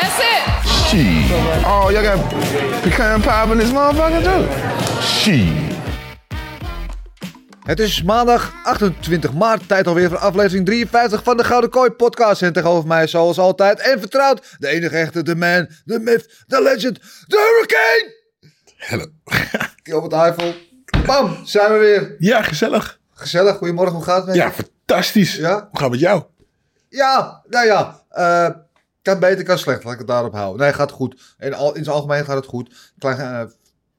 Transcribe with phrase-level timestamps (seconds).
[0.00, 1.64] That's it.
[1.64, 2.18] Oh, y'all got
[2.82, 4.46] pecan pie in this motherfucker too?
[5.02, 5.66] Shit.
[7.64, 12.42] Het is maandag 28 maart, tijd alweer voor aflevering 53 van de Gouden Kooi podcast.
[12.42, 16.62] En tegenover mij zoals altijd en vertrouwd, de enige echte, de man, de myth, de
[16.62, 18.16] legend, de hurricane!
[18.76, 19.06] Hello.
[19.98, 20.54] Op het Eiffel.
[21.06, 22.14] Bam, zijn we weer.
[22.18, 22.98] Ja, gezellig.
[23.14, 24.40] Gezellig, goedemorgen, hoe gaat het met je?
[24.40, 25.34] Ja, fantastisch.
[25.34, 25.52] Ja?
[25.52, 26.22] Hoe gaat het met jou?
[26.88, 28.00] Ja, nou ja.
[28.10, 28.48] eh,
[29.10, 30.60] kan beter, kan slecht, laat ik het daarop houden.
[30.60, 31.34] Nee, gaat goed.
[31.38, 32.92] In, al, in het algemeen gaat het goed.
[32.98, 33.50] Klein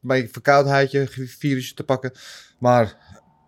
[0.02, 1.08] beetje verkoudheidje,
[1.38, 2.12] virusje te pakken.
[2.60, 2.96] Maar,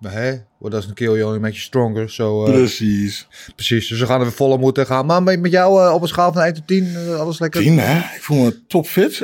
[0.01, 2.09] hè, what doesn't kill you only makes you stronger.
[2.09, 3.27] So, eh, Precies.
[3.55, 5.05] precies, dus we gaan er volle moeten gaan.
[5.05, 7.61] Maar met, met jou eh, op een schaal van 1 tot 10, eh, alles lekker?
[7.61, 7.97] Tien, hè?
[8.15, 9.17] Ik voel me topfit.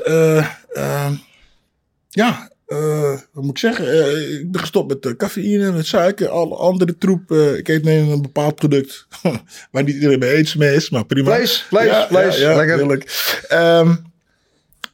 [2.10, 3.92] Ja, eh, wat moet ik zeggen?
[3.92, 7.32] Eh, ik ben gestopt met eh, cafeïne, met suiker, alle andere troep.
[7.32, 9.08] Ik eet nu een bepaald product
[9.72, 11.36] waar niet iedereen mee eens mee is, maar prima.
[11.36, 13.42] Vlees, vlees, Ja, vlees, ja, ja, lekker.
[13.48, 13.96] Ehm,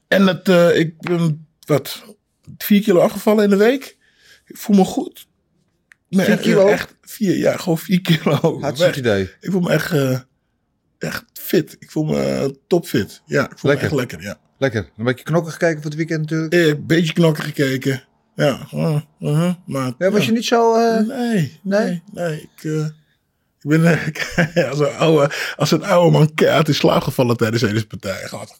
[0.07, 2.03] en dat, ik ben, wat,
[2.57, 3.97] vier kilo afgevallen in de week.
[4.45, 5.27] Ik voel me goed.
[6.09, 6.67] Nee, Vier echt- kilo?
[6.67, 8.61] Echt vier, ja, gewoon vier kilo.
[8.61, 9.21] Hartstikke idee.
[9.39, 9.93] Ik voel me echt,
[10.99, 11.75] echt fit.
[11.79, 13.21] Ik voel me topfit.
[13.25, 13.93] Ja, ik voel Lekker.
[13.95, 14.39] me echt lekker, ja.
[14.63, 14.89] Lekker.
[14.97, 16.53] Een beetje knokken gekeken voor het weekend natuurlijk.
[16.53, 18.03] Eh, Een beetje knokken gekeken.
[18.35, 19.93] Ja, uh, uh, maar...
[19.97, 20.25] Ja, was ja.
[20.25, 20.75] je niet zo...
[20.75, 22.03] eh, Nee, Nee?
[22.13, 22.41] nee.
[22.55, 22.85] Ik, eh,
[23.61, 23.99] ik ben
[24.69, 28.27] als, een oude, als een oude man keihard in slaap gevallen tijdens deze partij.
[28.27, 28.57] Gehad.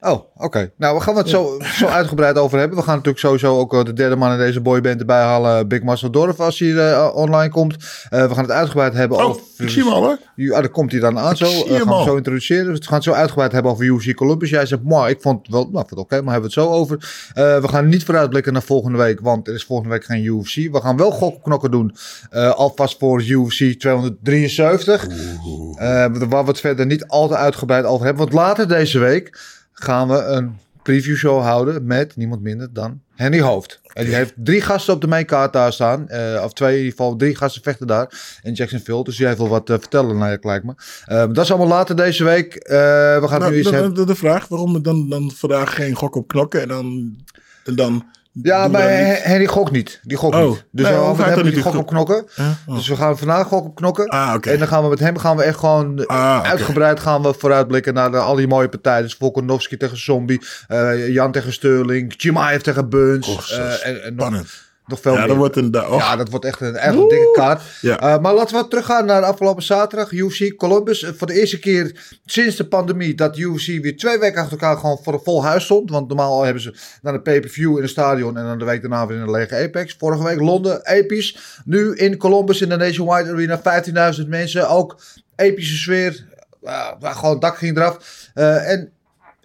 [0.00, 0.72] Oh, oké.
[0.76, 2.78] Nou, we gaan het zo, zo uitgebreid over hebben.
[2.78, 5.68] We gaan natuurlijk sowieso ook eh, de derde man in deze boyband erbij halen.
[5.68, 7.76] Big Marcel Dorf als hij eh, online komt.
[8.08, 9.42] Eh, we gaan het uitgebreid hebben Oh, over...
[9.58, 10.18] ik zie hem al hoor.
[10.36, 11.44] Ja, daar komt hij dan aan zo.
[11.44, 12.66] zie Eh, gaan hem zo introduceren.
[12.66, 14.50] Dus we gaan het zo uitgebreid hebben over UFC Columbus.
[14.50, 16.74] Jij zegt, maar ik vond het wel, nou, ik oké, maar hebben we het zo
[16.74, 17.28] over.
[17.34, 20.54] Eh, we gaan niet vooruitblikken naar volgende week, want er is volgende week geen UFC.
[20.54, 21.94] We gaan wel gokknokken doen,
[22.30, 25.06] eh, alvast voor UFC 273.
[25.06, 28.22] Eh, waar we het verder niet al te uitgebreid over hebben.
[28.22, 33.40] Want later deze week gaan we een preview show houden met niemand minder dan Henny
[33.40, 33.80] Hoofd.
[33.92, 36.08] En die heeft drie gasten op de mainkaart daar staan.
[36.08, 39.04] eh, of twee, in ieder geval drie gasten vechten daar in Jacksonville.
[39.04, 40.74] Dus die heeft wel wat te vertellen, lijkt lijkt me.
[41.04, 42.54] Eh, dat is allemaal later deze week.
[42.54, 42.76] Eh,
[43.20, 46.14] we gaan Nou, nu eens de, de, de vraag waarom dan, dan vandaag geen gok
[46.14, 47.16] op knokken en dan...
[47.64, 48.04] En dan
[48.42, 50.00] Ja, maar dan niet- Hen- Henny gokt niet.
[50.02, 50.40] Die gokt Oh.
[50.48, 50.64] niet.
[50.70, 52.26] Dus Nee, we gaan hebben die gok op knokken.
[52.66, 52.74] Oh.
[52.76, 54.08] Dus we gaan vandaag gok op knokken.
[54.08, 54.34] Ah.
[54.40, 56.48] En dan gaan we met hem gaan we echt gewoon Ah, oké.
[56.48, 59.02] uitgebreid gaan we vooruitblikken naar de, al die mooie partijen.
[59.02, 63.52] Dus Volkanovski tegen Zombie, eh, Jan tegen Sterling, Chimaev tegen Burns.
[63.52, 64.64] Eh, en, en nog, Spannend.
[64.86, 65.28] Nog veel Ja, meer.
[65.28, 65.86] dat wordt een...
[65.86, 66.00] och.
[66.00, 67.62] Ja, dat wordt echt een, echt een dikke kaart.
[67.80, 68.00] Ja.
[68.00, 70.12] Eh, maar laten we teruggaan naar de afgelopen zaterdag.
[70.12, 71.02] UFC Columbus.
[71.02, 74.76] Eh, voor de eerste keer sinds de pandemie dat UFC weer twee weken achter elkaar
[74.76, 75.90] gewoon voor een vol huis stond.
[75.90, 79.06] Want normaal hebben ze naar de pay-per-view in een stadion en dan de week daarna
[79.06, 79.96] weer in een lege Apex.
[79.98, 81.60] Vorige week Londen, episch.
[81.64, 84.68] Nu in Columbus in de Nationwide Arena 15.000 mensen.
[84.68, 85.00] Ook
[85.36, 86.26] epische sfeer.
[86.62, 88.28] Uh, gewoon het dak ging eraf.
[88.34, 88.92] Eh, en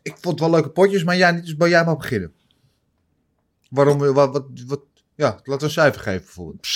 [0.01, 2.33] ik vond het wel leuke potjes, maar ja, niet, dus bij jij maar beginnen.
[3.69, 4.81] Waarom, wat, wat, wat,
[5.15, 6.67] ja, laten we een cijfer geven bijvoorbeeld.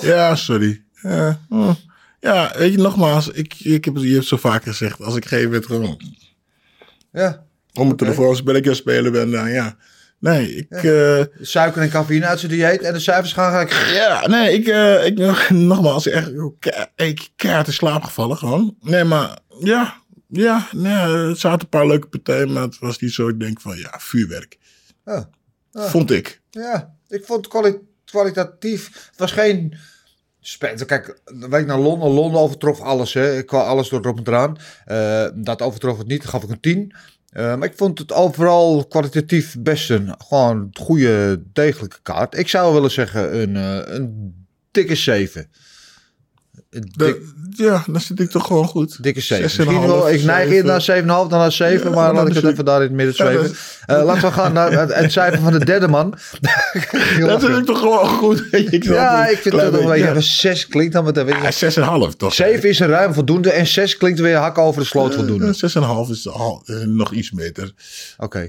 [0.02, 0.06] 6,5?
[0.08, 0.82] Ja, sorry.
[1.02, 1.72] Ja, hm.
[2.20, 5.24] ja, weet je, nogmaals, ik, ik heb het je hebt zo vaak gezegd, als ik
[5.26, 6.00] geen het gewoon
[7.12, 7.44] Ja.
[7.74, 8.04] om het Oké.
[8.10, 9.76] de volgende spelletje spelen ben, dan ja.
[10.20, 13.92] Nee, ik, eh, Suiker en cafeïne uit zijn dieet en de cijfers gaan gelijk.
[13.94, 18.76] ja, nee, ik, eh, ik nogmaals, echt, ke- ik keihard in slaap gevallen gewoon.
[18.80, 23.12] Nee, maar ja, ja, nee, er zaten een paar leuke partijen, maar het was niet
[23.12, 24.58] zo, ik denk van, ja, vuurwerk.
[25.04, 25.28] Ja.
[25.72, 25.88] Ja.
[25.88, 26.37] Vond ik.
[26.50, 29.08] Ja, ik vond kwali- kwalitatief.
[29.10, 29.74] Het was geen.
[30.86, 32.10] Kijk, week naar Londen.
[32.10, 33.14] Londen overtrof alles.
[33.14, 33.36] Hè.
[33.36, 34.56] Ik kwam alles door erop en eraan.
[34.84, 36.20] Eh, dat overtrof het niet.
[36.22, 36.94] Dan gaf ik een 10.
[37.28, 42.36] Eh, maar ik vond het overal kwalitatief best een gewoon goede, degelijke kaart.
[42.38, 44.34] Ik zou willen zeggen een, eh, een
[44.70, 45.50] dikke 7.
[46.70, 49.02] Een dik- De- ja, dan zit ik toch gewoon goed.
[49.02, 49.50] Dikke 7.
[49.50, 51.02] 6,5, Misschien wel, ik neig eerder naar 7.
[51.02, 53.24] 7,5 dan naar 7, Ja, maar laat ik het even daar in het midden Ja,
[53.24, 53.42] zweven.
[53.86, 56.10] dat- Eh, laten we gaan naar het, het cijfer van de derde man.
[57.20, 58.44] Dat vind ik toch gewoon goed.
[58.50, 61.24] Ik ja, ik vind het toch een beetje, beetje, een 6 klinkt dan meteen.
[61.24, 61.68] weet ja.
[61.68, 61.80] je.
[61.80, 62.34] Ja, 6,5 toch?
[62.34, 65.46] 7 is een ruim voldoende en 6 klinkt weer hakken over de sloot voldoende.
[65.46, 67.72] Eh, 6,5 is al, eh, nog iets beter.
[68.18, 68.48] Oké.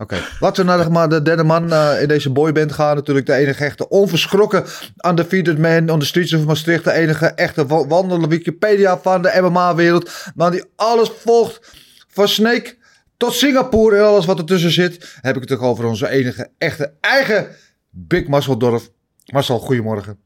[0.00, 2.94] Oké, laten we naar de, maar de derde man eh, in deze boyband gaan.
[2.96, 4.64] Natuurlijk de enige echte onverschrokken
[5.06, 6.84] undefeated man on the streets of Maastricht.
[6.84, 10.10] De enige echte wa- wandelende Wikipedia van de MMA-wereld.
[10.34, 11.72] Man die alles volgt
[12.08, 12.76] van Snake
[13.16, 16.92] tot Singapore en alles wat ertussen zit, heb ik het toch over onze enige, echte,
[17.00, 17.46] eigen
[17.90, 18.90] Big Marcel Dorf.
[19.26, 20.18] Marcel, goedemorgen.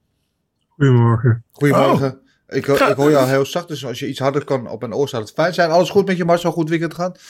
[0.68, 1.44] Goedemorgen.
[1.50, 2.18] Goedemorgen.
[2.48, 5.08] Ik, ik hoor jou heel zacht, dus als je iets harder kan op mijn oor
[5.08, 5.70] zou het fijn zijn.
[5.70, 6.52] Alles goed met je Marcel?
[6.52, 7.20] Goed weekend gehad?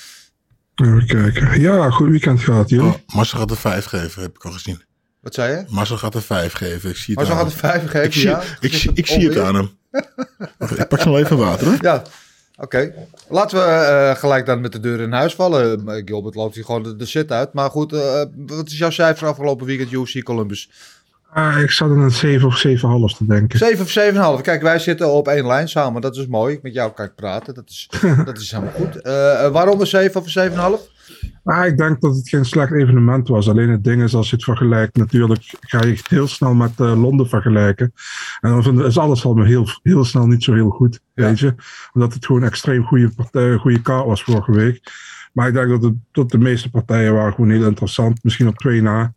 [0.75, 1.61] Even kijken.
[1.61, 2.87] Ja, goed weekend gehad, joh.
[2.87, 4.83] Oh, Marcel gaat er vijf geven, heb ik al gezien.
[5.21, 5.65] Wat zei je?
[5.69, 6.91] Marcel gaat er vijf geven.
[6.91, 8.43] Ik zie het Marcel aan gaat er vijf geven, Ik zie, ja?
[8.61, 9.71] ik, zie, ik zie het aan hem.
[10.59, 11.77] Wacht, ik pak zo even water, hoor.
[11.81, 12.03] Ja,
[12.57, 12.93] oké.
[13.29, 15.89] Laten we eh, gelijk dan met de deur in huis vallen.
[15.89, 17.53] Eh, Gilbert loopt hier gewoon de, de shit uit.
[17.53, 20.71] Maar goed, eh, wat is jouw cijfer afgelopen weekend UFC Columbus?
[21.35, 23.59] Ah, ik zat in een 7 of 7,5 te denken.
[23.59, 24.43] 7 of 7,5.
[24.43, 26.01] Kijk, wij zitten op één lijn samen.
[26.01, 26.59] Dat is mooi.
[26.63, 27.55] Met jou kan ik praten.
[27.55, 27.89] Dat is,
[28.25, 29.03] dat is helemaal goed.
[29.03, 30.93] Eh, eh, waarom een 7 of een 7,5?
[31.43, 33.49] Maar ik denk dat het geen slecht evenement was.
[33.49, 36.81] Alleen het ding is, als je het vergelijkt, natuurlijk ga je het heel snel met
[36.81, 37.93] eh, Londen vergelijken.
[38.41, 41.25] En dan vind- is alles al heel, heel snel niet zo heel goed, Ja.
[41.25, 41.55] weet je.
[41.93, 44.81] Omdat het gewoon een extreem goede, partij, goede kaart was vorige week.
[45.33, 48.25] Maar ik denk dat, het, dat de meeste partijen waren gewoon heel interessant.
[48.25, 49.13] Misschien op twee na.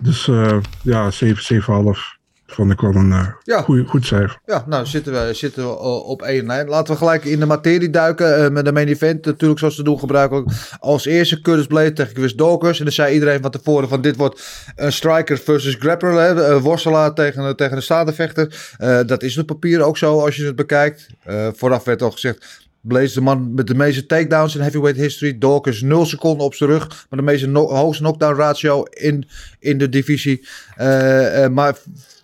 [0.00, 1.62] Dus eh, ja, 7,
[1.94, 3.62] 7,5 vond ik wel een eh, Ja.
[3.62, 4.38] goeie- goed cijfer.
[4.46, 6.68] Ja, nou zitten we, zitten we op één lijn.
[6.68, 8.44] Laten we gelijk in de materie duiken.
[8.44, 10.50] eh, met de main event natuurlijk zoals ze doen gebruikelijk.
[10.78, 12.78] Als eerste Curtis Blade tegen Chris Dawkins.
[12.78, 14.42] En dan zei iedereen van tevoren van dit wordt
[14.76, 16.12] een striker versus grappler.
[16.20, 16.60] Hè?
[16.60, 18.72] Worstelaar tegen, tegen een staande vechter.
[18.78, 21.06] Eh, dat is op papier ook zo als je het bekijkt.
[21.52, 22.66] Vooraf werd al gezegd...
[22.80, 25.38] Blaze de man met de meeste takedowns in heavyweight history.
[25.38, 27.06] Dawkins 0 seconden op zijn rug.
[27.10, 29.28] Maar de meeste hoogste knockdown ratio in,
[29.58, 30.46] in de divisie.
[30.76, 31.76] Eh, eh, maar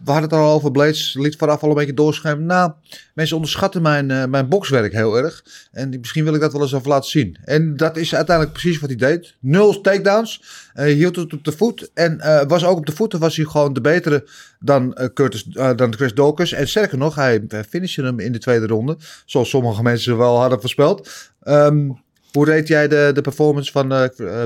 [0.05, 0.70] we hadden het al over.
[0.70, 2.46] Blaze liet vooraf al een beetje doorschemeren.
[2.46, 2.73] Nou,
[3.14, 5.44] mensen onderschatten mijn, eh, mijn bokswerk heel erg.
[5.73, 7.37] En misschien wil ik dat wel eens even laten zien.
[7.44, 9.35] En dat is uiteindelijk precies wat hij deed.
[9.41, 10.43] Nul takedowns.
[10.75, 11.91] Eh, hield het op de voet.
[11.94, 14.29] En eh, was ook op de voeten was hij gewoon de betere
[14.61, 16.52] dan, Curtis, dan Chris Dawkins.
[16.52, 18.97] En sterker nog, hij finishte hem in de tweede ronde.
[19.25, 21.11] Zoals sommige mensen wel hadden voorspeld.
[21.43, 21.90] Ehm,
[22.32, 23.88] hoe reed jij de, de performance van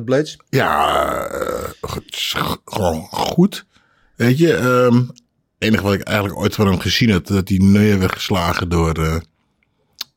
[0.04, 0.36] Blades?
[0.48, 1.30] Ja,
[2.64, 3.66] gewoon goed.
[4.18, 5.02] Weet je, ehm,
[5.58, 8.92] enige wat ik eigenlijk ooit van hem gezien heb, dat hij neer werd geslagen door,
[8.92, 9.16] eh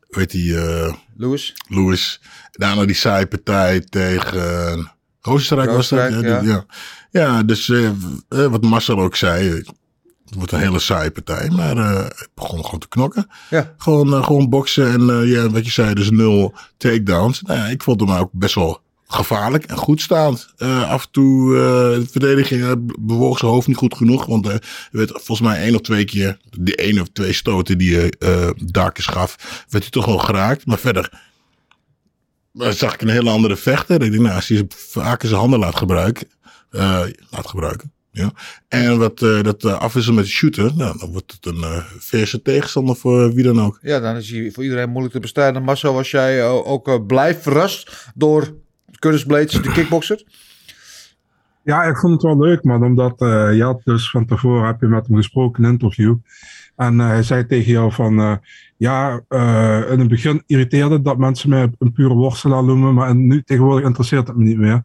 [0.09, 1.53] weet die, eh Lewis?
[1.67, 2.21] Lewis.
[2.51, 4.37] Daarna die saaie partij tegen
[4.77, 4.85] uh,
[5.21, 6.11] Roosenrijk was dat.
[6.21, 6.65] Ja, ja.
[7.11, 7.93] ja, dus eh, eh,
[8.27, 9.63] wat Marcel ook zei,
[10.31, 13.27] het wordt een hele saaie partij, maar eh het begon gewoon te knokken.
[13.49, 13.73] Ja.
[13.77, 17.41] Gewoon, eh, gewoon boksen en eh, ja, wat je zei, dus nul takedowns.
[17.41, 18.81] Nou ja, ik vond hem ook best wel
[19.13, 20.53] gevaarlijk en goed staand.
[20.57, 21.61] Eh, af en toe eh,
[21.99, 24.25] de verdediging eh, bewoog zijn hoofd niet goed genoeg.
[24.25, 28.17] Want er werd volgens mij één of twee keer, die één of twee stoten die
[28.17, 29.35] eh, Darkes gaf,
[29.69, 30.65] werd hij toch wel geraakt.
[30.65, 31.21] Maar verder
[32.53, 34.01] zag ik een hele andere vechter.
[34.01, 36.27] Ik denk, nou, als hij vaker zijn handen laat gebruiken,
[37.29, 37.91] laat gebruiken.
[38.11, 38.31] Ja.
[38.67, 42.95] En wat dat afwisselen met de shooter, nou, dan wordt het een eh verse tegenstander
[42.95, 43.79] voor wie dan ook.
[43.81, 45.63] Ja, dan is hij voor iedereen moeilijk te bestrijden.
[45.63, 48.60] Marcel, was jij ook eh, blij verrast door
[49.01, 50.23] Curtis Blades, de kickboxer?
[51.63, 52.83] Ja, ik vond het wel leuk, man.
[52.83, 56.15] Omdat eh, je dus van tevoren heb je met hem gesproken in een interview.
[56.75, 58.19] En eh, hij zei tegen jou van...
[58.19, 58.35] eh,
[58.77, 59.21] ja,
[59.89, 62.93] in het begin irriteerde dat mensen mij een pure worstelaar noemen.
[62.93, 64.83] Maar nu tegenwoordig interesseert het me niet meer.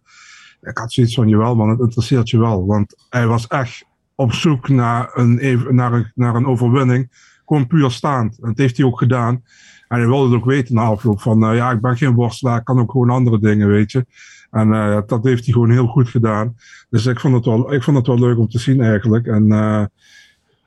[0.63, 2.67] Ik had zoiets van, jawel man, het interesseert je wel.
[2.67, 3.85] Want hij was echt
[4.15, 7.11] op zoek naar een, naar een, naar een overwinning.
[7.47, 8.39] Gewoon puur staand.
[8.39, 9.43] En dat heeft hij ook gedaan.
[9.89, 11.45] En hij wilde het ook weten na afloop van...
[11.45, 14.07] eh, ja, ik ben geen worstelaar, ik kan ook gewoon andere dingen, weet je.
[14.51, 16.57] En eh, dat heeft hij gewoon heel goed gedaan.
[16.91, 19.27] Dus ik vond het wel, ik vond het wel leuk om te zien eigenlijk.
[19.27, 19.85] En eh,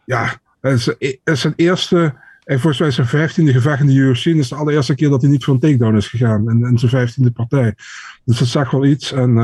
[0.04, 4.26] ja, het is, het eerste, en volgens mij zijn vijftiende gevecht in de UFC.
[4.26, 6.80] En is de allereerste keer dat hij niet voor een takedown is gegaan in, in
[6.80, 7.74] zijn vijftiende partij.
[8.24, 9.12] Dus dat zegt wel iets.
[9.12, 9.38] En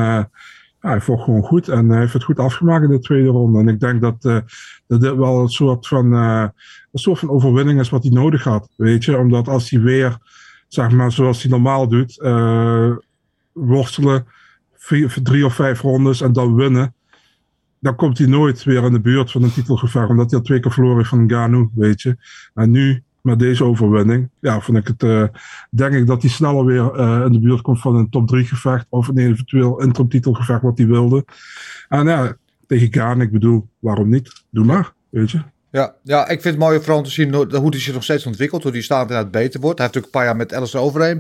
[0.86, 3.60] hij vocht gewoon goed en hij heeft het goed afgemaakt in de tweede ronde.
[3.60, 4.38] En ik denk dat, eh,
[4.88, 6.48] dat dit wel een soort van, eh,
[6.92, 8.70] een soort van overwinning is wat hij nodig had.
[8.76, 10.18] Weet je, omdat als hij weer,
[10.68, 12.92] zeg maar, zoals hij normaal doet, eh,
[13.52, 14.26] worstelen,
[15.24, 16.94] drie of vijf rondes en dan winnen.
[17.80, 20.60] Dan komt hij nooit weer in de buurt van een titelgevecht, omdat hij al twee
[20.60, 22.18] keer verloren heeft van Ngannou, weet je.
[22.54, 25.24] En nu, met deze overwinning, ja, vind ik het, eh,
[25.70, 28.46] denk ik dat hij sneller weer eh, in de buurt komt van een top 3
[28.46, 31.26] gevecht, of een eventueel interim titelgevecht wat hij wilde.
[31.90, 32.36] En ja,
[32.68, 34.44] tegen Gaan, ik bedoel, waarom niet?
[34.50, 35.40] Doe maar, weet je.
[35.72, 38.64] Ja, ja, ik vind het mooi vooral te zien hoe hij zich nog steeds ontwikkelt.
[38.64, 39.78] Hoe hij staand inderdaad beter wordt.
[39.78, 41.20] Hij heeft natuurlijk een paar jaar met Alistair Overeem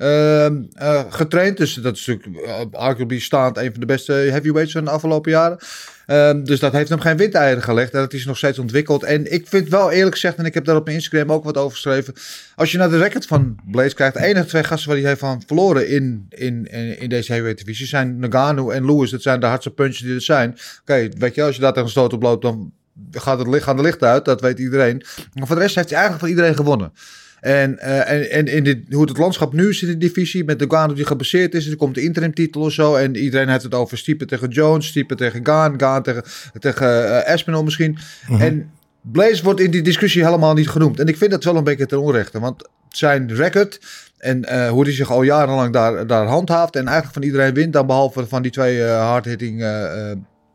[0.00, 1.56] ehm, eh, getraind.
[1.56, 5.30] Dus dat is natuurlijk uh, arguably staand een van de beste heavyweights van de afgelopen
[5.30, 5.58] jaren.
[6.06, 7.92] Ehm, dus dat heeft hem geen windeieren gelegd.
[7.92, 9.02] En dat is nog steeds ontwikkeld.
[9.02, 11.56] En ik vind wel eerlijk gezegd, en ik heb daar op mijn Instagram ook wat
[11.56, 12.14] over geschreven.
[12.54, 14.16] Als je naar de record van Blaze kijkt.
[14.16, 16.66] De enige twee gasten waar hij heeft van verloren in, in,
[17.00, 19.10] in, deze heavyweight divisie zijn Nagano en Lewis.
[19.10, 20.58] Dat zijn de hardste punches die er zijn.
[20.80, 22.72] Oké, weet je, als je daar tegen een op loopt, dan
[23.10, 24.24] gaat het licht, gaan de lichten uit.
[24.24, 25.02] Dat weet iedereen.
[25.34, 26.92] Maar voor de rest heeft hij eigenlijk van iedereen gewonnen.
[27.40, 30.58] En, eh, en, en in dit, hoe het landschap nu is in de divisie, met
[30.58, 32.94] de Gano die gebaseerd is, er komt de interim titel of zo.
[32.94, 36.24] En iedereen heeft het over Stiepen tegen Jones, Stiepen tegen Gaan, Gaan tegen,
[36.58, 37.98] tegen eh, Espinol misschien.
[38.38, 38.70] En
[39.00, 41.00] Blaze wordt in die discussie helemaal niet genoemd.
[41.00, 43.80] En ik vind dat wel een beetje ten onrechte, want zijn record
[44.18, 47.72] en eh, hoe hij zich al jarenlang daar, daar handhaaft en eigenlijk van iedereen wint,
[47.72, 49.64] dan behalve van die twee eh, hard-hitting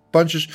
[0.10, 0.50] punches,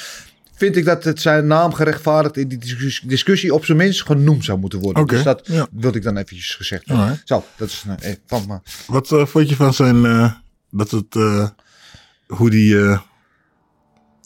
[0.60, 4.44] vind ik dat het zijn naam gerechtvaardigd in die discussie, discussie op zijn minst genoemd
[4.44, 5.06] zou moeten worden.
[5.06, 5.66] Dus dat ja.
[5.70, 7.04] wilde ik dan eventjes gezegd hebben.
[7.04, 7.28] Alright.
[7.28, 8.58] Zo, dat is eh, van me.
[8.86, 10.32] Wat eh, vond je van zijn, eh,
[10.70, 11.48] dat het, eh,
[12.26, 13.00] hoe die eh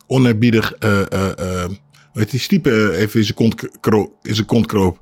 [0.07, 1.65] oneerbiedig, eh eh eh,
[2.13, 5.01] hoe heet die, stiepen even in zijn kont, k- kro- in zijn kont kroop.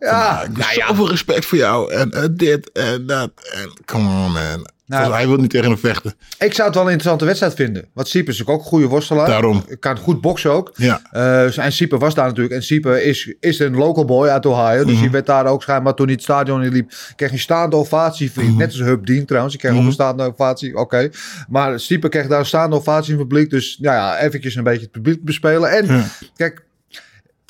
[0.00, 0.86] Ja, ik heb nou ja.
[0.86, 4.68] zoveel respect voor jou en eh, dit en dat en come on man.
[4.90, 6.14] Mij, hij wil niet tegen hem vechten.
[6.38, 7.84] Ik zou het wel een interessante wedstrijd vinden.
[7.94, 9.26] Want Sieper is ook een goede worstelaar.
[9.26, 9.64] Daarom.
[9.80, 10.70] Kan goed boksen ook.
[10.74, 11.00] Ja.
[11.10, 12.54] Eh, en Sieper was daar natuurlijk.
[12.54, 14.84] En Sieper is, is een local boy uit Ohio.
[14.84, 15.00] Dus Mhm.
[15.02, 16.92] die werd daar ook schijnbaar toen hij het stadion in liep.
[17.16, 18.30] Kreeg een staande ovatie.
[18.34, 18.56] Mhm.
[18.56, 19.54] Net als Hub Dean trouwens.
[19.56, 20.76] Die kreeg ook een staande ovatie.
[20.76, 21.10] Oké.
[21.48, 23.50] Maar Sieper kreeg daar een staande ovatie in het publiek.
[23.50, 25.70] Dus nou ja, eventjes een beetje het publiek bespelen.
[25.70, 26.04] En Ja.
[26.36, 26.68] kijk...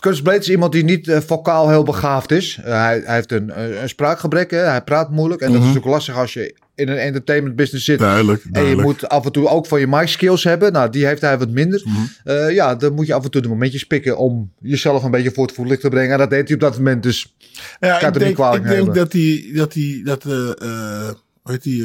[0.00, 2.58] Curtis Blades is iemand die niet eh, vocaal heel begaafd is.
[2.64, 3.52] Eh, hij, hij heeft een,
[3.84, 4.50] spraakgebrek.
[4.50, 4.58] Hè?
[4.58, 5.40] Hij praat moeilijk.
[5.40, 7.98] En dat is natuurlijk lastig als je in een entertainment business zit.
[7.98, 10.72] Duidelijk, En je moet af en toe ook van je mic skills hebben.
[10.72, 11.82] Nou, die heeft hij wat minder.
[11.84, 11.96] Mhm.
[12.24, 15.32] Eh, ja, dan moet je af en toe de momentjes pikken om jezelf een beetje
[15.32, 16.12] voor het voetlicht te brengen.
[16.12, 17.34] En dat deed hij op dat moment dus.
[17.80, 21.10] Ja, het ik denk, ik dat hij, dat hij, dat, eh
[21.42, 21.84] hoe heet die,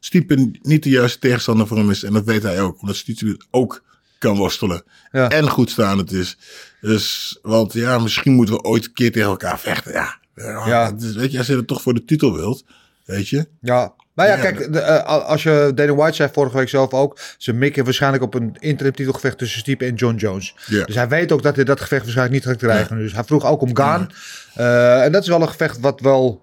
[0.00, 2.02] Stiepen niet de juiste tegenstander voor hem is.
[2.02, 3.82] En dat weet hij ook, omdat Stiepen ook
[4.18, 4.82] kan worstelen.
[5.12, 5.28] Ja.
[5.30, 6.36] En goed staand is.
[6.80, 9.92] Dus, want ja, misschien moeten we ooit een keer tegen elkaar vechten.
[9.92, 10.18] Ja,
[10.66, 12.64] ja, het is- weet je, als je het toch voor de titel wilt,
[13.04, 13.46] weet je.
[13.60, 13.94] Ja.
[14.14, 17.18] Maar ja, Ja, kijk, de, eh, als je Dana White zei vorige week zelf ook.
[17.38, 20.54] Ze mikken waarschijnlijk op een interim titelgevecht tussen Stipe en John Jones.
[20.66, 20.84] Ja.
[20.84, 22.98] Dus hij weet ook dat hij dat gevecht waarschijnlijk niet gaat krijgen.
[22.98, 24.10] Dus hij vroeg ook om Gaan.
[24.54, 26.42] Eh, en dat is wel een gevecht wat wel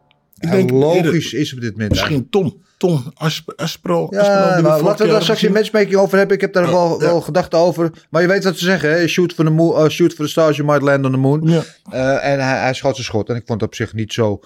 [0.50, 1.91] denk logisch is op dit moment.
[1.91, 2.62] Misschien Tom.
[2.77, 4.08] Tom Asp Aspro.
[4.10, 6.36] Ja, nou, laten we daar straks in matchmaking over hebben.
[6.36, 7.08] Ik heb daar wel, ja.
[7.08, 7.91] wel gedachten over.
[8.10, 8.91] Maar je weet wat ze zeggen.
[8.91, 9.08] Hè?
[9.08, 11.48] Shoot for the, moon, uh, shoot for the stars, you might land on the moon.
[11.48, 11.62] Ja.
[11.91, 13.30] Eh, en hij, hij schoot zijn schot.
[13.30, 14.39] En ik vond het op zich niet zo,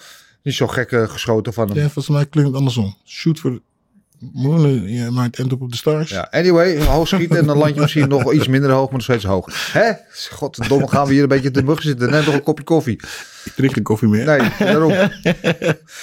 [0.45, 1.77] niet zo gek eh, geschoten van hem.
[1.77, 2.95] Ja, volgens mij klinkt het andersom.
[3.05, 3.61] Shoot for the
[4.33, 6.09] moon, je maakt end up op de stars.
[6.09, 9.03] Ja, anyway, hoog schieten en dan land je misschien nog iets minder hoog, maar nog
[9.03, 9.71] steeds hoog.
[9.73, 9.91] Hè?
[10.31, 12.09] Godverdomme, gaan we hier een beetje te mug zitten.
[12.09, 12.99] Net nog een kopje koffie.
[13.45, 14.25] Ik drink een koffie meer.
[14.25, 14.91] Nee, daarom.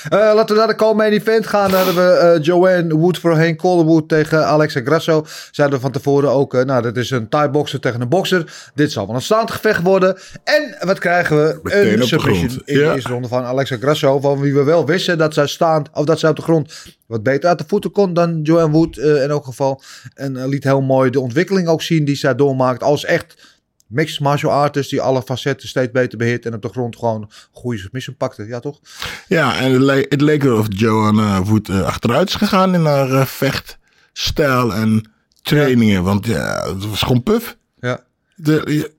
[0.09, 1.71] Eh, laten we naar de co-main event gaan.
[1.71, 3.57] Daar hebben we eh, Joanne Wood voorheen.
[3.57, 5.27] Calderwood tegen Alexa Grasso.
[5.51, 6.55] Zeiden we van tevoren ook.
[6.55, 8.71] eh, nou, dat is een Thai-boxer tegen een bokser.
[8.75, 10.17] Dit zal wel een staand gevecht worden.
[10.45, 11.61] En wat krijgen we?
[11.63, 12.95] Meteen een de submission in de Ja.
[12.95, 14.21] eerste ronde van Alexa Grasso.
[14.21, 16.73] Van wie we wel wisten dat zij staand, of dat zij op de grond
[17.07, 19.83] wat beter uit de voeten kon dan Joanne Wood in elk geval.
[20.15, 23.51] En liet heel mooi de ontwikkeling ook zien die zij doormaakt als echt
[23.93, 27.79] mixed martial artist die alle facetten steeds beter beheert en op de grond gewoon goede
[27.79, 28.45] submission pakte.
[28.47, 28.81] Ja, toch?
[29.29, 32.85] Ja, en het, le- het leek erop of Joanna Wood eh, achteruit is gegaan in
[32.85, 35.11] haar eh, vechtstijl en
[35.43, 36.03] trainingen.
[36.03, 37.57] Want ja, het was gewoon puf.
[37.81, 38.01] Ja.
[38.35, 38.91] De,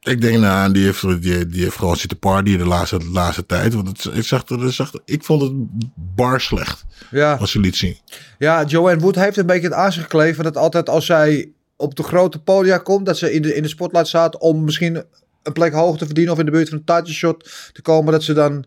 [0.00, 3.46] ik denk, nou, die heeft, die, die heeft gewoon zitten partyen de laatste, de laatste
[3.46, 3.74] tijd.
[3.74, 5.52] Want het, het zag het zag ik vond het
[5.94, 7.34] bar slecht, Ja.
[7.34, 7.96] als ze liet zien.
[8.38, 11.94] Ja, Joanne Wood heeft een beetje het aan zich gekleven dat altijd als zij op
[11.94, 15.04] de grote podia komt, dat ze in de, in de spotlight staat om misschien
[15.42, 18.12] een plek hoog te verdienen of in de buurt van een title shot te komen,
[18.12, 18.64] dat ze dan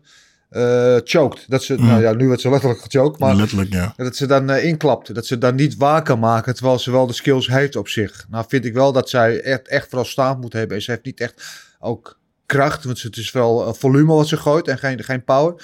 [0.52, 1.44] eh choked.
[1.48, 3.92] Dat ze, nou ja, nu werd ze letterlijk gechoked, maar Letterlijk, ja.
[3.96, 5.14] dat ze dan eh, inklapt.
[5.14, 8.26] Dat ze dan niet waar kan maken, terwijl ze wel de skills heeft op zich.
[8.30, 10.76] Nou vind ik wel dat zij echt, echt vooral staand moet hebben.
[10.76, 11.42] En ze heeft niet echt
[11.80, 15.54] ook kracht, want het is wel eh, volume wat ze gooit en geen, geen power.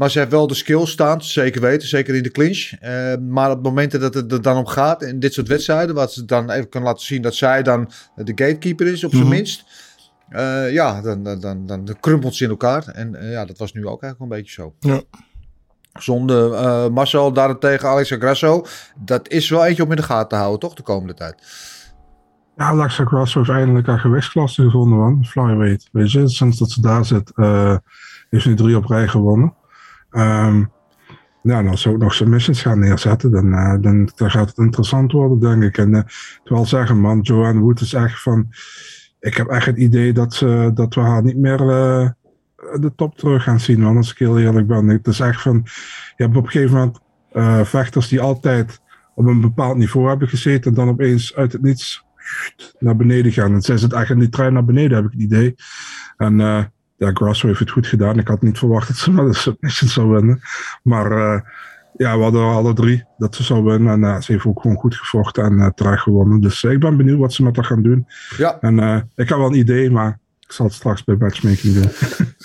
[0.00, 2.70] Maar ze heeft wel de skills staan, zeker weten, zeker in de clinch.
[2.80, 6.12] Eh, maar op momenten dat het er dan om gaat, in dit soort wedstrijden, wat
[6.12, 9.32] ze dan even kan laten zien dat zij dan de gatekeeper is, op zijn Mhm.
[9.32, 9.64] minst.
[10.28, 12.86] eh, ja, dan, dan, dan, dan, krumpelt ze in elkaar.
[12.86, 14.74] En eh, ja, dat was nu ook eigenlijk wel een beetje zo.
[14.78, 15.00] Ja.
[16.00, 18.64] Zonder eh, Marcel daarentegen Alexa Grasso.
[18.98, 21.34] Dat is wel eentje om in de gaten te houden, toch, de komende tijd.
[22.56, 25.24] Ja, Alexa Grasso heeft eindelijk haar gewichtsklasse gevonden, man.
[25.24, 25.88] Flyweight.
[25.92, 27.76] Weet je, sinds dat ze daar zit, eh,
[28.30, 29.54] heeft ze nu drie op rij gewonnen.
[31.42, 34.58] Ja, en als ze ook nog submissions gaan neerzetten, dan, eh, dan, dan gaat het
[34.58, 35.78] interessant worden, denk ik.
[35.78, 36.00] En eh,
[36.44, 38.48] ik wil zeggen, man, Joanne Wood is echt van...
[39.20, 42.08] Ik heb echt het idee dat, ze, dat we haar niet meer eh,
[42.80, 43.96] de top terug gaan zien, man.
[43.96, 44.86] Als ik heel eerlijk ben.
[44.86, 45.60] Het is echt van...
[46.16, 47.00] Je hebt op een gegeven moment
[47.32, 48.80] eh, vechters die altijd
[49.14, 50.70] op een bepaald niveau hebben gezeten...
[50.70, 52.04] en dan opeens uit het niets
[52.78, 53.54] naar beneden gaan.
[53.54, 55.54] En zij zit echt in die trein naar beneden, heb ik het idee.
[56.16, 56.64] En eh
[57.00, 58.18] ja, Grasso heeft het goed gedaan.
[58.18, 60.40] Ik had niet verwacht dat ze met een submission zou winnen.
[60.82, 61.40] Maar eh,
[61.96, 63.92] ja, we hadden alle drie dat ze zou winnen.
[63.92, 66.40] En eh, ze heeft ook gewoon goed gevochten en eh terecht gewonnen.
[66.40, 68.06] Dus ik ben benieuwd wat ze met haar gaan doen.
[68.36, 68.58] Ja.
[68.60, 71.90] En eh, ik heb wel een idee, maar Ik zal het straks bij matchmaking doen.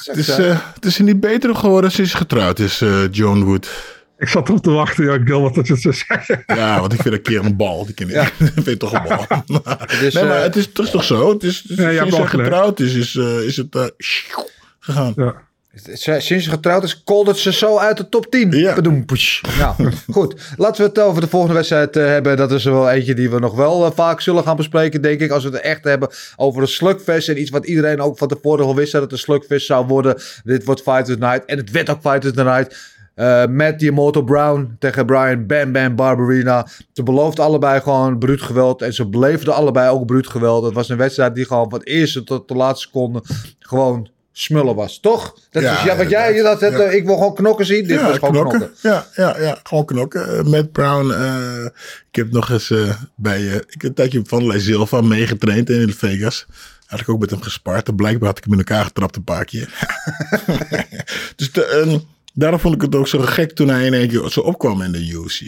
[0.05, 3.94] Het is, eh, het is niet beter geworden sinds ze getrouwd is, eh, Joan Wood.
[4.17, 6.43] Ik zat erop te wachten, ja, Gilbert, dat je het zou zeggen.
[6.57, 7.85] Ja, want ik vind een keer een bal.
[7.85, 8.13] Die ken ik.
[8.13, 8.29] Ja.
[8.63, 9.25] vind toch een bal.
[10.01, 11.29] nee, maar eh, het is, het is toch zo?
[11.33, 13.83] Het is, het is- Ja, sinds ze getrouwd is, is, eh, is het eh,
[14.79, 15.13] gegaan.
[15.15, 15.35] Ja.
[15.93, 18.51] Sinds ze getrouwd is, koldert ze zo uit de top 10.
[18.51, 18.73] Ja.
[18.75, 19.05] Bedoem.
[19.59, 20.35] Nou, goed.
[20.57, 22.37] Laten we het over de volgende wedstrijd eh, hebben.
[22.37, 25.31] Dat is er wel eentje die we nog wel vaak zullen gaan bespreken, denk ik.
[25.31, 27.29] Als we het echt hebben over een slugfest.
[27.29, 30.21] En iets wat iedereen ook van tevoren al wist dat het een slugfest zou worden.
[30.43, 31.45] Dit wordt Fight of the Night.
[31.45, 32.93] En het werd ook Fight of the Night.
[33.15, 36.67] The Immortal Brown tegen Brian Bam Bam Barberina.
[36.93, 38.81] Ze beloofden allebei gewoon bruut geweld.
[38.81, 40.63] En ze beleefden allebei ook bruut geweld.
[40.63, 43.23] Het was een wedstrijd die gewoon van eerste tot de laatste seconde
[43.59, 44.99] gewoon smullen was.
[44.99, 45.37] Toch?
[45.49, 46.67] Dat Ja, is, ja, wat jij dat ja.
[46.67, 47.87] eh, ik wil gewoon knokken zien.
[47.87, 48.71] Dit was gewoon knokken.
[48.81, 50.37] Ja, ja, ja, gewoon knokken.
[50.37, 51.11] Eh, Matt Brown,
[52.09, 55.93] ik heb nog eens eh, bij, ik heb een tijdje van Lei Silva meegetraind in
[55.93, 56.45] Vegas.
[56.85, 57.87] Had ik ook met hem gespart.
[57.87, 59.69] En blijkbaar had ik hem in elkaar getrapt een paar keer.
[61.35, 62.01] dus de,
[62.35, 64.91] daarom vond ik het ook zo gek toen hij in één keer zo opkwam in
[64.91, 65.41] de UFC.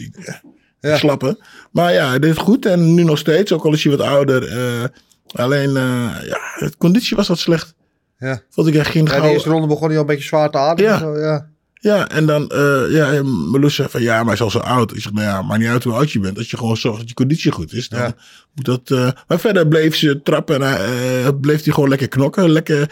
[0.80, 0.96] Ja.
[0.96, 1.38] Slappen.
[1.70, 2.66] Maar ja, hij deed het goed.
[2.66, 4.48] En nu nog steeds, ook al is hij wat ouder.
[4.48, 4.84] eh,
[5.32, 7.74] alleen, eh, ja, de conditie was wat slecht.
[8.18, 8.40] Ja.
[8.50, 10.50] Vond ik echt geen Ja, de gouden- eerste ronde begon hij al een beetje zwaar
[10.50, 10.92] te ademen.
[10.92, 10.98] Ja.
[10.98, 11.48] Zo, ja.
[11.74, 14.94] ja, en dan, eh ja, Meloes zei van ja, maar hij is al zo oud.
[14.94, 16.38] Ik zeg, nou ja, maakt niet uit hoe oud je bent.
[16.38, 18.14] Als je gewoon zorgt dat je conditie goed is, dan Ja.
[18.54, 18.88] moet dat.
[19.28, 22.50] maar verder bleef ze trappen en bleef hij gewoon lekker knokken.
[22.50, 22.90] Lekker,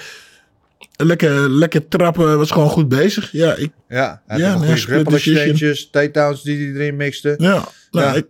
[0.96, 3.32] lekker, lekker trappen, was gewoon goed bezig.
[3.32, 7.34] Ja, ik, Ja, hij Ja, had exchanges, takedowns die hij erin mixte.
[7.38, 8.14] ja, nou, Ja.
[8.14, 8.26] ik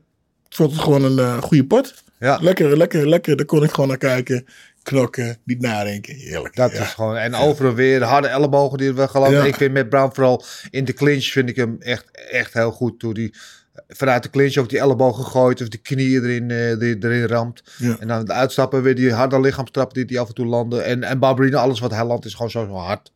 [0.48, 1.94] vond het gewoon een eh, goede pot.
[2.18, 3.36] Ja, Lekker, lekker, lekker.
[3.36, 4.46] Daar kon ik gewoon naar kijken.
[4.82, 6.14] Knokken, niet nadenken.
[6.14, 6.56] Heerlijk.
[6.56, 6.82] dat ja.
[6.82, 7.16] is gewoon.
[7.16, 9.08] En overal weer de harde ellebogen die we.
[9.12, 9.44] Ja.
[9.44, 12.98] Ik vind met Brown vooral in de clinch vind ik hem echt, echt heel goed.
[12.98, 13.34] Toen die
[13.88, 17.62] vanuit de clinch ook die ellebogen gooit of die knieën erin, eh, die, erin ramt.
[17.78, 17.96] Ja.
[17.98, 20.84] En dan de uitstappen weer die harde lichaamstrappen die die af en toe landen.
[20.84, 23.12] En, en Barberina, alles wat hij landt is gewoon zo, zo hard.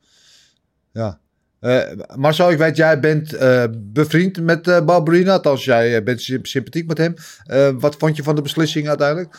[0.93, 1.19] Ja.
[1.61, 1.81] Eh,
[2.17, 5.33] Marcel, ik weet, jij bent eh, bevriend met eh Barberina.
[5.33, 7.14] Althans, jij bent symp- sympathiek met hem.
[7.45, 9.38] Eh, wat vond je van de beslissing uiteindelijk?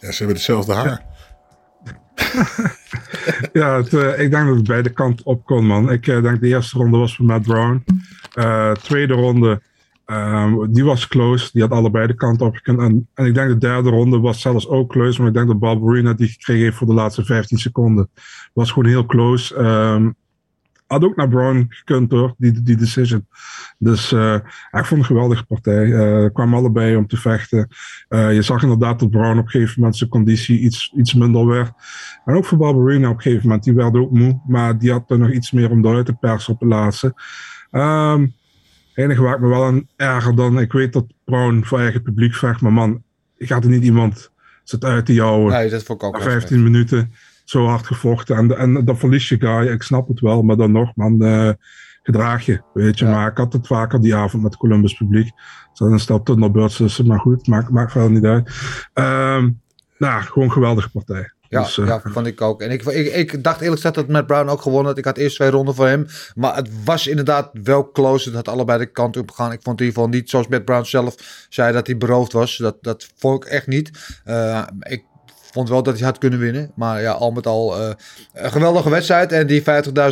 [0.00, 1.04] Ja, ze hebben hetzelfde haar.
[3.52, 5.90] Ja, het, ik denk dat het beide kanten op kon, man.
[5.90, 7.84] Ik eh, denk de eerste ronde was voor Matt Brown.
[8.34, 9.62] Eh, tweede ronde,
[10.04, 11.50] ehm, die was close.
[11.52, 12.78] Die had allebei de kanten op gekund.
[12.80, 15.18] En, en ik denk de derde ronde was zelfs ook close.
[15.18, 18.10] Maar ik denk dat Barbarina die gekregen heeft voor de laatste 15 seconden.
[18.52, 19.54] Was gewoon heel close.
[19.54, 20.10] Ehm,
[20.92, 23.26] had ook naar Brown gekund hoor, die, die decision.
[23.78, 24.34] Dus eh,
[24.70, 25.92] ik vond een geweldige partij.
[25.92, 27.68] Eh kwamen allebei om te vechten.
[28.08, 31.46] Eh, je zag inderdaad dat Brown op een gegeven moment zijn conditie iets, iets minder
[31.46, 31.72] werd.
[32.24, 33.64] En ook voor Barbarina op een gegeven moment.
[33.64, 34.40] Die werd ook moe.
[34.46, 37.14] Maar die had er nog iets meer om eruit te persen op de laatste.
[37.70, 38.30] Het
[38.94, 40.60] enige waar ik me wel aan erger dan...
[40.60, 42.60] Ik weet dat Brown voor eigen publiek vecht.
[42.60, 43.02] Maar man,
[43.36, 44.30] je gaat er niet iemand
[44.64, 45.52] zitten uit te jouwen.
[45.52, 47.12] Nee, dat vond ik ook Na wel 15 minuten
[47.44, 48.36] zo hard gevochten.
[48.36, 49.66] En, en dan verlies je guy.
[49.66, 50.42] Ik snap het wel.
[50.42, 51.22] Maar dan nog, man...
[51.22, 51.50] eh,
[52.02, 53.04] gedraag je, weet je.
[53.04, 53.10] Ja.
[53.10, 55.30] Maar ik had het vaker die avond met Columbus publiek.
[55.72, 58.50] Zo een stel Thunderbirds tussen, maar goed, maakt, maakt verder niet uit.
[58.92, 59.48] Ehm
[60.02, 61.32] nou, gewoon een geweldige partij.
[61.52, 62.62] Ja, Dus, eh, ja, vond ik ook.
[62.62, 64.98] En ik, ik, ik dacht eerlijk gezegd dat Matt Brown ook gewonnen had.
[64.98, 66.06] Ik had eerst twee ronden voor hem.
[66.34, 68.24] Maar het was inderdaad wel close.
[68.28, 69.52] Het had allebei de kant op gegaan.
[69.52, 72.56] Ik vond in ieder geval niet zoals Matt Brown zelf zei dat hij beroofd was.
[72.56, 73.90] Dat, dat vond ik echt niet.
[74.24, 75.04] Eh, ik
[75.52, 76.72] vond wel dat hij had kunnen winnen.
[76.74, 77.90] Maar ja, al met al eh,
[78.32, 79.32] een geweldige wedstrijd.
[79.32, 79.62] En die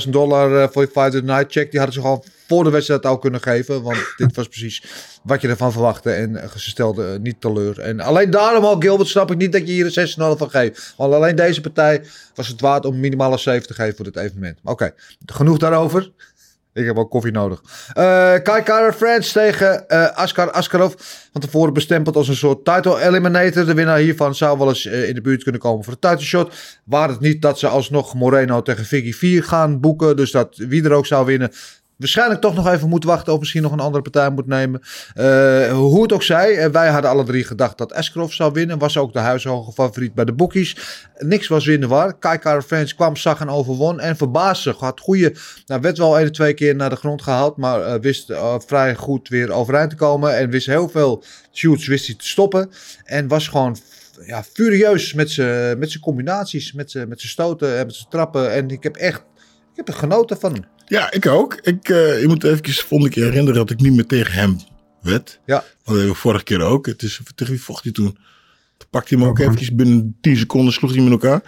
[0.04, 1.70] 50.000 dollar voor Fight of the Night check...
[1.70, 3.82] die hadden ze gewoon voor de wedstrijd al kunnen geven.
[3.82, 4.84] Want dit was precies
[5.22, 6.10] wat je ervan verwachtte.
[6.10, 7.80] En eh, ze stelden eh, niet teleur.
[7.80, 10.94] En alleen daarom al, Gilbert, snap ik niet dat je hier een 6,5 van geeft.
[10.96, 12.02] Want alleen deze partij
[12.34, 14.58] was het waard om minimaal een 7 te geven voor dit evenement.
[14.64, 14.94] Oké,
[15.26, 16.10] genoeg daarover.
[16.72, 17.62] Ik heb ook koffie nodig.
[17.92, 20.94] Eh Kai Kara France tegen Askar Askarov.
[21.32, 23.64] Van tevoren bestempeld als een soort title eliminator.
[23.64, 26.54] De winnaar hiervan zou wel eens in de buurt kunnen komen voor de title shot.
[26.84, 30.16] Waar het niet dat ze alsnog Moreno tegen Figgy 4 gaan boeken.
[30.16, 31.52] Dus dat wie er ook zou winnen.
[32.00, 34.80] Waarschijnlijk toch nog even moet wachten of misschien nog een andere partij moet nemen.
[35.14, 38.78] Eh, hoe het ook zij, eh, wij hadden alle drie gedacht dat Askarov zou winnen.
[38.78, 40.76] Was ook de huishoge favoriet bij de bookies.
[41.18, 42.18] Niks was winnen waar.
[42.18, 44.00] Kai Kara France kwam, zag en overwon.
[44.00, 44.74] En verbaasde.
[44.78, 45.34] Had goede,
[45.66, 47.56] nou, werd wel één twee keer naar de grond gehaald.
[47.56, 48.32] Maar eh, wist
[48.66, 50.36] vrij goed weer overeind te komen.
[50.36, 52.70] En wist heel veel shoots wist hij te stoppen.
[53.04, 53.76] En was gewoon
[54.26, 56.72] ja, furieus met zijn combinaties.
[56.72, 58.52] Met zijn stoten en met zijn trappen.
[58.52, 59.22] En ik heb echt
[59.70, 60.64] ik heb er genoten van.
[60.90, 61.54] Ja, ik ook.
[61.62, 64.58] Ik, eh, je moet even vond ik herinneren dat ik niet meer tegen hem
[65.02, 65.40] wed.
[65.46, 65.54] Ja.
[65.54, 66.86] Want dat hebben we vorige keer ook.
[66.86, 68.12] Het is, tegen wie vocht hij toen?
[68.76, 71.42] Toen pakte hij hem ook Oh, eventjes binnen 10 seconden sloeg hij met elkaar.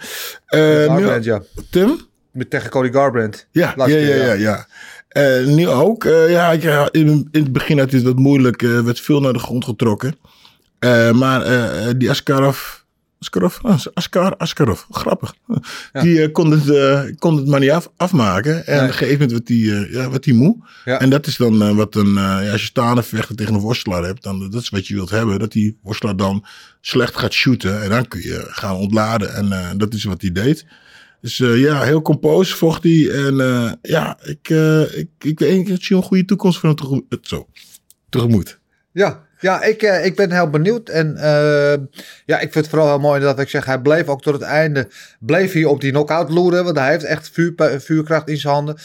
[0.45, 1.41] Eh, nu, Garbrandt, ja.
[1.69, 1.99] Tim?
[2.31, 3.47] Met tegen Cody Garbrandt.
[3.51, 4.25] Ja, ja, ja, keer, ja.
[4.25, 4.33] ja.
[4.33, 4.67] ja.
[5.07, 6.05] Eh, nu ook.
[6.05, 8.61] Eh, ja, in, in het begin had hij dat moeilijk.
[8.61, 10.15] eh werd veel naar de grond getrokken.
[10.79, 12.82] Eh, maar eh, die Askarov,
[13.23, 13.59] Askarov,
[13.93, 15.33] Askar, Askarov, grappig.
[15.91, 18.65] Die eh, kon, het, eh, kon het maar niet af, afmaken.
[18.65, 18.81] En Nee.
[18.83, 19.57] op een gegeven moment werd hij
[20.01, 20.57] ja, werd die moe.
[20.85, 20.99] Ja.
[20.99, 23.59] En dat is dan eh, wat een, eh, ja, als je staande vechter tegen een
[23.59, 25.39] worstelaar hebt, dan dat is wat je wilt hebben.
[25.39, 26.45] Dat die worstelaar dan
[26.81, 27.81] slecht gaat shooten.
[27.83, 29.33] En dan kun je gaan ontladen.
[29.35, 30.65] En eh, dat is wat hij deed.
[31.21, 33.09] Dus eh, ja, heel compoos vocht hij.
[33.25, 36.77] En eh, ja, ik, eh, ik, ik, ik, ik zie een goede toekomst voor hem
[36.77, 37.05] tegemoet.
[37.09, 37.47] eh, Zo,
[38.09, 38.59] tegemoet.
[38.91, 40.89] Ja, ja ik, eh, ik ben heel benieuwd.
[40.89, 41.73] En eh,
[42.25, 44.41] ja, ik vind het vooral heel mooi dat ik zeg, hij bleef ook tot het
[44.41, 44.87] einde,
[45.19, 46.63] bleef hij op die knockout loeren.
[46.63, 48.75] Want hij heeft echt vuur, vuurkracht in zijn handen.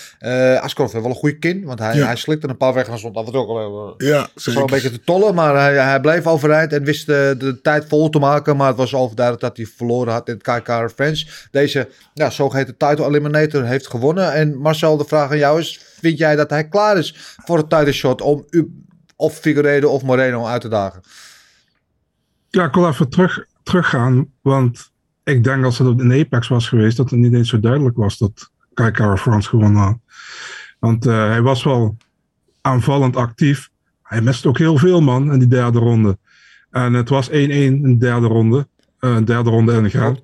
[0.61, 2.07] Askarov heeft wel een goede kin, want hij, Ja.
[2.07, 5.01] hij slikte een paar weg en stond af en toe ook Ja, een beetje te
[5.05, 5.35] tollen.
[5.35, 8.57] Maar hij, hij bleef overeind en wist de, de tijd vol te maken.
[8.57, 11.49] Maar het was overduidelijk dat hij verloren had in het KK French.
[11.51, 14.33] Deze ja, zogeheten title eliminator heeft gewonnen.
[14.33, 17.71] En Marcel, de vraag aan jou is, vind jij dat hij klaar is voor het
[17.71, 18.87] title shot om u,
[19.18, 21.02] of Figueiredo of Moreno uit te dagen?
[22.48, 24.33] Ja, ik wil even terug, teruggaan.
[24.40, 24.90] Want
[25.24, 28.18] ik denk als het in Apex was geweest, dat het niet eens zo duidelijk was
[28.18, 29.98] dat Kara France gewonnen had.
[30.78, 31.96] Want eh, hij was wel
[32.61, 33.70] aanvallend actief.
[34.02, 36.18] Hij miste ook heel veel man in die derde ronde.
[36.70, 38.68] En het was 1-1 in de derde ronde.
[38.98, 40.18] een derde ronde ingegaan.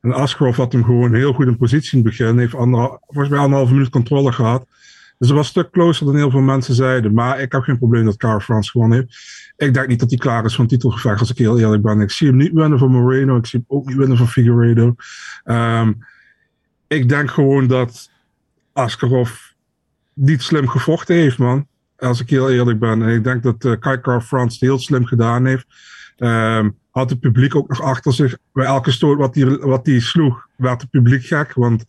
[0.00, 2.38] En Askarov had hem gewoon heel goed in positie in het begin.
[2.38, 4.66] Heeft volgens mij anderhalve minuut controle gehad.
[5.20, 7.14] Dus het was een stuk closer dan heel veel mensen zeiden.
[7.14, 9.18] Maar ik heb geen probleem dat Cara France gewonnen heeft.
[9.56, 12.00] Ik denk niet dat hij klaar is voor een titelgevecht, als ik heel eerlijk ben.
[12.00, 13.36] Ik zie hem niet winnen van Moreno.
[13.36, 14.94] Ik zie hem ook niet winnen van Figueiredo.
[15.44, 15.92] Ehm,
[16.86, 18.10] ik denk gewoon dat
[18.72, 19.30] Askarov
[20.14, 21.66] niet slim gevochten heeft, man.
[21.96, 23.02] Als ik heel eerlijk ben.
[23.02, 25.66] En ik denk dat uh, Kai Car France het heel slim gedaan heeft.
[26.16, 28.38] Ehm, had het publiek ook nog achter zich.
[28.52, 31.52] Bij elke stoot wat hij wat sloeg, werd het publiek gek.
[31.54, 31.84] Want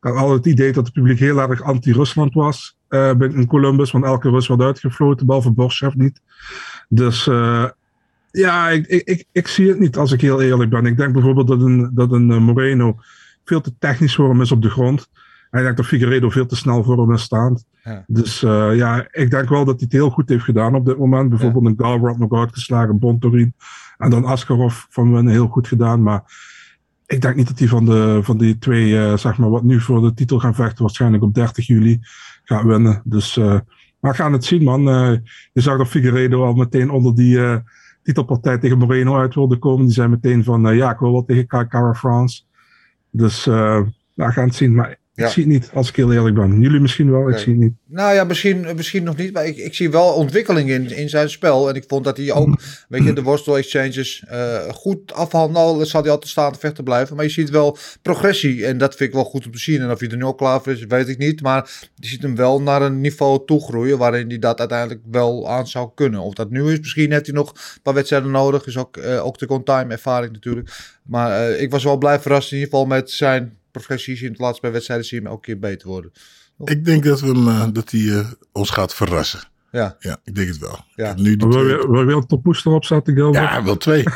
[0.00, 3.90] had altijd het idee dat het publiek heel erg anti-Rusland was uh, in Columbus.
[3.90, 6.20] Want elke Rus werd uitgefloten, behalve Borshchev niet.
[6.88, 7.64] Dus uh,
[8.30, 10.86] ja, ik, ik, ik, ik, zie het niet als ik heel eerlijk ben.
[10.86, 12.96] Ik denk bijvoorbeeld dat een, dat een uh, Moreno
[13.44, 15.08] veel te technisch voor hem is op de grond.
[15.50, 17.64] En ik denk dat Figueiredo veel te snel voor hem is staand.
[17.82, 18.04] Ja.
[18.06, 20.98] Dus uh, ja, ik denk wel dat hij het heel goed heeft gedaan op dit
[20.98, 21.28] moment.
[21.28, 21.70] Bijvoorbeeld ja.
[21.70, 23.54] een Galbraith nog uitgeslagen, Bontorin.
[23.98, 26.02] En dan Askarov van Winnen heel goed gedaan.
[26.02, 26.22] Maar
[27.08, 29.80] ik denk niet dat hij van, de, van die twee, uh, zeg maar, wat nu
[29.80, 31.98] voor de titel gaan vechten, waarschijnlijk op 30 juli
[32.44, 33.02] gaat winnen.
[33.04, 33.44] Dus, uh,
[34.00, 34.88] maar we gaan het zien, man.
[34.88, 35.16] Uh,
[35.52, 37.62] je zag dat Figueiredo al meteen onder die
[38.02, 39.84] titelpartij tegen Moreno uit wilde komen.
[39.84, 42.42] Die zei meteen van, ja, ik wil wel tegen Cara France.
[43.10, 44.74] Dus we gaan het zien.
[44.74, 46.60] Maar ik zie het niet, als ik heel eerlijk ben.
[46.60, 47.72] Jullie misschien wel, ik zie het niet.
[47.86, 49.32] Nou ja, misschien, misschien nog niet.
[49.32, 51.68] Maar ik, ik zie wel ontwikkeling in, in zijn spel.
[51.68, 55.84] En ik vond dat hij ook, weet je, de worstel exchanges uh, goed afhandelde.
[55.84, 57.16] zal hij altijd staan te vechten blijven.
[57.16, 58.66] Maar je ziet wel progressie.
[58.66, 59.80] En dat vind ik wel goed om te zien.
[59.80, 61.42] En of hij er nu al klaar voor is, weet ik niet.
[61.42, 63.98] Maar je ziet hem wel naar een niveau toegroeien.
[63.98, 66.20] Waarin hij dat uiteindelijk wel aan zou kunnen.
[66.20, 68.66] Of dat nu is, misschien heeft hij nog een paar wedstrijden nodig.
[68.66, 70.70] Is ook, uh, ook de on-time ervaring natuurlijk.
[71.02, 74.38] Maar uh, ik was wel blij verrast in ieder geval met zijn progressies in het
[74.38, 76.12] laatste bij wedstrijden zie je hem elke keer beter worden.
[76.64, 79.40] Ik denk dat, we hem, uh, dat hij uh, ons gaat verrassen.
[79.70, 79.96] Ja.
[79.98, 80.78] ja, ik denk het wel.
[80.94, 81.14] Ja.
[81.16, 81.64] Nu wil, twee...
[81.64, 83.44] je, wil je een topmoes erop zetten, Gilbert?
[83.44, 84.02] Ja, wel twee.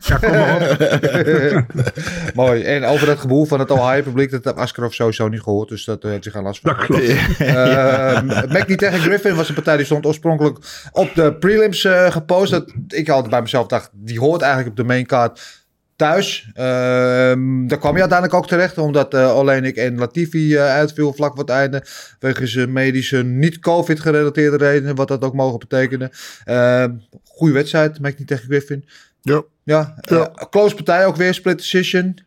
[0.00, 1.74] ja, kom maar op.
[2.34, 2.62] Mooi.
[2.62, 5.68] En over het geboel van het Ohio-publiek, dat heeft Askarov sowieso niet gehoord.
[5.68, 6.76] Dus dat uh, heeft hij geen last van.
[6.76, 7.04] Dat klopt.
[7.40, 10.58] Uh, tegen Griffin was een partij die stond oorspronkelijk
[10.92, 12.50] op de prelims uh, gepost.
[12.50, 15.65] Dat ik altijd bij mezelf dacht, die hoort eigenlijk op de maincard
[15.96, 16.48] thuis.
[16.48, 16.54] Uh,
[17.66, 21.44] daar kwam je uiteindelijk ook terecht, omdat uh, Olenik en Latifi uh, uitviel vlak voor
[21.44, 21.84] het einde.
[22.18, 26.10] Wegens medische, niet-COVID gerelateerde redenen, wat dat ook mogen betekenen.
[27.24, 28.84] goede wedstrijd, maak niet tegen Griffin.
[29.22, 29.42] Ja.
[29.62, 30.32] Ja, ja.
[30.50, 32.18] close partij ook weer, split decision.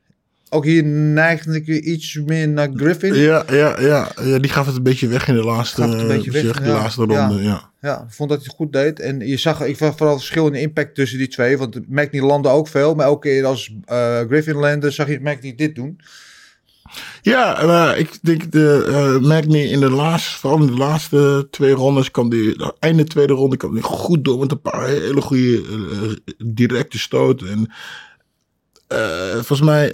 [0.49, 3.13] Ook hier neigde ik iets meer naar Griffin.
[3.13, 4.07] Ja, ja, ja.
[4.23, 7.43] ja die gaf het een beetje weg in de laatste, weg, zeg, de laatste ronde.
[7.43, 7.68] Ja.
[7.81, 8.05] Ja.
[8.09, 8.99] Vond dat hij het goed deed.
[8.99, 11.57] En je zag, ik zag vooral verschil in impact tussen die twee.
[11.57, 12.95] Want McNee landde ook veel.
[12.95, 15.99] Maar elke keer als uh, Griffin landde, zag je McNee dit doen.
[17.21, 18.85] Ja, ik denk de
[19.21, 23.33] uh, McNee in de laatste, vooral in de laatste twee rondes, kwam die, einde tweede
[23.33, 27.49] ronde kwam die goed door met een paar hele goede uh, directe stoten.
[27.49, 27.71] En
[29.33, 29.91] volgens mij,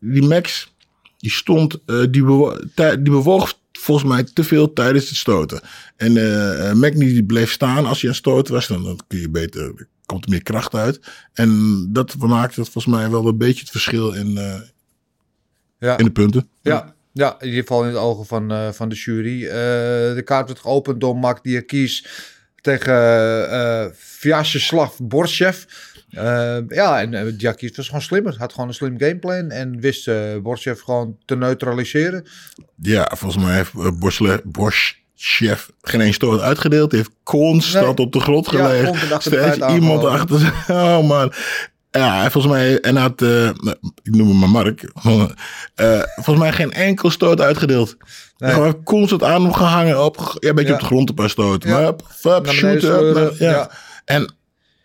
[0.00, 0.74] die Max,
[1.18, 1.78] die stond,
[2.10, 5.60] die, bewo die bewoog volgens mij te veel tijdens het stoten.
[5.96, 8.66] En uh, McNee die bleef staan als hij aan stoten was.
[8.66, 11.00] Dan, dan kun je beter, komt er meer kracht uit.
[11.32, 14.54] En dat maakt het volgens mij wel een beetje het verschil in, uh,
[15.78, 15.98] ja.
[15.98, 16.48] in de punten.
[16.62, 16.94] Ja.
[17.12, 19.40] Ja, in ieder geval in het ogen van, uh, van de jury.
[20.14, 22.06] de kaart werd geopend door Mark Diakis
[22.60, 22.94] tegen
[23.50, 25.64] uh, Vyacheslav Borshev.
[26.10, 28.36] Uh, ja, en uh, Diakis was gewoon slimmer.
[28.38, 32.26] Had gewoon een slim gameplan en wist uh, Borshev gewoon te neutraliseren.
[32.82, 36.90] Ja, volgens mij heeft uh, Borsle, Borshev geen één stoot uitgedeeld.
[36.90, 38.06] Hij heeft constant nee.
[38.06, 39.08] op de grond gelegen.
[39.08, 40.52] Ja, Steeds iemand achter.
[40.68, 41.32] Oh man.
[41.96, 43.48] Ja, en volgens mij, en had, eh,
[44.02, 44.82] ik noem hem maar Mark,
[45.74, 47.96] eh, volgens mij geen enkel stoot uitgedeeld.
[48.38, 48.52] Nee.
[48.52, 50.74] Gewoon constant aan hem gehangen, op, ja, een beetje Ja.
[50.74, 51.70] op de grond een paar stoten.
[51.70, 51.80] Ja.
[51.80, 53.70] Maar up, up, shoot, up, ja.
[54.04, 54.34] En,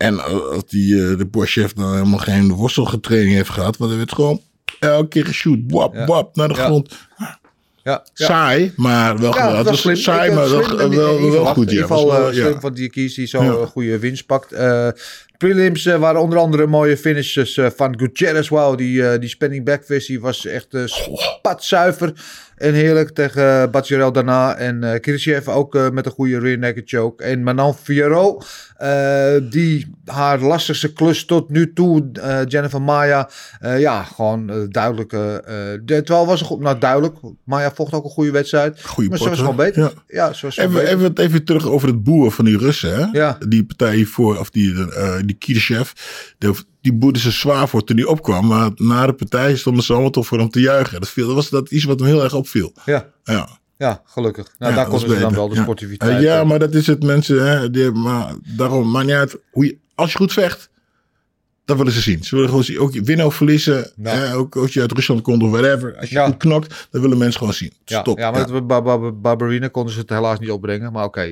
[0.01, 3.99] en eh, als die, eh, de Boschef dan helemaal geen worstelgetraining heeft gehad, want hij
[3.99, 4.41] werd gewoon
[4.79, 6.05] elke keer geshoot, wap, Ja.
[6.05, 6.65] wap, naar de Ja.
[6.65, 6.97] grond.
[7.17, 7.39] Ja,
[7.83, 8.03] ja.
[8.13, 10.89] Saai, maar wel, Ja, wel was saai, maar wel, wel,
[11.31, 11.65] wel, goed.
[11.65, 13.49] In ieder geval eh, slim van die kies die zo Ja.
[13.51, 14.51] een goede winst pakt.
[15.41, 18.49] Prelims eh, waren onder andere mooie finishes eh, van Gutierrez.
[18.49, 22.13] Wauw, die, eh, die spinning back versie was echt spatzuiver
[22.55, 24.55] en heerlijk tegen Bacirel daarna.
[24.55, 27.23] En Khrushchev ook met een goede rear naked choke.
[27.23, 27.75] En Manon
[28.77, 32.11] eh, die haar lastigste klus tot nu toe,
[32.47, 33.29] Jennifer Maya,
[33.77, 35.09] ja, gewoon duidelijk.
[35.09, 38.83] de- terwijl was een goed, nou duidelijk, Maya vocht ook een goede wedstrijd.
[38.83, 39.81] Goeie maar ze was gewoon beter.
[39.83, 39.91] Ja.
[40.07, 40.99] Ja, ze was gewoon Even, beter.
[40.99, 42.95] even, even terug over het boeren van die Russen.
[42.95, 43.05] Hè?
[43.19, 43.37] Ja.
[43.47, 44.73] Die partij hiervoor, of die,
[45.31, 45.91] die Kirchev,
[46.37, 48.47] die, die boerde ze zwaar voor toen hij opkwam.
[48.47, 50.99] Maar na de partij stonden ze allemaal toch voor hem te juichen.
[50.99, 52.73] Dat, viel, dat was dat iets wat hem heel erg opviel.
[52.85, 54.53] Ja, Ja, ja gelukkig.
[54.57, 56.21] Nou, Ja, daar konden ze dan wel de sportiviteit.
[56.21, 57.47] Ja, maar dat is het mensen.
[57.47, 59.37] Hè, die, maar daarom maakt niet uit.
[59.51, 60.69] Hoe je, als je goed vecht,
[61.77, 62.23] dat willen ze zien.
[62.23, 62.79] Ze willen gewoon zien.
[62.79, 63.91] Ook je winnen of verliezen.
[63.95, 64.09] Ja.
[64.15, 65.95] Hè, ook als je uit Rusland komt of whatever.
[65.97, 66.25] Als je Ja.
[66.25, 67.73] goed knokt, dan willen mensen gewoon zien.
[67.85, 68.17] Ja, Stop.
[68.17, 68.61] ja, maar Ja.
[68.61, 71.21] Bar- Bar- Barbarina konden ze het helaas niet opbrengen, maar oké.
[71.21, 71.31] Eh,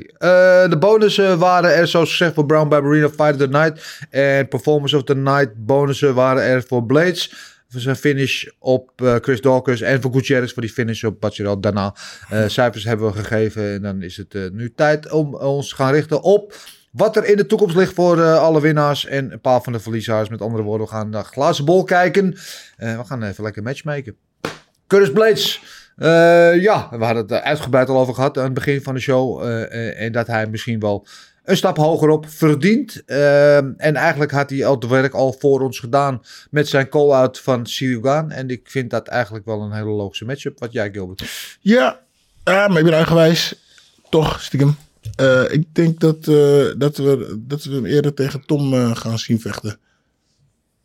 [0.70, 3.98] de bonussen waren er, zoals gezegd, voor Brown Barbarina Fight of the Night.
[4.10, 7.34] En Performance of the Night bonussen waren er voor Blades.
[7.72, 9.82] Voor zijn finish op eh, Chris Dawkins.
[9.82, 11.96] En voor Gutierrez voor die finish op Bacirel daarna.
[12.30, 13.74] Eh, cijfers hebben we gegeven.
[13.74, 16.54] En dan is het eh, nu tijd om ons te gaan richten op...
[16.92, 19.80] Wat er in de toekomst ligt voor eh, alle winnaars en een paar van de
[19.80, 20.30] verliezers.
[20.30, 22.38] Met andere woorden, we gaan naar glazen bol kijken.
[22.78, 24.16] Eh, we gaan even lekker matchmaken.
[24.88, 25.62] Curtis Blades.
[25.96, 29.44] Eh, ja, we hadden het uitgebreid al over gehad aan het begin van de show.
[29.72, 31.08] en dat hij misschien wel
[31.44, 33.04] een stap hoger op verdient.
[33.06, 37.66] En eigenlijk had hij al het werk al voor ons gedaan met zijn call-out van
[37.66, 38.32] Sirugan.
[38.32, 40.60] En ik vind dat eigenlijk wel een hele logische matchup.
[40.60, 41.58] Wat jij, Gilbert?
[41.60, 42.00] Ja,
[42.44, 43.56] ja, maar ik ben eigenwijs.
[44.10, 44.78] Toch, stiekem.
[45.20, 49.20] Eh, ik denk dat, eh, dat, we, dat we hem eerder tegen Tom eh, gaan
[49.20, 49.80] zien vechten.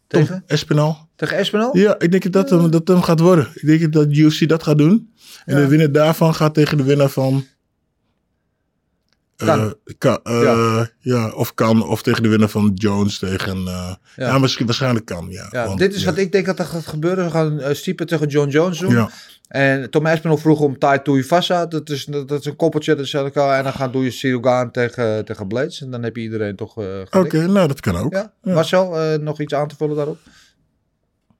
[0.07, 0.45] Tom Tegen?
[0.47, 1.09] Espinal.
[1.17, 1.77] Tegen Espinal?
[1.77, 3.49] Ja, ik denk dat hem, dat hem gaat worden.
[3.55, 5.13] Ik denk dat UFC dat gaat doen.
[5.45, 5.63] En Ja.
[5.63, 7.45] de winnaar daarvan gaat tegen de winnaar van...
[9.37, 9.75] Kan.
[9.99, 11.31] kan, eh, ja.
[11.31, 11.89] of kan.
[11.89, 13.63] Of tegen de winnaar van Jones tegen...
[13.65, 13.99] ja.
[14.17, 14.39] Ja.
[14.39, 15.49] misschien waarschijnlijk kan, ja.
[15.51, 16.07] Ja, Want, dit is ja.
[16.07, 17.25] wat ik denk dat er gaat gebeuren.
[17.25, 19.09] We gaan Stiepen tegen John Jones doen.
[19.49, 21.67] En Tom Espinal vroeg om Tai Tuivasa.
[21.67, 23.59] Dat is, dat is een koppeltje tussen elkaar.
[23.59, 25.83] En dan gaan doe je Sirugan tegen, tegen Blades.
[25.83, 28.13] En dan heb je iedereen toch uh, Oké, nou dat kan ook.
[28.13, 28.33] Ja.
[28.43, 28.55] Ja.
[28.55, 30.19] Marcel, uh, nog iets aan te vullen daarop?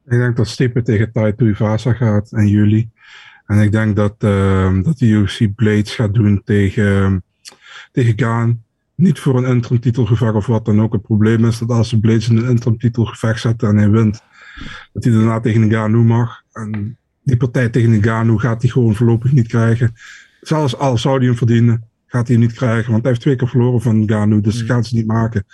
[0.07, 2.91] Ik denk dat Stippen tegen Tai Tuivasa gaat in juli.
[3.47, 7.25] En ik denk dat, uh, dat de UFC Blades gaat doen tegen,
[7.93, 8.63] tegen Gaan.
[8.95, 10.93] Niet voor een interim titelgevecht of wat dan ook.
[10.93, 14.23] Het probleem is dat als ze Blades in een interim titelgevecht zetten en hij wint,
[14.93, 16.43] dat hij daarna tegen een Ganu mag.
[16.53, 19.95] En die partij tegen Ganu gaat hij gewoon voorlopig niet krijgen.
[20.41, 22.91] Zelfs al zou hij hem verdienen, gaat hij hem niet krijgen.
[22.91, 24.67] Want hij heeft twee keer verloren van Ganu, dus mm.
[24.67, 25.45] gaan ze niet maken.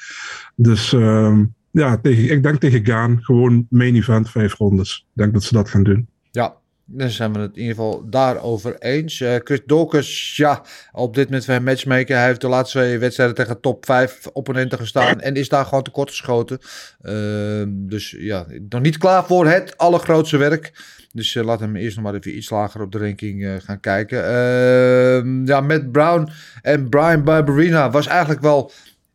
[0.57, 1.39] Dus uh,
[1.71, 5.07] ja, tegen, ik denk tegen Gaan gewoon main event, vijf rondes.
[5.09, 6.09] Ik denk dat ze dat gaan doen.
[6.31, 6.55] Ja,
[6.93, 9.21] dan zijn we het in ieder geval daarover eens.
[9.21, 12.17] Uh, Chris Dawkins, ja, op dit moment zijn matchmaker.
[12.17, 15.21] Hij heeft de laatste twee wedstrijden tegen top 5 opponenten gestaan.
[15.21, 16.59] En is daar gewoon tekort geschoten.
[17.03, 20.73] Uh, dus ja, nog niet klaar voor het allergrootste werk.
[21.13, 23.81] Dus uh, laat hem eerst nog maar even iets lager op de ranking uh, gaan
[23.81, 24.19] kijken.
[24.19, 26.29] Uh, ja, Matt Brown
[26.63, 28.73] en Brian Barberina was eigenlijk wel...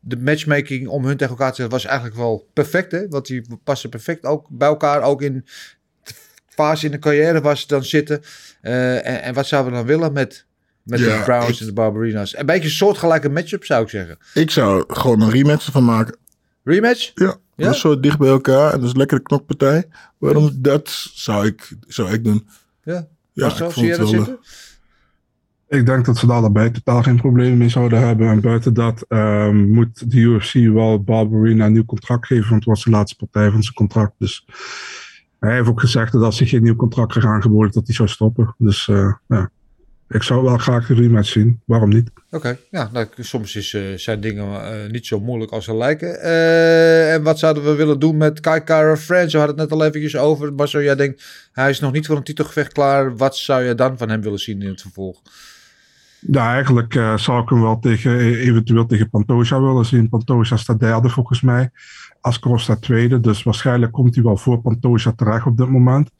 [0.08, 2.92] De matchmaking om hun tegen elkaar te zetten was eigenlijk wel perfect.
[2.92, 3.08] Hè?
[3.08, 5.02] Want die passen perfect ook bij elkaar.
[5.02, 5.44] Ook in
[6.48, 8.20] fase in de carrière waar ze dan zitten.
[8.62, 10.46] Uh, en, en, wat zouden we dan willen met,
[10.82, 12.36] met ja, de Browns ik, en de Barbarinas?
[12.36, 14.18] Een beetje een soortgelijke matchup zou ik zeggen.
[14.34, 16.16] Ik zou gewoon een rematch ervan maken.
[16.66, 17.10] Rematch?
[17.14, 17.24] Ja.
[17.24, 17.64] ja?
[17.64, 19.88] Dat is zo dicht bij elkaar en dat is een lekkere knokpartij.
[20.18, 22.48] Waarom dat zou ik, zou ik doen.
[22.82, 24.38] Ja, ja zo, zie je dat zitten?
[25.68, 28.28] Ik denk dat ze daar allebei totaal geen problemen mee zouden hebben.
[28.28, 32.74] En buiten dat um, moet de UFC wel Barbarina een nieuw contract geven, want het
[32.74, 34.14] was de laatste partij van zijn contract.
[34.18, 34.46] Dus
[35.40, 38.08] hij heeft ook gezegd dat als hij geen nieuw contract krijgt aangeboden, dat hij zou
[38.08, 38.54] stoppen.
[38.58, 39.50] Dus uh, ja,
[40.08, 41.60] ik zou wel graag de rematch zien.
[41.64, 42.10] Waarom niet?
[42.14, 42.58] Oké, okay.
[42.70, 46.08] ja, nou, soms is, uh, zijn dingen uh, niet zo moeilijk als ze lijken.
[46.08, 49.30] Uh, en wat zouden we willen doen met Kai Kara France?
[49.30, 50.54] We hadden het net al eventjes over.
[50.54, 53.16] Maar zo jij denkt, hij is nog niet voor een titelgevecht klaar.
[53.16, 55.22] Wat zou je dan van hem willen zien in het vervolg?
[56.20, 60.08] Ja, eigenlijk zou ik hem wel tegen, eventueel tegen Pantoja willen zien.
[60.08, 61.70] Pantoja staat derde volgens mij.
[62.20, 63.20] Askarov staat tweede.
[63.20, 66.10] Dus waarschijnlijk komt hij wel voor Pantoja terecht op dit moment.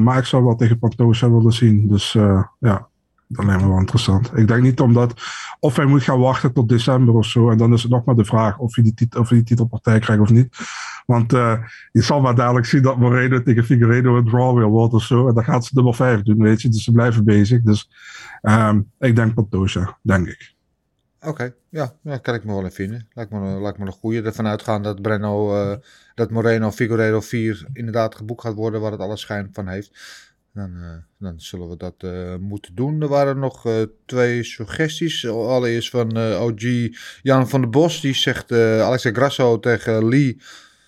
[0.00, 1.88] Maar ik zou wel tegen Pantoja willen zien.
[1.88, 2.12] Dus
[2.58, 2.88] ja,
[3.28, 4.30] dat lijkt me wel interessant.
[4.36, 5.14] Ik denk niet omdat...
[5.60, 7.50] Of hij moet gaan wachten tot december of zo.
[7.50, 10.22] En dan is het nog maar de vraag of hij die, of die titelpartij krijgt
[10.22, 10.56] of niet.
[11.06, 11.58] Want eh,
[11.92, 15.28] je zal maar dadelijk zien dat Moreno tegen Figueiredo een draw wil worden of zo.
[15.28, 16.68] En dan gaat ze nummer 5 doen, weet je.
[16.68, 17.62] Dus ze blijven bezig.
[17.62, 17.90] Dus
[18.40, 20.54] ehm, ik denk Pantoja, denk ik.
[21.20, 23.08] Oké, ja, ja, kan ik me wel in vinden.
[23.12, 24.22] Lijkt me, me een goede.
[24.22, 25.76] Ervan uitgaan dat Breno, eh,
[26.14, 29.90] dat Moreno Figueiredo 4 inderdaad geboekt gaat worden, waar het alle schijn van heeft.
[30.54, 30.88] Dan, eh,
[31.18, 33.02] dan zullen we dat eh, moeten doen.
[33.02, 33.72] Er waren nog eh,
[34.06, 35.28] twee suggesties.
[35.28, 36.62] Allereerst van OG
[37.22, 38.00] Jan van der Bos.
[38.00, 40.40] Die zegt Alexa Grasso tegen Lee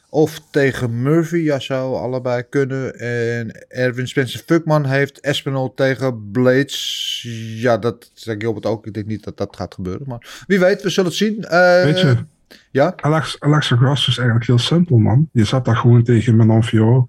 [0.09, 1.37] of tegen Murphy.
[1.37, 2.99] Ja, zou allebei kunnen.
[2.99, 7.25] En Erwin Spencer Fuckman heeft Espinol tegen Blades.
[7.57, 8.87] Ja, dat zeg Gilbert ook.
[8.87, 10.09] Ik denk niet dat dat gaat gebeuren.
[10.09, 11.35] Maar wie weet, we zullen het zien.
[11.85, 12.17] Weet je,
[12.71, 12.93] Ja?
[12.97, 15.29] Alex, Alexa Grasso is eigenlijk heel simpel, man.
[15.33, 17.09] Je zat daar gewoon tegen Manon.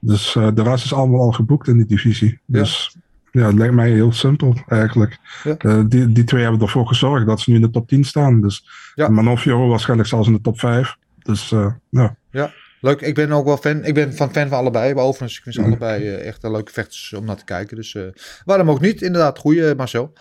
[0.00, 2.40] Dus eh, de rest is allemaal al geboekt in die divisie.
[2.46, 2.96] Dus
[3.32, 5.18] ja, het lijkt mij heel simpel eigenlijk.
[5.44, 5.56] Ja.
[5.56, 8.40] Eh, die, die twee hebben ervoor gezorgd dat ze nu in de top 10 staan.
[8.40, 9.08] Dus Ja.
[9.08, 10.96] Manon Fiorot waarschijnlijk zelfs in de top 5.
[11.22, 12.16] Dus eh, ja.
[12.30, 13.00] Ja, leuk.
[13.00, 13.84] Ik ben ook wel fan.
[13.84, 14.94] Ik ben van fan van allebei.
[14.94, 15.70] Maar overigens, ik vind ze Mhm.
[15.70, 17.76] allebei echt een leuke vechters om naar te kijken.
[17.76, 17.96] Dus
[18.44, 19.02] waarom ook niet?
[19.02, 20.12] Inderdaad, goeie Marcel.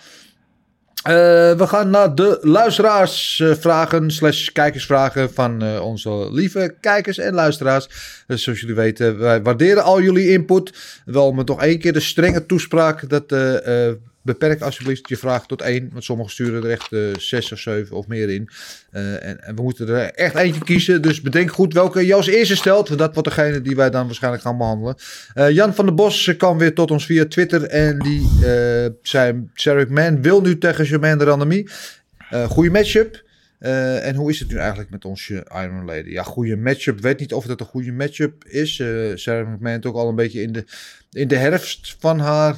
[1.04, 1.14] Eh,
[1.58, 7.90] we gaan naar de luisteraarsvragen slash kijkersvragen van eh, onze lieve kijkers en luisteraars.
[8.28, 10.74] Dus zoals jullie weten, wij waarderen al jullie input.
[11.06, 13.96] Wel met nog één keer de strenge toespraak dat eh, eh,
[14.28, 15.90] beperk alsjeblieft je vraag tot één.
[15.92, 18.50] Want sommigen sturen er echt eh, zes of zeven of meer in.
[18.92, 21.02] Eh, en, we moeten er echt eentje kiezen.
[21.02, 22.98] Dus bedenk goed welke je als eerste stelt.
[22.98, 24.96] Dat wordt degene die wij dan waarschijnlijk gaan behandelen.
[25.34, 27.64] Eh, Jan van der Bos kwam weer tot ons via Twitter.
[27.64, 28.28] En die
[29.02, 31.70] zei: Sarah Man wil nu tegen Germaine de Randamie.
[32.30, 33.26] Eh goede matchup.
[33.60, 36.10] En hoe is het nu eigenlijk met onze Iron Lady?
[36.10, 37.02] Ja, goede matchup.
[37.02, 38.80] Weet niet of dat een goede matchup is.
[38.80, 40.66] Eh Sarah McMahon ook al een beetje in de,
[41.12, 42.56] in de herfst van haar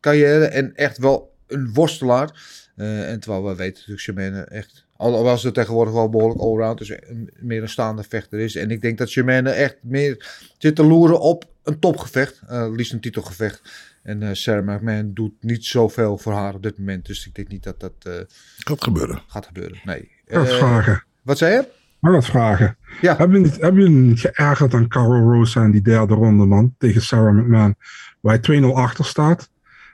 [0.00, 0.44] carrière.
[0.44, 2.60] En echt wel een worstelaar.
[2.76, 4.86] Eh, en terwijl we weten natuurlijk Germaine echt...
[4.96, 6.78] Al was het tegenwoordig wel behoorlijk allround.
[6.78, 8.56] Dus een- meer een staande vechter is.
[8.56, 10.26] En ik denk dat Germaine echt meer
[10.58, 12.40] zit te loeren op een topgevecht.
[12.48, 13.62] eh liefst een titelgevecht.
[14.02, 17.06] En eh Sarah McMahon doet niet zoveel voor haar op dit moment.
[17.06, 19.22] Dus ik denk niet dat dat Gaat gebeuren.
[19.26, 19.80] gaat gebeuren.
[19.84, 20.10] Nee.
[20.26, 21.04] Eh, vragen?
[21.22, 21.60] wat zei je?
[21.60, 22.76] Ik wat vragen?
[23.00, 23.16] Ja.
[23.16, 26.74] Heb je, niet, heb je niet geërgerd aan Carol Rosa in die derde ronde, man?
[26.78, 27.74] Tegen Sarah McMahon.
[28.20, 29.50] Waar je 2-0 achter staat.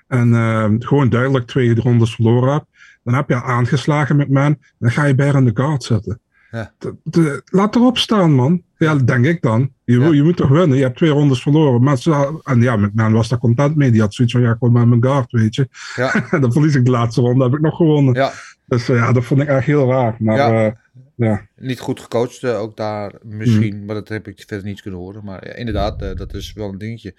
[0.09, 2.67] En eh, gewoon duidelijk twee rondes verloren hebt.
[3.05, 4.59] Dan heb je aangeslagen McMahon.
[4.79, 6.21] Dan ga je bij in de guard zetten.
[6.51, 6.73] Ja.
[6.79, 8.63] De- de- laat erop staan, man.
[8.77, 9.71] Ja, denk ik dan.
[9.85, 10.09] Je, Ja.
[10.09, 10.77] je moet toch winnen?
[10.77, 11.83] Je hebt twee rondes verloren.
[11.83, 13.91] Maar ze, en ja, McMahon was daar content mee.
[13.91, 15.69] Die had zoiets van, ja, kom maar mijn guard, weet je.
[15.95, 16.25] Ja.
[16.41, 18.15] dan verlies ik de laatste ronde, heb ik nog gewonnen.
[18.15, 18.33] Ja.
[18.67, 20.17] Dus eh, ja, dat vond ik echt heel raar.
[20.19, 20.77] Maar Ja.
[21.19, 21.47] Ja.
[21.57, 23.85] Niet goed gecoacht, eh, ook daar misschien.
[23.85, 25.25] Maar dat heb ik verder niet kunnen horen.
[25.25, 27.15] Maar ja, inderdaad, eh, dat is wel een dingetje.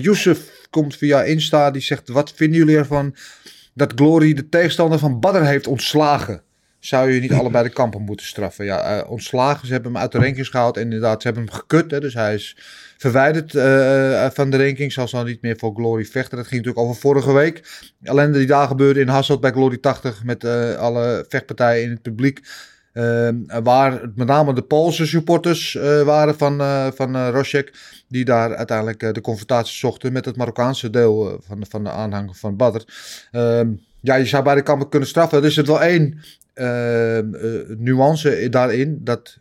[0.00, 1.70] Youssef komt via Insta.
[1.70, 3.14] Die zegt, wat vinden jullie ervan
[3.74, 6.42] dat Glory de tegenstander van Badr heeft ontslagen?
[6.78, 8.64] Zou je niet allebei de kampen moeten straffen?
[8.64, 9.66] Ja, ontslagen.
[9.66, 10.76] Ze hebben hem uit de rankings gehaald.
[10.76, 11.90] En inderdaad, ze hebben hem gekut.
[11.90, 12.56] Hè, dus hij is
[12.98, 13.50] verwijderd
[14.34, 14.94] van de rankings.
[14.94, 16.36] Zal zo niet meer voor Glory vechten.
[16.36, 17.82] Dat ging natuurlijk over vorige week.
[18.02, 20.24] Ellende die daar gebeurde in Hasselt bij Glory 80.
[20.24, 20.44] Met
[20.76, 22.40] alle vechtpartijen in het publiek.
[22.92, 27.72] Ehm, waar met name de Poolse supporters eh, waren van, eh van eh, Rosjek.
[28.08, 32.56] Die daar uiteindelijk de confrontatie zochten met het Marokkaanse deel van, van de aanhang van
[32.56, 32.82] Badr.
[33.30, 33.68] Ehm,
[34.00, 35.38] ja, je zou beide kampen kunnen straffen.
[35.38, 36.20] Er is er wel één
[36.54, 38.98] ehm, eh, nuance daarin.
[39.00, 39.38] Dat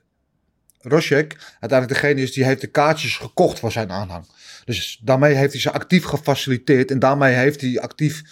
[0.82, 4.26] Rosjek uiteindelijk degene is die heeft de kaartjes gekocht voor zijn aanhang.
[4.66, 6.92] Dus daarmee heeft hij ze actief gefaciliteerd.
[6.92, 8.24] En daarmee heeft hij actief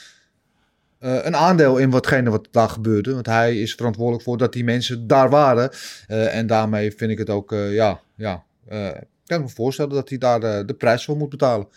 [1.00, 3.14] eh, een aandeel in watgene wat daar gebeurde.
[3.14, 5.70] Want hij is verantwoordelijk voor dat die mensen daar waren.
[6.08, 9.92] Eh, en daarmee vind ik het ook, eh, ja, ja eh, ik kan me voorstellen
[9.94, 11.68] dat hij daar de, de prijs voor moet betalen.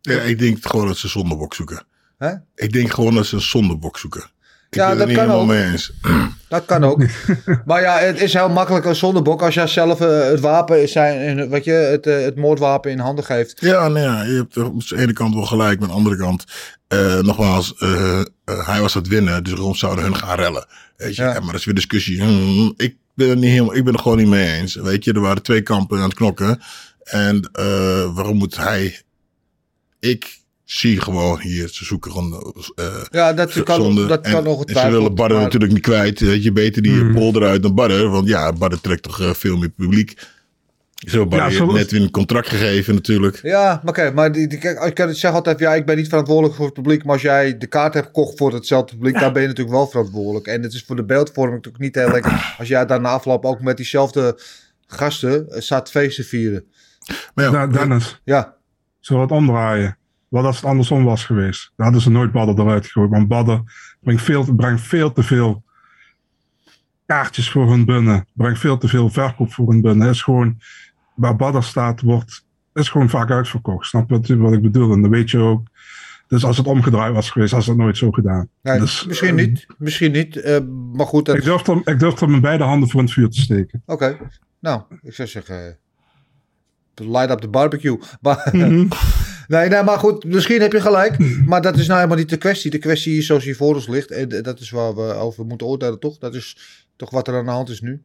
[0.00, 1.82] Ja, ik denk gewoon dat ze een zondebok zoeken.
[2.18, 2.32] Hè?
[2.54, 4.20] Ik denk gewoon dat ze een zondebok zoeken.
[4.70, 5.52] Ik Ja, ben dat niet kan helemaal ook.
[5.52, 5.92] mee eens.
[6.48, 7.02] Dat kan ook.
[7.66, 11.64] maar ja, het is heel makkelijk een zondebok als jij zelf het wapen, zijn, wat
[11.64, 13.60] je, het, het moordwapen in handen geeft.
[13.60, 16.00] Ja, nou ja, je hebt er op de ene kant wel gelijk, maar aan de
[16.00, 16.44] andere kant,
[16.90, 18.24] eh, nogmaals, eh, eh,
[18.66, 20.66] hij was aan het winnen, dus waarom zouden hun gaan rellen?
[20.96, 21.34] Weet je, Ja.
[21.34, 22.22] En maar dat is weer discussie.
[22.22, 24.74] Hmm, ik ben het niet helemaal, ik ben er gewoon niet mee eens.
[24.74, 26.60] Weet je, er waren twee kampen aan het knokken.
[27.02, 29.00] En eh, waarom moet hij?
[30.00, 32.54] Ik zie gewoon hier, ze zoeken gewoon.
[32.74, 34.06] eh, Ja, dat kan, zonde.
[34.06, 36.20] dat En- kan nog En ze willen maar- natuurlijk niet kwijt.
[36.20, 37.14] Weet je, beter die Hmm.
[37.14, 38.08] pol eruit dan Badder.
[38.10, 40.14] Want ja, Badder trekt toch veel meer publiek.
[41.08, 43.38] Zo, Ja, heeft zo- net weer een contract gegeven natuurlijk.
[43.42, 45.96] Ja, maar oké, maar die, die, kijk, ik kan het zeggen altijd, ja, ik ben
[45.96, 49.14] niet verantwoordelijk voor het publiek, maar als jij de kaart hebt gekocht voor hetzelfde publiek,
[49.20, 50.46] daar ben je natuurlijk wel verantwoordelijk.
[50.46, 53.60] En het is voor de beeldvorming natuurlijk niet heel lekker als jij daarna afloop ook
[53.60, 54.40] met diezelfde
[54.86, 56.64] gasten eh, staat feesten vieren.
[57.34, 58.54] Maar ja, Da- Dennis, Ja,
[59.00, 59.98] zullen we het omdraaien?
[60.28, 61.72] Wat als het andersom was geweest?
[61.76, 63.10] Dan hadden ze nooit Badden eruit gegooid.
[63.10, 63.64] Want Badden
[64.00, 65.62] brengt veel, brengt veel te veel
[67.06, 68.26] kaartjes voor hun binnen.
[68.32, 70.00] Brengt veel te veel verkoop voor hun binnen.
[70.00, 70.58] Hij is gewoon
[71.20, 72.44] waar Badder staat, wordt,
[72.74, 73.86] is gewoon vaak uitverkocht.
[73.86, 74.92] Snap je wat, ik bedoel?
[74.92, 75.62] En dan weet je ook.
[76.28, 78.48] Dus als het omgedraaid was geweest, had ze het nooit zo gedaan.
[78.62, 79.66] Nee, dus, misschien eh, niet.
[79.78, 80.36] Misschien niet.
[80.36, 80.58] eh,
[80.92, 81.36] maar goed, dat...
[81.36, 83.82] Ik durf, er, ik durf er mijn beide handen voor het vuur te steken.
[83.86, 84.16] Oké.
[84.58, 85.66] Nou, ik zou zeggen...
[85.68, 87.98] eh, Light up the barbecue.
[88.20, 88.88] Maar, Mhm.
[89.48, 91.18] nee, nee, maar goed, misschien heb je gelijk.
[91.46, 92.70] Maar dat is nou helemaal niet de kwestie.
[92.70, 94.10] De kwestie is zoals hier voor ons ligt.
[94.10, 96.18] En eh, dat is waar we over moeten oordelen, toch?
[96.18, 96.56] Dat is
[96.96, 98.02] toch wat er aan de hand is nu.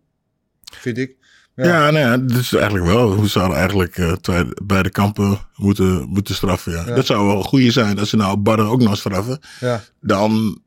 [0.73, 1.15] Vind ik.
[1.55, 1.65] Ja.
[1.65, 3.13] Ja, nee, ja, dit is eigenlijk wel.
[3.13, 6.71] Hoe zouden eigenlijk twee, beide kampen moeten, moeten straffen.
[6.71, 6.83] Ja.
[6.87, 6.95] Ja.
[6.95, 7.99] Dat zou wel een goede zijn.
[7.99, 9.39] Als ze nou Barre ook nog straffen.
[9.59, 9.81] Ja.
[10.01, 10.61] Dan,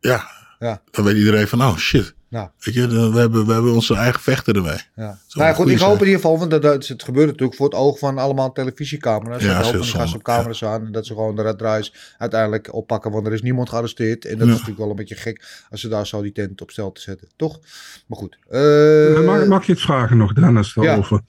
[0.00, 0.82] ja, Ja.
[0.90, 2.14] dan weet iedereen van, oh shit.
[2.32, 2.48] Nou.
[2.58, 4.78] Weet je, dan- we hebben, we hebben onze eigen vechter ermee.
[4.96, 5.18] Ja.
[5.32, 7.66] Nou ja, goed, ik hoop in ieder geval, want dat, dat, het gebeurt natuurlijk voor
[7.66, 9.42] het oog van allemaal televisiecamera's.
[9.42, 12.74] Ja, Ja, dat gasten op camera's aan en dat ze gewoon de red draais uiteindelijk
[12.74, 14.24] oppakken, want er is niemand gearresteerd.
[14.24, 14.44] En dat Ja.
[14.44, 17.00] is natuurlijk wel een beetje gek als ze daar zo die tent op stel te
[17.00, 17.58] zetten, toch?
[18.06, 18.38] Maar goed.
[18.50, 21.20] eh, mag, mag je iets vragen nog, Dennis, daarover?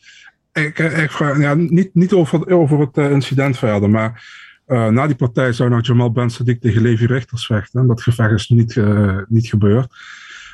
[0.54, 4.24] Ik, ik vraag, ja, niet, niet over, over het eh, incident verder, maar
[4.66, 7.82] eh, na die partij zou nou Jamal Ben Sadiq tegen Levi Richters vechten.
[7.82, 9.94] En dat gevecht is niet, eh, niet gebeurd.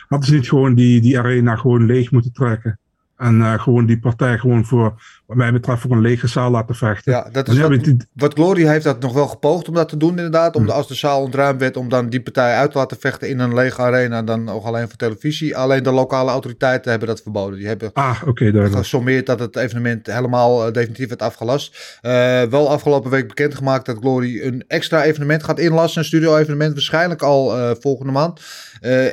[0.09, 2.79] Hadden ze niet gewoon die, die arena gewoon leeg moeten trekken?
[3.17, 6.75] En eh, gewoon die partij gewoon voor, wat mij betreft, voor een lege zaal laten
[6.75, 7.11] vechten.
[7.11, 9.89] Ja, dat is wat, je die- wat Glory heeft dat nog wel gepoogd om dat
[9.89, 10.55] te doen inderdaad.
[10.55, 13.29] Om de, als de zaal ontruimd werd, om dan die partij uit te laten vechten
[13.29, 14.21] in een lege arena.
[14.23, 15.57] Dan nog alleen voor televisie.
[15.57, 17.57] Alleen de lokale autoriteiten hebben dat verboden.
[17.59, 18.75] Die hebben Ah, oké, duidelijk.
[18.75, 21.97] gesommeerd dat het evenement helemaal eh, definitief werd afgelast.
[22.01, 22.11] Eh,
[22.43, 25.99] wel afgelopen week bekendgemaakt dat Glory een extra evenement gaat inlassen.
[26.01, 28.41] Een studio-evenement, waarschijnlijk al eh, volgende maand.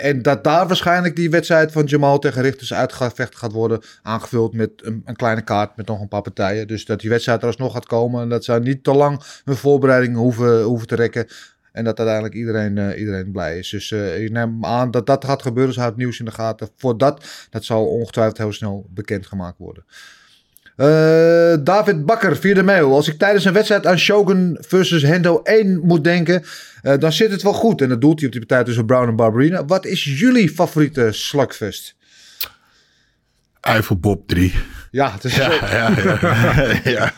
[0.00, 3.80] En dat daar waarschijnlijk die wedstrijd van Jamal tegen Richters uitgevecht gaat worden.
[4.02, 6.66] Aangevuld met een, een kleine kaart met nog een paar partijen.
[6.66, 8.22] Dus dat die wedstrijd er alsnog gaat komen.
[8.22, 11.26] En dat zij niet te lang hun voorbereidingen hoeven, hoeven te rekken.
[11.76, 13.70] En dat uiteindelijk iedereen, eh, iedereen blij is.
[13.70, 15.72] Dus eh, ik neem aan dat dat gaat gebeuren.
[15.72, 16.68] Dus houd het nieuws in de gaten.
[16.76, 19.84] Voor dat, dat zal ongetwijfeld heel snel bekendgemaakt worden.
[20.76, 22.94] Eh, David Bakker, vierde mail.
[22.94, 26.44] Als ik tijdens een wedstrijd aan Shogun versus Hendo 1 moet denken,
[26.98, 27.80] dan zit het wel goed.
[27.80, 29.64] En dat doelt hij op die partij tussen Brown en Barberina.
[29.64, 31.95] Wat is jullie favoriete slugfest?
[33.66, 34.54] Eiffel Bob 3.
[34.90, 36.80] Ja, het is Ja, ja, ja.
[36.96, 37.12] ja.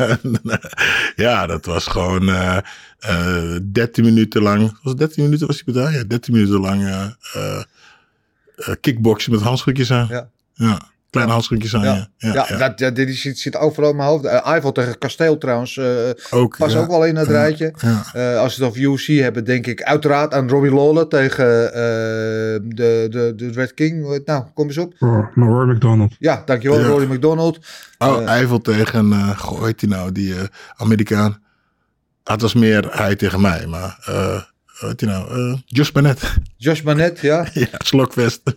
[1.26, 2.58] ja, dat was gewoon eh
[2.98, 4.60] eh 13 minuten lang.
[4.82, 5.92] Was het 13 minuten was die partij?
[5.92, 7.62] Ja, 13 minuten lang eh,
[8.80, 10.06] kickboksen met handschoentjes aan.
[10.10, 10.28] Ja.
[10.54, 10.80] Ja,
[11.10, 11.82] kleine handschoentjes aan.
[11.82, 12.68] Ja, Ja, ja, ja, ja.
[12.68, 14.24] Dat, dit zit, zit overal in mijn hoofd.
[14.24, 15.76] Uh, Eiffel tegen Kasteel trouwens.
[15.76, 15.86] eh
[16.30, 16.78] ook, pas ja.
[16.78, 17.74] ook wel in het rijtje.
[17.80, 18.04] ja.
[18.12, 21.80] Eh, als we het over UFC hebben, denk ik uiteraard aan Robbie Lawler tegen eh,
[22.62, 24.20] de, de, de Red King.
[24.24, 24.94] Nou, kom eens op.
[24.98, 26.14] Maar Roy McDonald.
[26.18, 26.86] Ja, dankjewel, Ja.
[26.86, 27.58] Rory McDonald.
[27.98, 30.40] Oh, Eiffel tegen, eh goh, heet die nou, die eh,
[30.76, 31.42] Amerikaan.
[32.24, 34.08] Het was meer hij tegen mij, maar
[34.86, 36.20] heet die nou, eh Josh Barnett.
[36.56, 37.46] Josh Barnett, ja.
[37.52, 38.40] ja, slokvest.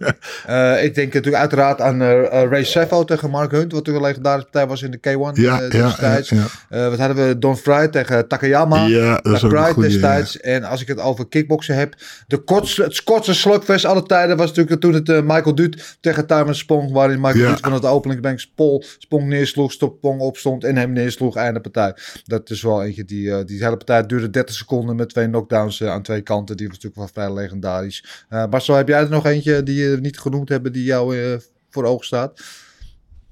[0.45, 4.09] Eh, ik denk natuurlijk uiteraard aan eh, Ray Sefo tegen Mark Hunt, wat natuurlijk een
[4.09, 6.29] legendarische partij was in de K1 ja, ja, destijds.
[6.29, 7.39] ja, wat hadden we?
[7.39, 8.85] Don Fry tegen Takayama.
[8.85, 10.39] Ja, dat goeie, destijds.
[10.39, 11.95] En als ik het over kickboksen heb.
[12.27, 16.55] De kortste, het kortste slugfest alle tijden was natuurlijk toen het Michael Duut tegen Timon
[16.55, 16.91] Spong.
[16.91, 17.47] Waarin Michael.
[17.47, 21.35] Duut van het openingsbank Spol, Spong neersloeg, Spong opstond en hem neersloeg.
[21.35, 21.95] Einde partij.
[22.25, 26.01] Dat is wel eentje die, die hele partij duurde 30 seconden met twee knockdowns aan
[26.01, 26.57] twee kanten.
[26.57, 28.25] Die was natuurlijk wel vrij legendarisch.
[28.29, 31.37] Eh Marcel, heb jij er nog eentje die je niet genoemd hebben die jou eh,
[31.69, 32.41] voor ogen staat?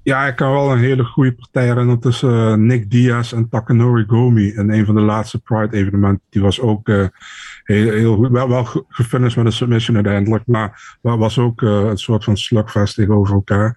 [0.02, 4.04] Ja, ik kan wel een hele goede partij herinneren tussen eh, Nick Diaz en Takanori
[4.06, 4.52] Gomi.
[4.54, 6.22] In een van de laatste Pride-evenementen.
[6.30, 6.88] Die was ook
[7.64, 8.30] heel, heel goed.
[8.30, 10.46] Wel, wel ge- gefinished met een submission uiteindelijk.
[10.46, 13.76] Maar wa- was ook een soort van slugfest tegenover elkaar.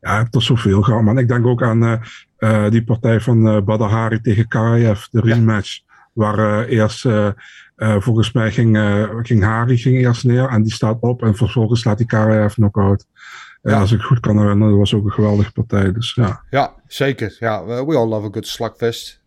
[0.00, 1.02] Ja, ik heb er zoveel gehad.
[1.02, 2.00] Maar ik denk ook aan
[2.70, 5.04] die partij van eh Badr Hari tegen Karayev.
[5.10, 5.78] De rematch.
[6.16, 7.04] Waar eh, eerst...
[7.04, 7.28] eh,
[7.76, 8.78] eh, volgens mij ging,
[9.22, 13.06] ging Hari ging eerst neer en die staat op en vervolgens slaat die Karayev knock-out.
[13.62, 15.92] Ja, als ik goed kan herinneren, dat was ook een geweldige partij.
[15.92, 16.42] Dus ja.
[16.50, 17.36] Ja, zeker.
[17.38, 19.20] Ja, we we all love a good slugfest.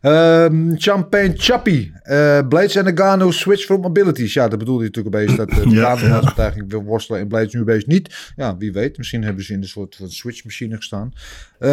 [0.00, 1.92] Ehm Champagne Chappie.
[2.02, 4.32] Eh, Blades en Nagano switch from abilities.
[4.32, 5.36] Ja, dat bedoelde je natuurlijk een beetje.
[5.36, 8.32] Dat uh, de Ja, ja, partij wil worstelen en Blades nu een beetje niet.
[8.36, 8.98] Ja, wie weet.
[8.98, 11.12] Misschien hebben ze in een soort van switchmachine gestaan.
[11.58, 11.70] Eh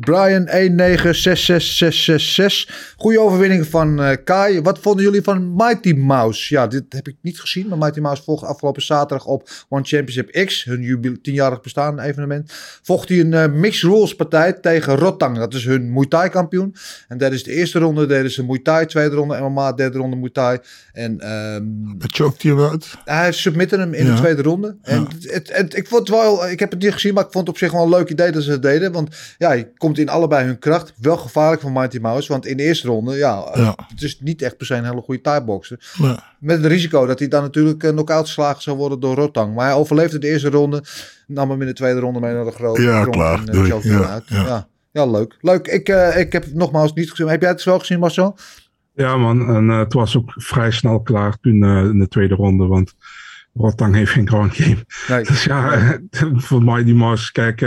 [0.00, 2.94] Brian 196666.
[2.96, 4.62] Goede overwinning van eh, Kai.
[4.62, 6.54] Wat vonden jullie van Mighty Mouse?
[6.54, 7.68] Ja, dit heb ik niet gezien.
[7.68, 10.64] Maar Mighty Mouse volgt afgelopen zaterdag op One Championship X.
[10.64, 12.52] Hun 10-jarig bestaan evenement.
[12.82, 15.38] Vocht hij een eh, mixed rules partij tegen Rotang.
[15.38, 16.28] Dat is hun Muay Thai.
[16.50, 16.74] Wereldkampioen.
[17.08, 18.86] En dat is de eerste ronde, deden ze Muay Thai.
[18.86, 20.58] Tweede ronde MMA, derde ronde Muay Thai.
[20.92, 21.12] En
[21.98, 22.94] Het choked hij hem uit.
[23.04, 24.14] hij submitte hem in Ja.
[24.14, 24.76] de tweede ronde.
[24.82, 25.30] En Ja.
[25.32, 27.54] het, het, ik vond het wel, ik heb het niet gezien, maar ik vond het
[27.54, 28.92] op zich wel een leuk idee dat ze het deden.
[28.92, 30.92] Want ja, je komt in allebei hun kracht.
[31.00, 33.74] Wel gevaarlijk voor Mighty Mouse, want in de eerste ronde, ja, Ja.
[33.88, 35.92] het is niet echt per se een hele goede thai-boxer.
[36.38, 39.54] Met het risico dat hij dan natuurlijk uh, knock-out geslagen zou worden door Rotang.
[39.54, 40.82] Maar hij overleefde de eerste ronde,
[41.26, 43.38] nam hem in de tweede ronde mee naar de grote Ja, klaar.
[43.44, 44.22] en, eh.
[44.28, 44.68] Ja.
[44.94, 45.06] Ja.
[45.06, 45.36] leuk.
[45.40, 45.66] Leuk.
[45.66, 47.28] Ik, eh, ik heb het nogmaals niet gezien.
[47.28, 48.36] Heb jij het wel gezien, Marcel?
[48.94, 49.48] Ja, man.
[49.54, 52.66] En eh, het was ook vrij snel klaar toen eh, in de tweede ronde.
[52.66, 52.94] Want
[53.54, 54.84] Rotang heeft geen ground game.
[55.08, 55.24] Nee.
[55.30, 55.98] Dus ja,
[56.34, 57.60] voor Mighty Mouse, kijk,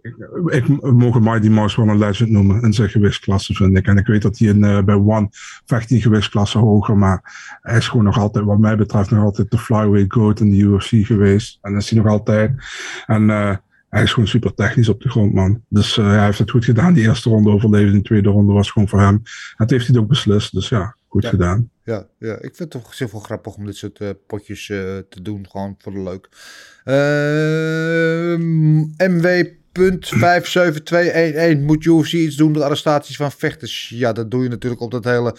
[0.00, 0.14] ik,
[0.46, 3.86] ik mogen Mighty Mouse wel een legend noemen in zijn gewichtsklasse, vind ik.
[3.86, 5.28] En ik weet dat hij in, bij One
[5.64, 7.22] vecht die gewichtsklasse hoger, maar
[7.62, 10.56] hij is gewoon nog altijd, wat mij betreft, nog altijd de flyweight goat in de
[10.56, 11.58] UFC geweest.
[11.62, 12.52] En dat is hij nog altijd.
[13.06, 13.26] En
[13.90, 15.62] hij is gewoon super technisch op de grond, man.
[15.68, 16.92] Dus eh, hij heeft het goed gedaan.
[16.92, 19.22] Die eerste ronde overleefde, de tweede ronde was gewoon voor hem.
[19.56, 21.28] Dat heeft hij ook beslist, dus ja, goed Ja.
[21.28, 21.70] gedaan.
[21.84, 24.76] Ja, ja, ik vind het toch heel veel grappig om dit soort eh, potjes eh,
[25.08, 25.46] te doen.
[25.50, 26.28] Gewoon voor de leuk.
[26.84, 28.40] Ehm
[29.10, 33.88] MW.57211 moet UFC iets doen met arrestaties van vechters.
[33.94, 35.36] Ja, dat doe je natuurlijk op dat hele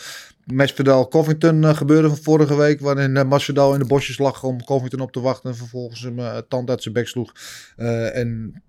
[0.51, 2.79] Masvidal Covington eh, gebeuren van vorige week.
[2.79, 5.49] Waarin uh, Masvidal in de bosjes lag om Covington op te wachten.
[5.49, 7.33] En vervolgens hem uh, tand uit zijn bek sloeg.
[7.77, 8.61] Uh, en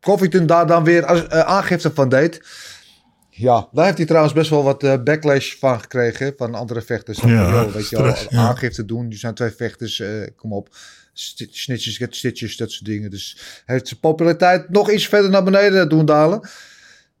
[0.00, 2.42] Covington daar dan weer als, uh, aangifte van deed.
[3.28, 7.20] Ja, daar heeft hij trouwens best wel wat backlash van gekregen van andere vechters.
[7.20, 8.48] Ja, Yo, weet je wel, ja.
[8.48, 9.08] aangifte doen.
[9.08, 10.02] Die zijn twee vechters,
[10.36, 10.68] kom op.
[11.12, 13.10] Snitches get stitches, dat soort dingen.
[13.10, 16.48] Dus heeft zijn populariteit nog iets verder naar beneden doen dalen.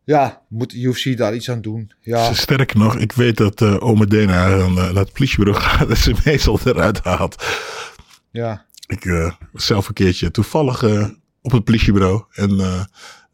[0.04, 1.92] Ja, moet UFC daar iets aan doen.
[2.00, 5.96] Ja, Sterker nog, ik weet dat uh, Ome Dena uh, naar het politiebureau gaat en
[5.96, 7.44] zijn meestal eruit haalt.
[8.30, 8.68] ja.
[8.86, 10.82] Ik uh, zelf een keertje toevallig
[11.42, 12.50] op het politiebureau en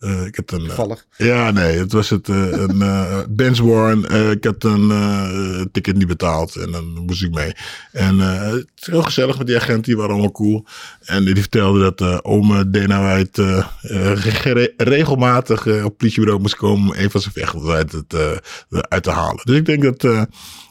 [0.00, 0.66] uh, ik had een.
[0.66, 1.06] Toevallig.
[1.16, 2.28] ja, nee, het was het.
[2.28, 2.82] Uh, een
[3.28, 4.30] Benz Warren.
[4.30, 7.52] ik had een ticket niet betaald en dan moest ik mee.
[7.92, 10.64] En het is heel gezellig met die agent, die waren allemaal cool.
[11.04, 16.98] En die vertelde dat uh, White uh, re regelmatig op het politiebureau moest komen om
[16.98, 19.40] een van zijn vechters uit, het, uh, uit te halen.
[19.44, 20.28] Dus ik denk dat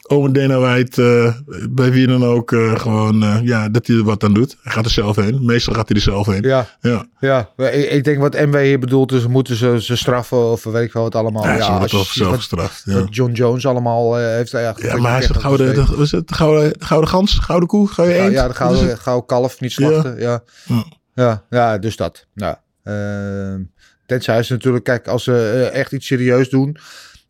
[0.08, 4.04] ome Dana White, uh, bij wie dan ook, uh, gewoon, uh, ja, dat hij er
[4.04, 4.56] wat aan doet.
[4.62, 5.44] Hij gaat er zelf heen.
[5.44, 6.42] Meestal gaat hij er zelf heen.
[6.42, 7.06] Ja, ja.
[7.20, 7.50] ja.
[7.56, 10.92] Ik, ik denk wat MW hier bedoelt, is moeten ze, ze straffen of weet ik
[10.92, 11.44] wat allemaal.
[11.44, 12.82] Ja, ja ze toch zelf gestraft.
[12.84, 13.06] Ja.
[13.10, 14.94] John Jones allemaal heeft eigenlijk.
[14.94, 17.68] Ja, maar hij is het gouden, de, was het de gouden, de gouden gans, gouden
[17.68, 18.32] koe, gouden ja, eend?
[18.32, 20.18] ja, de gouden, gouden kalf, niet slachten.
[20.18, 20.84] Ja, ja.
[21.14, 22.26] ja, ja dus dat.
[22.34, 23.64] Nou, uh,
[24.06, 26.78] tenzij ze natuurlijk, kijk, als ze echt iets serieus doen,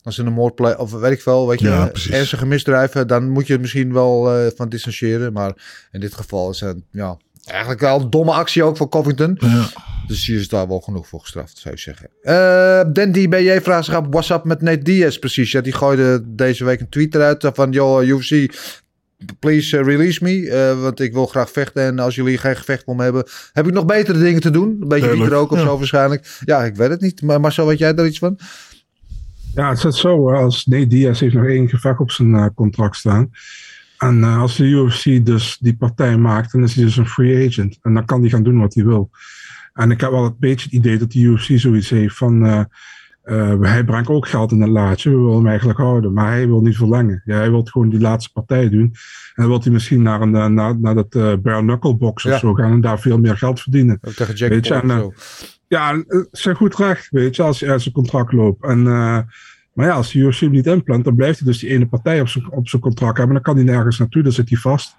[0.07, 3.31] als ze een moord plegen, of weet ik veel, weet je, Ja, ernstige misdrijven, dan
[3.31, 5.33] moet je er misschien wel uh, van distancieren.
[5.33, 5.53] Maar
[5.93, 9.37] in dit geval is het, ja, eigenlijk wel een domme actie ook van Covington.
[9.41, 9.67] Ja.
[10.07, 12.09] Dus hier is daar wel genoeg voor gestraft, zou je zeggen.
[12.23, 15.53] Uh, Dandy BJ vraagt zich af, what's up met Nate Diaz precies?
[15.53, 18.55] Ja, die gooide deze week een tweet eruit van, joh, UFC,
[19.39, 21.83] please release me, uh, want ik wil graag vechten.
[21.83, 24.79] En als jullie geen gevecht voor me hebben, heb ik nog betere dingen te doen.
[24.81, 25.65] Een beetje wiet ook of ja.
[25.65, 26.41] zo waarschijnlijk.
[26.45, 27.23] Ja, ik weet het niet.
[27.23, 28.39] Maar Marcel, weet jij daar iets van?
[29.57, 30.33] Ja, het zit zo.
[30.33, 33.31] Als Nate Diaz heeft nog één gevecht op zijn uh, contract staan.
[33.99, 37.49] En uh, als de UFC dus die partij maakt, dan is hij dus een free
[37.49, 37.79] agent.
[37.83, 39.11] En dan kan hij gaan doen wat hij wil.
[39.73, 42.47] En ik heb wel een beetje het idee dat de UFC zoiets heeft van...
[42.47, 42.61] Uh,
[43.25, 45.11] uh, hij brengt ook geld in het laadje.
[45.11, 46.13] We willen hem eigenlijk houden.
[46.13, 47.23] Maar hij wil niet verlengen.
[47.25, 48.81] Ja, hij wil gewoon die laatste partij doen.
[48.81, 48.93] En
[49.35, 51.11] dan wil hij misschien naar, een, naar, naar dat
[51.43, 52.73] bare knuckle box of zo gaan.
[52.73, 53.99] En daar veel meer geld verdienen.
[54.03, 55.13] Ook tegen Jack weet je, en.
[55.69, 58.65] Ja, ze goed recht, weet je, als uit zijn contract loopt.
[58.65, 59.19] En, uh,
[59.73, 62.29] maar ja, als de UFC niet inplant, dan blijft hij dus die ene partij op
[62.29, 63.35] zijn, op zijn contract hebben.
[63.35, 64.97] Dan kan hij nergens naartoe, dan zit hij vast.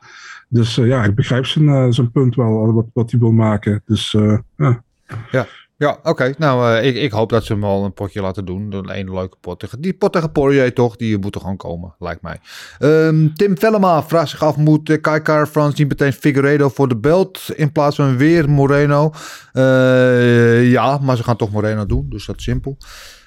[0.49, 3.82] Dus uh, ja, ik begrijp zijn, zijn punt wel, wat, wat hij wil maken.
[3.86, 4.15] Dus
[4.57, 4.84] ja.
[5.32, 5.47] Ja.
[5.78, 6.34] Ja, oké.
[6.38, 8.73] Nou, uh, ik, ik hoop dat ze hem al een potje laten doen.
[8.73, 9.65] Een ene leuke pot.
[9.80, 12.39] Die pot tegen Poirier toch, die moet er gewoon komen, lijkt mij.
[12.80, 16.97] Um, Tim Vellema vraagt zich af, moet Kai Car France niet meteen Figueredo voor de
[16.97, 19.11] belt in plaats van weer Moreno?
[19.53, 22.78] Uh, ja, maar ze gaan toch Moreno doen, dus dat simpel.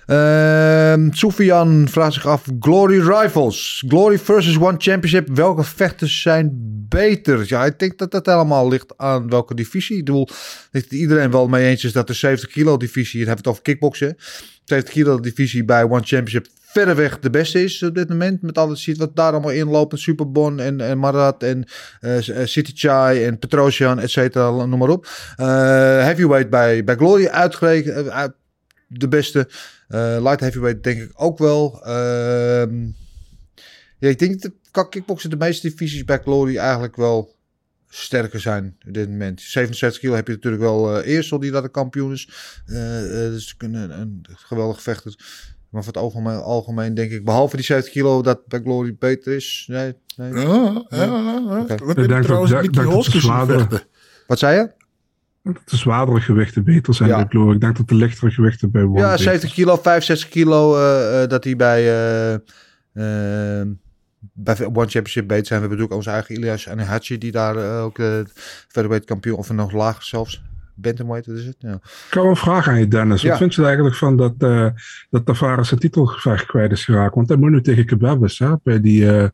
[0.06, 3.84] Uh, Soufian vraagt zich af: Glory Rivals.
[3.88, 5.28] Glory versus One Championship.
[5.36, 6.50] Welke vechters zijn
[6.90, 7.44] beter?
[7.46, 9.96] Ja, ik denk dat dat helemaal ligt aan welke divisie.
[9.96, 10.28] Ik bedoel,
[10.70, 13.62] dat iedereen wel mee eens is dat de 70 kilo divisie, hier hebben het over
[13.62, 14.16] kickboksen.
[14.64, 18.42] 70 kilo divisie bij One Championship verreweg de beste is op dit moment.
[18.42, 19.98] Met alles ziet wat daar allemaal inloopt.
[19.98, 21.64] Superbon en, en Marat en
[22.00, 25.06] uh, City Chai en Petrosian, et cetera, noem maar op.
[25.40, 25.46] Uh,
[26.02, 28.32] heavyweight bij, bij Glory uitgerekend.
[28.86, 29.48] De beste.
[29.88, 31.82] Light heavyweight denk ik ook wel.
[31.86, 32.62] Uh,
[33.98, 37.34] ja, ik denk dat kickboksen de meeste divisies bij Glory eigenlijk wel
[37.88, 39.40] sterker zijn op dit moment.
[39.40, 42.28] 67 kilo heb je natuurlijk wel uh, Eersel die daar de kampioen is.
[42.66, 42.76] Uh,
[43.10, 45.14] dus een, een geweldige vechter.
[45.70, 49.34] Maar voor het algemeen, algemeen denk ik, behalve die 70 kilo, dat bij Glory beter
[49.34, 49.64] is.
[49.68, 50.32] Nee, nee.
[50.32, 50.72] Ja.
[51.84, 53.26] Wat Ik denk trouwens dat- Nicky dat Hoskins?
[54.26, 54.70] Wat zei je?
[55.42, 57.16] Dat de zwaardere gewichten beter zijn Ja.
[57.16, 57.54] bij Glory.
[57.54, 61.22] Ik denk dat de lichtere gewichten bij One Ja, beter 70 kilo, 65 kilo, eh,
[61.22, 61.82] eh, dat hij bij,
[64.32, 65.60] bij One Championship beter zijn.
[65.60, 68.06] We hebben natuurlijk onze eigen Ilias en Hachi, die daar eh, ook uh,
[68.68, 70.42] featherweight kampioen, of nog lager zelfs.
[70.74, 71.56] Bantamweight, wat is het?
[71.58, 71.74] Ja.
[71.74, 73.22] Ik heb een vraag aan je, Dennis.
[73.22, 73.28] Ja.
[73.28, 74.66] Wat vind je er eigenlijk van dat, eh
[75.10, 77.14] dat Tavares zijn titelgevecht kwijt is geraakt?
[77.14, 78.52] Want hij moet nu tegen Kebabis, hè?
[78.62, 79.28] Bij die eh,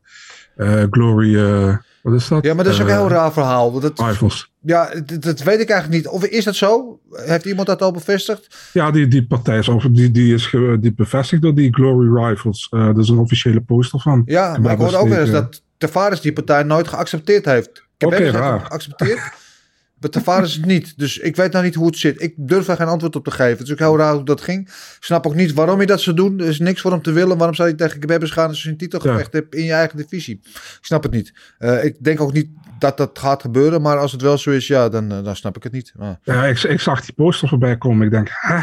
[0.55, 1.35] eh, Glory...
[2.13, 3.79] eh, ja, maar dat is ook een Eh, heel raar verhaal.
[3.79, 4.51] Dat, Rivals.
[4.61, 6.07] ja, dat, dat weet ik eigenlijk niet.
[6.13, 6.99] Of is dat zo?
[7.11, 8.69] Heeft iemand dat al bevestigd?
[8.73, 12.67] Ja, die, die partij is, over, die, die is die bevestigd door die Glory Rivals.
[12.71, 14.21] Eh dat is een officiële poster van.
[14.25, 17.69] Ja, maar ik hoorde ook wel eens tegen- dat Tavares die partij nooit geaccepteerd heeft.
[17.97, 18.59] Ik heb hem raar.
[18.59, 19.19] geaccepteerd.
[19.99, 20.97] Maar Tavares het niet.
[20.97, 22.21] Dus ik weet nou niet hoe het zit.
[22.21, 23.57] Ik durf daar geen antwoord op te geven.
[23.57, 24.67] Het is ook heel raar hoe dat ging.
[24.67, 26.39] Ik snap ook niet waarom je dat zou doen.
[26.39, 27.37] Er is niks voor hem te willen.
[27.37, 30.39] Waarom zou je tegen Kebabers gaan als je een titelgevecht hebt in je eigen divisie?
[30.53, 31.33] Ik snap het niet.
[31.57, 33.81] Eh, ik denk ook niet dat dat gaat gebeuren.
[33.81, 35.93] Maar als het wel zo is, ja, dan, eh, dan snap ik het niet.
[35.95, 38.05] Maar, Ja, ik, ik zag die poster voorbij komen.
[38.05, 38.59] Ik denk, hè?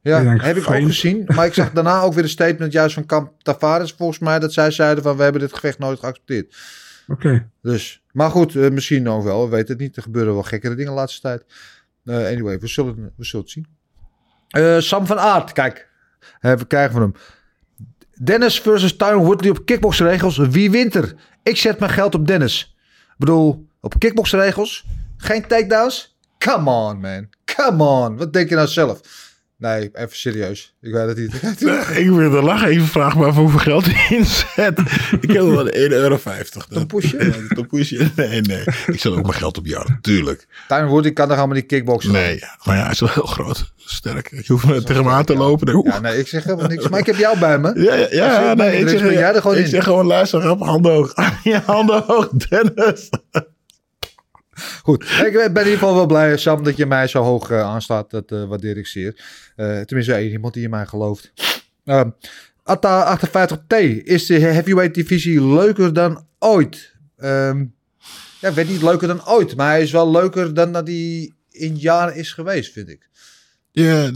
[0.00, 1.22] ja, Ik denk, heb ik ook gezien.
[1.34, 4.38] Maar ik zag daarna ook weer een statement juist van Kamp Tavares volgens mij.
[4.38, 6.56] Dat zij zeiden van we hebben dit gevecht nooit geaccepteerd.
[7.08, 7.48] Oké.
[7.62, 9.44] Dus, maar goed, eh, misschien ook wel.
[9.44, 9.96] We weten het niet.
[9.96, 11.44] Er gebeuren wel gekkere dingen de laatste tijd.
[12.04, 13.66] Eh, anyway, we zullen, we zullen het zien.
[14.48, 15.88] Eh, Sam van Aert, kijk.
[16.40, 17.14] We krijgen van hem.
[18.24, 20.36] Dennis versus Tyron Woodley op kickboxregels.
[20.36, 21.14] Wie wint er?
[21.42, 22.76] Ik zet mijn geld op Dennis.
[23.08, 24.84] Ik bedoel, op kickboxregels.
[25.16, 26.18] Geen takedowns.
[26.38, 27.28] Come on, man.
[27.56, 28.16] Come on.
[28.16, 29.00] Wat denk je nou zelf?
[29.56, 30.74] Nee, even serieus.
[30.80, 31.34] Ik weet het niet.
[31.98, 34.78] Ik wil er lachen even vragen maar voor hoeveel geld hij inzet.
[35.20, 36.18] Ik heb wel 1,50 euro.
[36.68, 37.18] Een pushje?
[37.48, 38.10] Een pushje?
[38.16, 38.64] Nee, nee.
[38.86, 40.46] Ik zet ook mijn geld op jou, natuurlijk.
[40.68, 42.12] Tyron Woodley kan toch allemaal die kickboxen?
[42.12, 43.72] Nee, maar ja, hij is wel heel groot.
[43.76, 44.30] Sterk.
[44.30, 45.66] Je hoeft maar tegen hem aan te lopen.
[45.66, 46.88] Dan, Ja, nee, ik zeg helemaal niks.
[46.88, 47.82] Maar ik heb jou bij me.
[47.82, 49.68] Ja, ja, ja nee, ik zeg, jij er gewoon ik in.
[49.68, 51.12] zeg gewoon luister op, handen hoog.
[51.42, 53.08] Ja, handen hoog, Dennis.
[54.82, 57.60] Goed, ik ben in ieder geval wel blij, Sam, dat je mij zo hoog eh,
[57.60, 58.10] aanstaat.
[58.10, 59.24] Dat eh, waardeer ik zeer.
[59.56, 61.32] Eh, tenminste, één iemand die in mij gelooft.
[61.84, 62.10] Ehm
[62.62, 63.74] Atta 58T,
[64.04, 66.94] is de heavyweight divisie leuker dan ooit?
[67.16, 67.64] Ehm
[68.40, 71.32] ja, ik weet niet leuker dan ooit, maar hij is wel leuker dan dat hij
[71.50, 73.08] in jaren is geweest, vind ik.
[73.70, 74.10] Ja,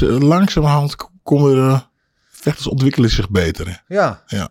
[0.00, 1.80] langzamerhand komen de
[2.30, 3.66] vechters ontwikkelen zich beter.
[3.68, 3.94] hè.
[3.94, 4.22] Ja.
[4.26, 4.48] Ja.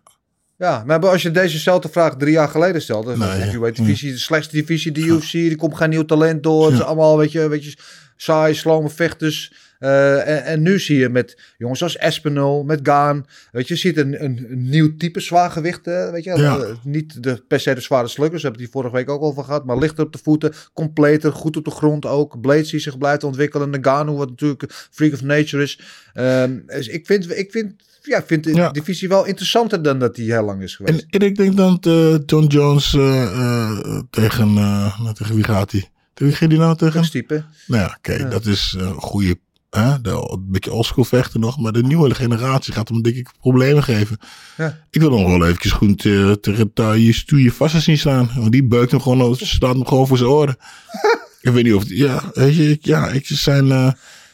[0.58, 4.12] Ja, maar als je dezezelfde vraag drie jaar geleden stelde, dan Nee, was de divisie,
[4.12, 6.66] de slechtste divisie, de UFC, er komt geen nieuw talent door.
[6.66, 7.78] Het is allemaal, weet je, weet je
[8.16, 9.54] saai, slome vechters.
[9.80, 13.80] Eh, en, en nu zie je met jongens zoals Espinol, met Gaan, weet je, je
[13.80, 16.38] ziet een, een, een nieuw type zwaargewicht, eh, weet je.
[16.38, 16.58] Ja.
[16.58, 19.34] Eh, niet de, per se de zware sluggers, we hebben hier vorige week ook al
[19.34, 22.42] van gehad, maar lichter op de voeten, completer, goed op de grond ook.
[22.42, 25.80] Blades die zich blijft ontwikkelen, Nagano, wat natuurlijk freak of nature is.
[26.14, 27.74] Ehm, dus ik vind, ik vind,
[28.06, 28.70] ja, ik vind de Ja.
[28.72, 31.00] divisie wel interessanter dan dat die heel lang is geweest.
[31.00, 35.72] En, en ik denk dat eh, John Jones eh, eh, tegen, nou, tegen wie gaat
[35.72, 35.82] hij?
[36.14, 37.10] Tegen wie ging hij nou tegen?
[37.10, 37.44] Type.
[37.68, 38.30] Nou ja, kijk, Ja.
[38.30, 39.40] dat is een goede,
[39.70, 43.30] hè, de, een beetje oldschool vechten nog, maar de nieuwe generatie gaat hem denk ik
[43.40, 44.18] problemen geven.
[44.58, 44.78] Ja.
[44.90, 45.98] Ik wil hem wel eventjes goed
[46.42, 48.30] tegen je stoeie vast zien staan.
[48.36, 50.58] Want die beukt hem gewoon, slaat hem gewoon voor zijn oren.
[51.42, 53.68] ik weet niet of, ja, weet je, ik- ja, ik zijn,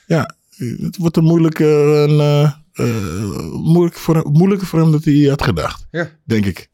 [0.08, 1.66] ja, het wordt een moeilijke,
[2.10, 2.54] een,
[3.52, 5.88] moeilijk voor, moeilijker voor hem dan hij had gedacht.
[5.92, 6.10] Ja.
[6.24, 6.70] Denk ik.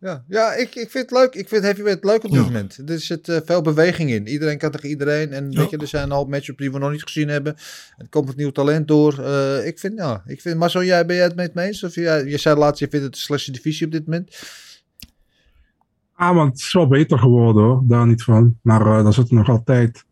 [0.00, 1.34] Ja, ja ik, ik vind het leuk.
[1.34, 2.46] Ik vind heavyweight leuk op dit Ja.
[2.46, 2.78] moment.
[2.86, 4.26] Er zit eh, veel beweging in.
[4.28, 5.32] Iedereen kan tegen iedereen.
[5.32, 7.56] En weet je, er zijn al matchups die we nog niet gezien hebben.
[7.96, 9.18] Er komt wat nieuw talent door.
[9.24, 11.84] Eh, ik vind, ja, ik vind, maar zo jij, ben jij het met me eens?
[11.84, 14.38] Of ja, je zei laatst, je vindt het de slechtste divisie op dit moment.
[16.14, 18.58] Ah, maar het is wel beter geworden hoor, daar niet van.
[18.62, 20.04] Maar eh daar zitten nog altijd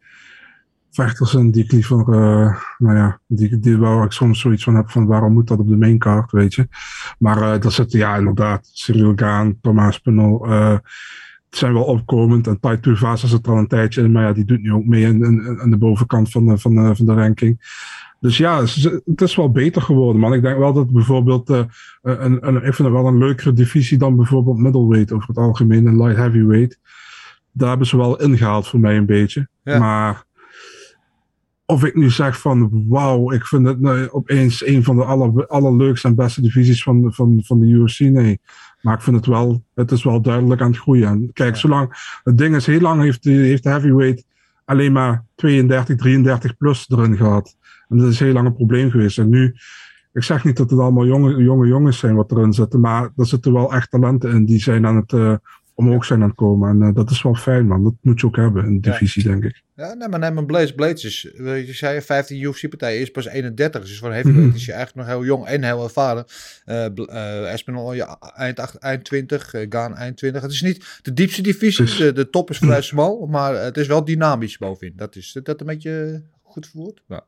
[0.96, 4.74] vechters in die ik liever, eh, nou ja, die, die waar ik soms zoiets van
[4.74, 6.68] heb van waarom moet dat op de maincard, weet je.
[7.18, 10.76] Maar eh daar zitten, ja inderdaad, Cyril Gaan, Thomas Pinot, eh
[11.50, 12.46] het zijn wel opkomend.
[12.46, 14.84] En Tai Tuivasa zit er al een tijdje in, maar ja, die doet nu ook
[14.84, 17.58] mee in de bovenkant van de, van, de, van de ranking.
[18.20, 18.60] Dus ja,
[19.04, 20.20] het is wel beter geworden.
[20.20, 21.64] Maar ik denk wel dat bijvoorbeeld, eh,
[22.02, 25.86] een, een, ik vind het wel een leukere divisie dan bijvoorbeeld middleweight over het algemeen
[25.86, 26.78] en light heavyweight.
[27.52, 29.48] Daar hebben ze wel ingehaald voor mij een beetje.
[29.62, 29.78] Ja.
[29.78, 30.24] Maar
[31.66, 35.46] of ik nu zeg van wauw, ik vind het nou opeens een van de aller,
[35.46, 37.98] allerleukste en beste divisies van, van, van de UFC.
[38.00, 38.40] Nee.
[38.80, 41.08] Maar ik vind het wel, het is wel duidelijk aan het groeien.
[41.08, 44.24] En kijk, zolang het ding is, heel lang heeft, de- heeft de heavyweight
[44.64, 47.56] alleen maar 32, 33 plus erin gehad.
[47.88, 49.18] En dat is heel lang een probleem geweest.
[49.18, 49.54] En nu,
[50.12, 53.26] ik zeg niet dat het allemaal jonge, jonge jongens zijn wat erin zitten, maar er
[53.26, 55.34] zitten wel echt talenten in die zijn aan het, eh,
[55.74, 56.68] omhoog zijn aan het komen.
[56.70, 57.82] En eh, dat is wel fijn, man.
[57.82, 59.62] Dat moet je ook hebben in de divisie, denk ik.
[59.76, 60.74] Ja, nee, maar neem een Blaze.
[61.06, 63.80] Is, weet je zei, 15 UFC-partijen, is pas 31.
[63.80, 66.24] Dus voor een heavyweight is je eigenlijk nog heel jong en heel ervaren.
[66.64, 70.42] Eh Bl- eh Espinol, ja, eind, acht- eind 20, eh, Gaan eind 20.
[70.42, 73.76] Het is niet de diepste divisie, Dus- de, de top is vrij smal, maar het
[73.76, 74.92] is wel dynamisch bovenin.
[74.96, 77.02] Dat is dat een beetje goed verwoord?
[77.08, 77.24] Ja.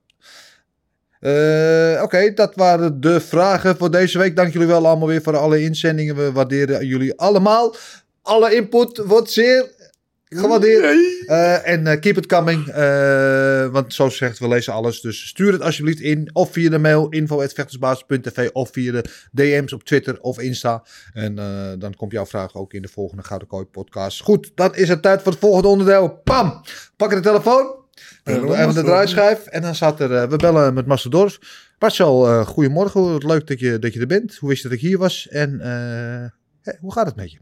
[1.20, 4.36] Eh, Oké, dat waren de vragen voor deze week.
[4.36, 6.16] Dank jullie wel allemaal weer voor alle inzendingen.
[6.16, 7.74] We waarderen jullie allemaal.
[8.22, 9.76] Alle input wordt zeer
[10.28, 11.26] gewaardeerd.
[11.26, 12.68] Eh, en eh, keep it coming.
[12.68, 15.00] eh, want zoals gezegd, we lezen alles.
[15.00, 16.30] Dus stuur het alsjeblieft in.
[16.32, 20.82] Of via de mail info.vechtersbasis.tv of via de DM's op Twitter of Insta.
[21.12, 21.34] En
[21.78, 24.22] dan komt jouw vraag ook in de volgende Gouden Kooi podcast.
[24.22, 26.20] Goed, dan is het tijd voor het volgende onderdeel.
[26.24, 26.62] Pam!
[26.96, 27.76] Pakken de telefoon.
[28.24, 29.46] Even de draaischijf.
[29.46, 31.38] En dan staat er, we bellen met Marcel Dorf.
[31.78, 33.26] Marcel, goedemorgen.
[33.26, 34.36] Leuk dat je, dat je er bent.
[34.36, 35.28] Hoe wist je dat ik hier was?
[35.28, 35.50] En
[36.80, 37.38] hoe gaat het met je?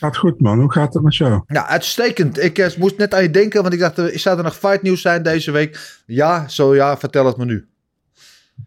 [0.00, 0.60] Gaat goed, man.
[0.60, 1.42] Hoe gaat het met jou?
[1.46, 2.42] Ja, uitstekend.
[2.42, 4.82] Ik eh, moest net aan je denken, want ik dacht, eh, zou er nog fight
[4.82, 6.00] nieuws zijn deze week?
[6.06, 7.68] Ja, zo ja, vertel het me nu.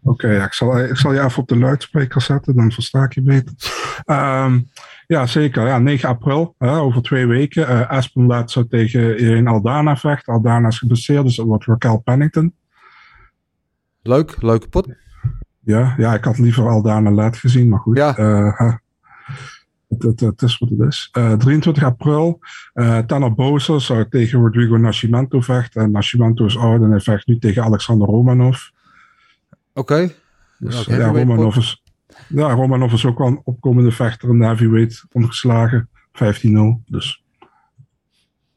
[0.02, 3.14] Oké, ja, ik, zal, ik zal je even op de luidspreker zetten, dan versta ik
[3.14, 3.52] je beter.
[4.04, 4.60] Ehm,
[5.06, 5.66] ja, zeker.
[5.66, 7.68] Ja, 9 april, hè, over twee weken.
[7.68, 10.32] eh Aspen laat zo tegen Irene Aldana vechten.
[10.32, 12.54] Aldana is geblesseerd, dus dat wordt Raquel Pennington.
[14.02, 14.88] Leuk, leuke pot.
[15.60, 17.96] Ja, ja, ik had liever Aldana laat gezien, maar goed.
[17.96, 18.14] Ja.
[20.02, 21.08] Het, is wat het is.
[21.12, 22.38] Eh, 23 april,
[22.72, 25.82] eh Tanner zou tegen Rodrigo Nascimento vechten.
[25.82, 28.58] En Nascimento is oud en hij vecht nu tegen Alexander Romanov.
[29.74, 30.12] Oké.
[30.58, 31.82] Dus Oké, ja, Romanov is,
[32.28, 35.88] ja, Romanov is ook wel een opkomende vechter in de heavyweight ongeslagen.
[36.12, 36.82] 15-0.
[36.86, 37.24] Dus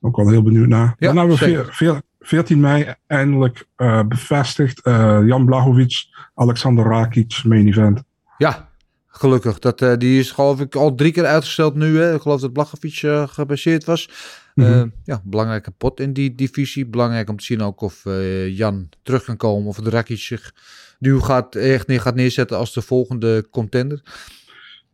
[0.02, 0.96] ook wel heel benieuwd naar.
[0.98, 1.66] Ja, Dan hebben we zeker.
[1.66, 4.82] veer- veer- 14 mei eindelijk eh, bevestigd.
[4.82, 8.04] eh, Jan Blachowicz, Alexander Rakic, main event.
[8.38, 8.70] Ja,
[9.18, 9.60] gelukkig.
[9.60, 11.98] Dat, eh, die is geloof ik al drie keer uitgesteld nu.
[12.00, 12.14] Hè.
[12.16, 14.10] Ik geloof dat Blachowicz eh, gebaseerd was.
[14.56, 14.88] Eh, Mhm.
[15.04, 16.86] ja, belangrijke pot in die divisie.
[16.86, 18.04] Belangrijk om te zien ook of
[18.48, 19.68] Jan terug kan komen.
[19.68, 20.54] Of de Rakic zich
[21.00, 24.02] nu gaat, echt neer gaat neerzetten als de volgende contender.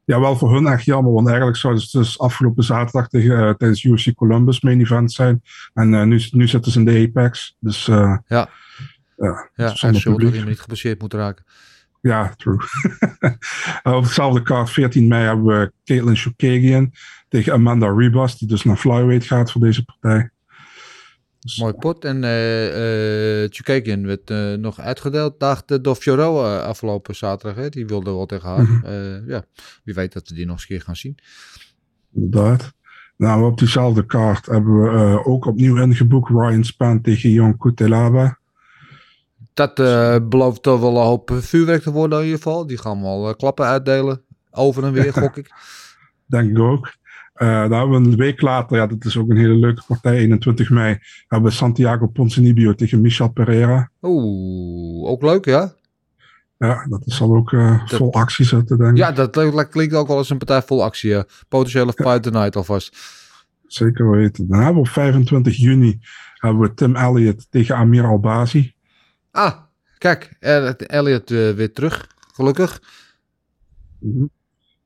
[0.06, 3.84] Ja, wel voor hun echt jammer, want eigenlijk zou het dus afgelopen zaterdag tegen, tijdens
[3.84, 5.42] UFC Columbus main event zijn.
[5.74, 7.56] En nu, nu zitten ze in de Apex.
[7.60, 8.24] Dus Ja.
[8.28, 8.50] ja,
[9.18, 10.46] Ja, zonder hij zult publiek.
[10.46, 11.46] niet gebaseerd moeten raken.
[12.04, 12.58] Ja, true.
[13.98, 16.92] Op hetzelfde kaart, 14 mei, hebben we Caitlin Shukagian
[17.30, 20.32] tegen Amanda Ribas, die dus naar flyweight gaat voor deze partij.
[21.40, 22.06] Dus, Mooi pot.
[22.06, 22.22] En
[23.50, 25.40] Chukagian werd eh, nog uitgedeeld.
[25.40, 27.64] Dacht uh, door Fioro eh, afgelopen zaterdag.
[27.64, 27.70] Hè?
[27.70, 28.64] Die wilde wel tegen haar.
[28.64, 29.30] Mhm.
[29.30, 29.46] Ja,
[29.84, 31.18] wie weet dat we die nog eens een keer gaan zien.
[32.14, 32.74] Inderdaad.
[33.18, 38.38] Nou, op diezelfde kaart hebben we ook opnieuw ingeboekt Ryan Span tegen Jon Kutelaba.
[39.54, 42.68] Dat eh, belooft toch wel een hoop vuurwerk te worden in ieder geval.
[42.68, 44.22] Die gaan wel eh, klappen uitdelen.
[44.52, 45.52] Over en weer, gok ik.
[46.26, 46.94] Denk ik ook.
[47.34, 50.70] Dan hebben we een week later, ja, dat is ook een hele leuke partij, 21
[50.70, 50.98] mei,
[51.28, 53.90] hebben we Santiago Ponzinibbio tegen Michel Pereira.
[54.02, 55.74] Oeh, ook leuk, ja?
[56.58, 58.98] Ja, dat zal ook Dat- vol actie zitten, denk ik.
[58.98, 61.24] Ja, dat klinkt ook wel als een partij vol actie.
[61.48, 62.98] Potentiële fight tonight alvast.
[63.68, 64.48] Zeker weten.
[64.48, 66.00] Dan hebben we op 25 juni
[66.34, 68.73] hebben we Tim Elliott tegen Amir Albazi.
[69.34, 69.54] Ah,
[69.98, 70.36] kijk.
[70.40, 72.08] Elliot eh, weer terug.
[72.34, 72.82] Gelukkig.
[74.00, 74.26] Mhm.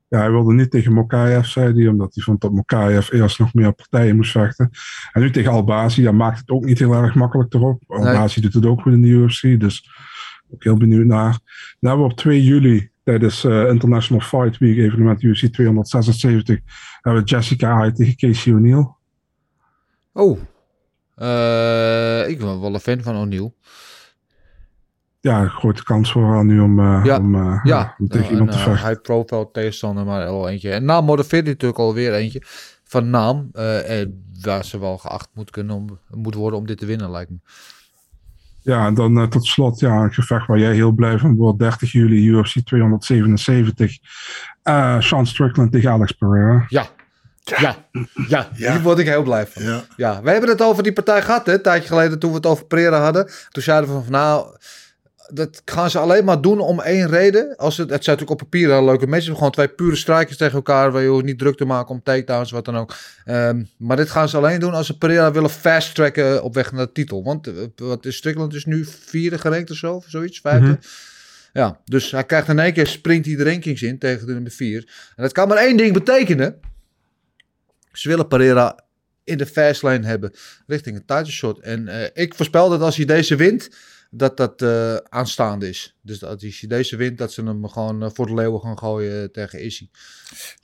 [0.08, 3.54] Ja, hij wilde niet tegen Mokaev, zei hij, omdat hij vond dat Mokaev eerst nog
[3.54, 4.70] meer partijen moest vechten.
[5.12, 7.82] En nu tegen Albazi, ja, maakt het ook niet heel erg makkelijk erop.
[7.86, 9.90] Albazi doet het ook goed in de UFC, dus
[10.50, 11.38] ook heel benieuwd naar.
[11.80, 16.58] Dan hebben we op 2 juli, tijdens eh, International Fight Week evenement UFC 276,
[17.00, 18.88] hebben we Jessica Eye tegen Casey O'Neill.
[20.12, 20.38] Oh.
[21.14, 23.52] Eh, ik ben wel een fan van O'Neill.
[25.28, 28.32] Ja, grote kans voor haar nu om, eh, Ja, om, eh, Ja, om tegen nou,
[28.32, 28.88] iemand een, te eh, vechten.
[28.88, 30.70] high profile tegenstander, maar al eentje.
[30.70, 32.42] En naam motiveert hij natuurlijk alweer eentje
[32.84, 33.48] van naam.
[33.52, 34.08] eh, eh,
[34.42, 37.36] waar ze wel geacht moet, kunnen om, moet worden om dit te winnen, lijkt me.
[38.62, 41.58] Ja, en dan eh, tot slot ja, een gevecht waar jij heel blij van wordt.
[41.58, 43.98] 30 juli UFC 277.
[44.62, 46.64] Eh Sean Strickland tegen Alex Pereira.
[46.68, 46.86] Ja.
[47.44, 47.74] Ja,
[48.28, 48.72] ja, Ja.
[48.72, 49.62] hier word ik heel blij van.
[49.62, 49.80] Ja.
[49.96, 52.46] Ja, we hebben het over die partij gehad, hè, een tijdje geleden toen we het
[52.46, 53.30] over Pereira hadden.
[53.50, 54.56] Toen zeiden we van, nou,
[55.32, 57.56] dat gaan ze alleen maar doen om één reden.
[57.56, 60.54] Als het, het zijn natuurlijk op papier een leuke matches, gewoon twee pure strijkers tegen
[60.54, 62.94] elkaar, waar je hoeft niet druk te maken om takedowns, wat dan ook.
[63.24, 66.86] Ehm, maar dit gaan ze alleen doen als ze Pereira willen fast-tracken op weg naar
[66.86, 67.24] de titel.
[67.24, 70.66] Want eh, wat is Strickland is nu vierde gerankt of zo, of zoiets, vijfde.
[70.66, 70.76] Mhm.
[71.52, 74.52] Ja, dus hij krijgt in één keer, springt hij de rankings in tegen de nummer
[74.52, 75.12] vier.
[75.16, 76.60] En dat kan maar één ding betekenen.
[77.92, 78.84] Ze willen Pereira
[79.24, 80.32] in de fast lane hebben
[80.66, 81.58] richting een title shot.
[81.58, 83.70] En eh, ik voorspel dat als hij deze wint,
[84.10, 85.96] dat dat eh, aanstaande is.
[86.02, 89.32] Dus dat hij deze wint, dat ze hem gewoon eh, voor de leeuwen gaan gooien
[89.32, 89.88] tegen Issy.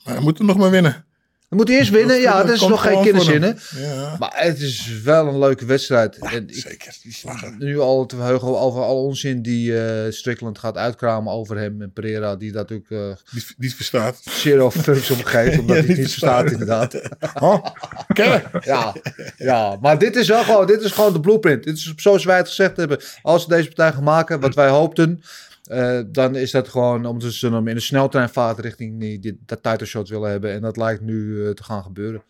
[0.04, 1.06] Maar hij moet hem nog maar winnen.
[1.54, 2.20] Dan moet hij eerst winnen.
[2.20, 3.58] Ja, dat is nog geen kinderzinnen.
[3.68, 3.82] hem.
[3.84, 4.16] Ja.
[4.18, 6.16] Maar het is wel een leuke wedstrijd.
[6.18, 6.96] en ik, zeker.
[7.22, 7.54] Lachen.
[7.58, 11.82] nu al te verheugen over alle onzin die eh Strickland gaat uitkramen over hem.
[11.82, 12.98] En Pereira, die dat ook eh
[13.32, 14.20] Die, die verstaat.
[14.22, 15.58] zero fucks op geeft.
[15.58, 17.00] Omdat Ja, hij het niet niet verstaat, inderdaad.
[18.12, 18.64] Kijk.
[18.64, 18.94] Ja,
[19.36, 21.64] ja, maar dit is wel gewoon, dit is gewoon de blueprint.
[21.64, 23.00] Dit is zoals wij het gezegd hebben.
[23.22, 25.22] Als ze deze partij gaan maken, wat wij hoopten,
[25.64, 29.62] eh, dan is dat gewoon omdat ze hem in een sneltreinvaart richting die, die, dat
[29.62, 30.52] title shot willen hebben.
[30.52, 32.22] En dat lijkt nu eh, te gaan gebeuren.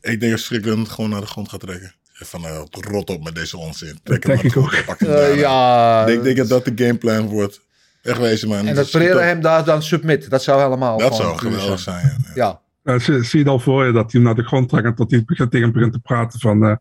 [0.00, 1.94] Ik denk dat Strickland gewoon naar de grond gaat trekken.
[2.12, 3.98] Van, eh, rot op met deze onzin.
[4.02, 4.84] Trek hem ik grond.
[4.86, 5.36] Pak hem daar.
[5.36, 7.60] ja, Ik denk dat dat de gameplan wordt.
[8.02, 8.66] Echt wezen, man.
[8.66, 10.30] en dat Pereira hem daar dan submit.
[10.30, 12.00] Dat zou helemaal Dat zou geweldig zijn.
[12.00, 12.24] zijn.
[12.34, 12.60] ja.
[12.84, 14.86] Ja, Eh, zie, zie je dan voor je dat hij hem naar de grond trekt
[14.86, 16.78] en tot hij begint, tegen hem begint te praten van...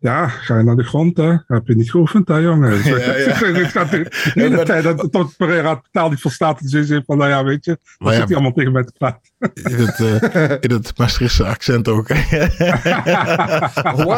[0.00, 1.36] eh, ja, ga je naar de grond, hè?
[1.46, 2.70] Heb je niet geoefend, hè, jongen?
[2.82, 3.02] Dus, Ja, ja.
[3.60, 6.70] het gaat de hele maar- tijd dat tot Pereira het totaal niet verstaat.
[6.70, 9.20] Dus zegt van, nou ja, weet je, dan zit hij allemaal tegen mij te praten.
[9.78, 12.08] In het, eh, in het Maastrichtse accent ook.
[12.08, 12.16] Why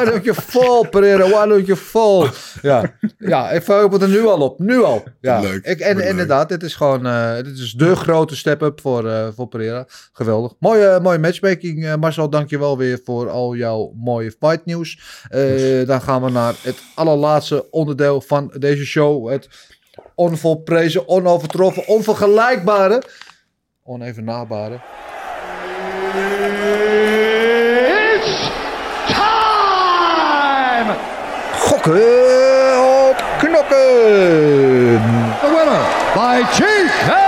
[0.04, 1.28] don't you fall, Pereira?
[1.28, 2.28] Why don't you fall?
[2.62, 4.58] Ja, ja ik verheug me er nu al op.
[4.58, 5.04] Nu al.
[5.20, 5.40] Ja.
[5.40, 6.08] Leuk, Ik, en leuk.
[6.08, 9.86] inderdaad, dit is gewoon eh, dit is de grote step-up voor, eh, voor Pereira.
[10.12, 10.52] Geweldig.
[10.58, 12.30] Mooie, mooie matchmaking, eh, Marcel.
[12.30, 15.00] Dank je wel weer voor al jouw mooie fight nieuws.
[15.80, 19.30] Eh, dan gaan we naar het allerlaatste onderdeel van deze show.
[19.30, 19.48] Het
[20.14, 23.02] onvolprezen, onovertroffen, onvergelijkbare,
[23.84, 24.80] onevenabare.
[31.58, 32.00] Gokken
[33.08, 35.00] op knokken.
[35.40, 37.21] The winner by TKO.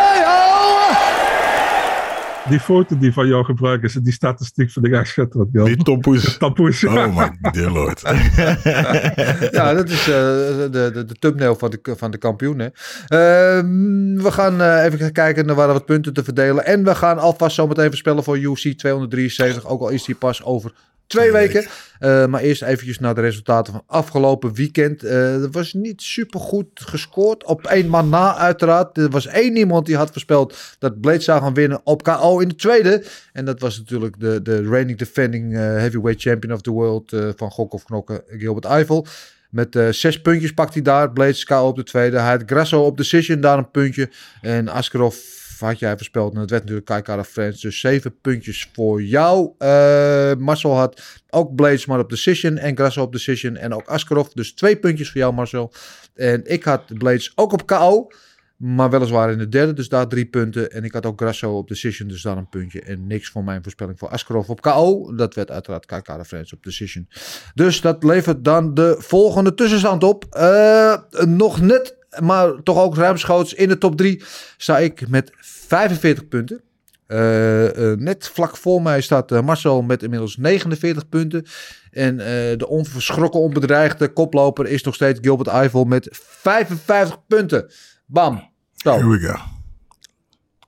[2.48, 5.48] Die foto die van jou gebruiken, is die statistiek vind ik echt schitterend.
[5.52, 5.64] Jan.
[5.64, 6.36] Die tompoes.
[6.38, 7.06] Tapoes, ja.
[7.06, 8.02] Oh my dear lord.
[9.52, 12.58] Ja, dat is eh, de, de, de thumbnail van de, van de kampioen.
[12.58, 12.68] Hè.
[13.06, 15.48] Ehm, we gaan eh, even kijken.
[15.48, 16.66] Er waren wat punten te verdelen.
[16.66, 19.66] En we gaan alvast zometeen voorspellen voor UC 273.
[19.66, 20.72] Ook al is die pas over
[21.06, 21.64] twee weken.
[21.98, 25.02] Eh, maar eerst eventjes naar de resultaten van afgelopen weekend.
[25.02, 27.44] Eh, er was niet super goed gescoord.
[27.44, 28.98] Op één man na uiteraard.
[28.98, 32.48] Er was één iemand die had voorspeld dat Blade zou gaan winnen op KO in
[32.48, 33.04] de tweede.
[33.32, 37.50] En dat was natuurlijk de, de reigning defending eh, heavyweight champion of the world van
[37.50, 39.06] Gok of Knokken, Gilbert Eiffel.
[39.50, 41.12] Met zes puntjes pakt hij daar.
[41.12, 42.18] Blades KO op de tweede.
[42.18, 44.10] Hij had Grasso op decision, daar een puntje.
[44.40, 45.16] En Askarov
[45.60, 46.34] had jij voorspeld.
[46.34, 47.60] En het werd natuurlijk Kaikara Friends.
[47.60, 49.52] Dus zeven puntjes voor jou.
[49.58, 52.56] Eh Marcel had ook Blades maar op decision.
[52.56, 53.56] En Grasso op decision.
[53.56, 54.28] En ook Askarov.
[54.28, 55.72] Dus twee puntjes voor jou Marcel.
[56.14, 58.08] En ik had Blades ook op KO.
[58.56, 60.70] Maar weliswaar in de derde, dus daar drie punten.
[60.70, 62.80] En ik had ook Grasso op decision, dus daar een puntje.
[62.80, 65.14] En niks voor mijn voorspelling voor Askarov op KO.
[65.14, 67.08] Dat werd uiteraard Kaikara Friends op decision.
[67.54, 70.24] Dus dat levert dan de volgende tussenstand op.
[70.30, 70.94] Eh,
[71.26, 74.22] nog net, maar toch ook ruimschoots in de top 3
[74.56, 76.62] sta ik met 45 punten.
[77.06, 81.46] Eh, eh, net vlak voor mij staat eh, Marcel met inmiddels 49 punten.
[81.90, 82.16] En
[82.58, 87.72] de onverschrokken, onbedreigde koploper is nog steeds Gilbert Eiffel met 55 punten.
[88.06, 88.50] Bam.
[88.74, 88.92] Zo.
[88.92, 89.38] Here we go.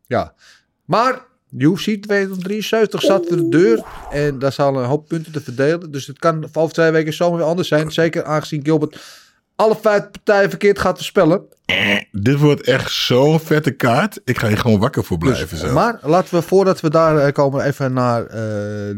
[0.07, 0.35] Ja.
[0.85, 3.85] Maar UFC 273 staat voor de deur.
[4.11, 5.91] En daar zal een hoop punten te verdelen.
[5.91, 7.93] Dus het kan over twee weken zomaar weer anders zijn.
[7.93, 9.26] Zeker aangezien Gilbert
[9.57, 11.43] alle vijf partijen verkeerd gaat voorspellen.
[12.13, 14.21] Dit wordt echt zo'n vette kaart.
[14.25, 15.49] Ik ga hier gewoon wakker voor blijven.
[15.49, 15.73] Dus, zo.
[15.73, 18.37] maar laten we voordat we daar eh, komen even naar eh,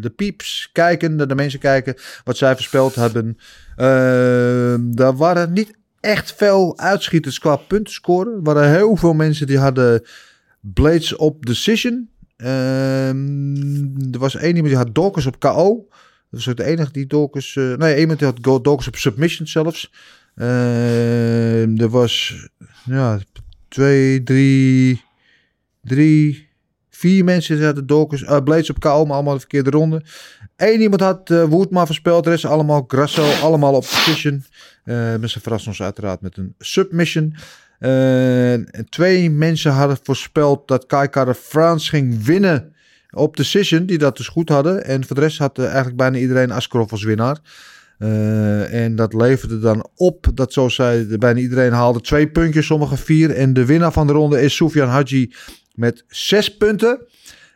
[0.00, 1.16] de pieps kijken.
[1.16, 1.94] Naar de mensen kijken
[2.24, 3.38] wat zij voorspeld hebben.
[3.76, 8.32] Uh, daar waren niet echt veel uitschieters qua punten scoren.
[8.32, 10.02] Er waren heel veel mensen die hadden
[10.60, 12.10] Blades op decision.
[12.36, 13.08] Uh,
[14.12, 15.86] er was één iemand die had Dawkins op KO.
[16.30, 17.54] Dat was ook de enige die Dawkins...
[17.54, 19.90] Nee, iemand die had Dawkins op submission zelfs.
[20.40, 22.34] Uh, er was
[22.84, 23.18] ja,
[23.68, 25.04] twee, drie,
[25.82, 26.48] drie,
[26.90, 30.02] vier mensen hadden Dawkins, uh, Blades op KO, maar allemaal de verkeerde ronde.
[30.56, 34.44] Eén iemand had uh, Wood maar voorspeld, de rest allemaal Grasso, allemaal op position.
[34.84, 37.34] Uh, mensen verrassen ons uiteraard met een submission.
[38.88, 42.72] Twee mensen hadden voorspeld dat Kai France ging winnen
[43.10, 44.84] op decision, die dat dus goed hadden.
[44.84, 47.38] En voor de rest had eigenlijk bijna iedereen Askarov als winnaar.
[47.98, 52.96] Uh, en dat leverde dan op dat, zoals zei, bijna iedereen haalde twee puntjes, sommige
[52.96, 53.30] vier.
[53.30, 55.32] En de winnaar van de ronde is Soufian Haji
[55.74, 57.06] met zes punten.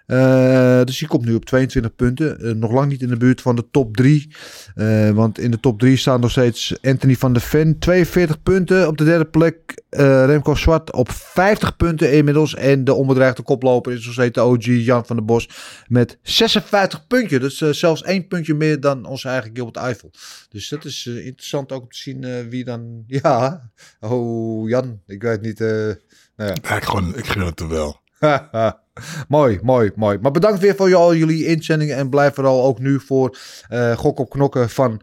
[0.07, 2.47] Uh, dus die komt nu op 22 punten.
[2.47, 4.29] Uh, nog lang niet in de buurt van de top 3.
[4.75, 7.79] Uh, want in de top 3 staan nog steeds Anthony van der Ven.
[7.79, 9.81] 42 punten op de derde plek.
[9.91, 12.55] Remco Zwart op 50 punten inmiddels.
[12.55, 15.49] En de onbedreigde koploper is nog steeds de OG Jan van der Bos.
[15.87, 17.59] Met 56 puntjes.
[17.59, 20.11] Dus zelfs één puntje meer dan onze eigen Gilbert Eiffel.
[20.49, 23.05] Dus dat is interessant ook om te zien wie dan...
[23.23, 25.59] Ja, oh Jan, ik weet niet...
[25.59, 25.97] nou
[26.37, 26.55] ja.
[26.63, 28.01] Ja, ik, gewoon, ik gun het er wel.
[29.29, 30.19] Mooi, mooi, mooi.
[30.21, 31.97] Maar bedankt weer voor al jullie inzendingen.
[31.97, 33.39] En blijf vooral ook nu voor
[33.69, 35.01] eh, Gok op Knokken van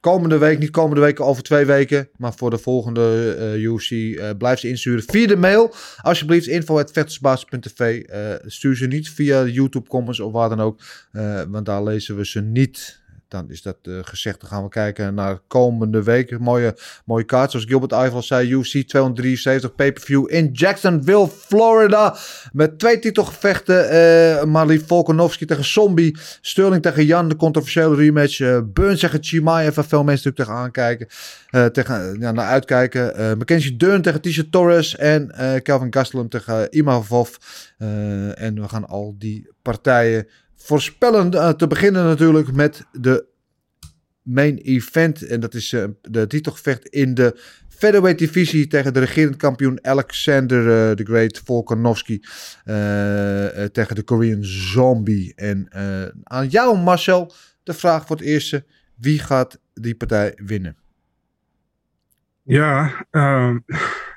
[0.00, 0.58] komende week.
[0.58, 2.08] Niet komende week, over twee weken.
[2.16, 3.34] Maar voor de volgende
[4.18, 5.74] eh, blijf ze insturen via de mail.
[5.96, 8.02] Alsjeblieft, info.vechtersbaas.tv.
[8.46, 10.80] Stuur ze niet via YouTube comments of waar dan ook.
[11.48, 13.01] Want daar lezen we ze niet.
[13.32, 14.40] Dan is dat eh, gezegd.
[14.40, 16.38] Dan gaan we kijken naar komende week.
[16.38, 17.50] Mooie, mooie kaart.
[17.50, 18.50] Zoals Gilbert Eiffel zei.
[18.50, 22.16] UFC 273 pay-per-view in Jacksonville, Florida.
[22.52, 23.88] Met twee titelgevechten.
[23.90, 26.16] eh Mali Volkanovski tegen Zombie.
[26.40, 27.28] Sterling tegen Jan.
[27.28, 28.40] De controversiële rematch.
[28.40, 29.74] eh Burns tegen Chimaev.
[29.74, 31.06] Waar veel mensen natuurlijk tegen aankijken.
[31.50, 33.36] eh, tegen, ja, naar uitkijken.
[33.38, 34.96] Mackenzie Dern tegen Tisha Torres.
[34.96, 37.30] En Kelvin Gastelum tegen Imavov.
[38.34, 40.26] En we gaan al die partijen
[40.62, 41.30] voorspellen.
[41.30, 43.26] eh, te beginnen natuurlijk met de
[44.22, 45.26] main event.
[45.26, 50.58] En dat is eh, de titelgevecht in de featherweight divisie tegen de regerend kampioen Alexander
[50.58, 52.20] eh, the Great Volkanovski.
[53.72, 55.34] tegen de Korean Zombie.
[55.34, 55.68] En
[56.22, 57.32] aan jou Marcel
[57.62, 58.64] de vraag voor het eerste.
[58.96, 60.76] Wie gaat die partij winnen?
[62.42, 63.58] Ja, ehm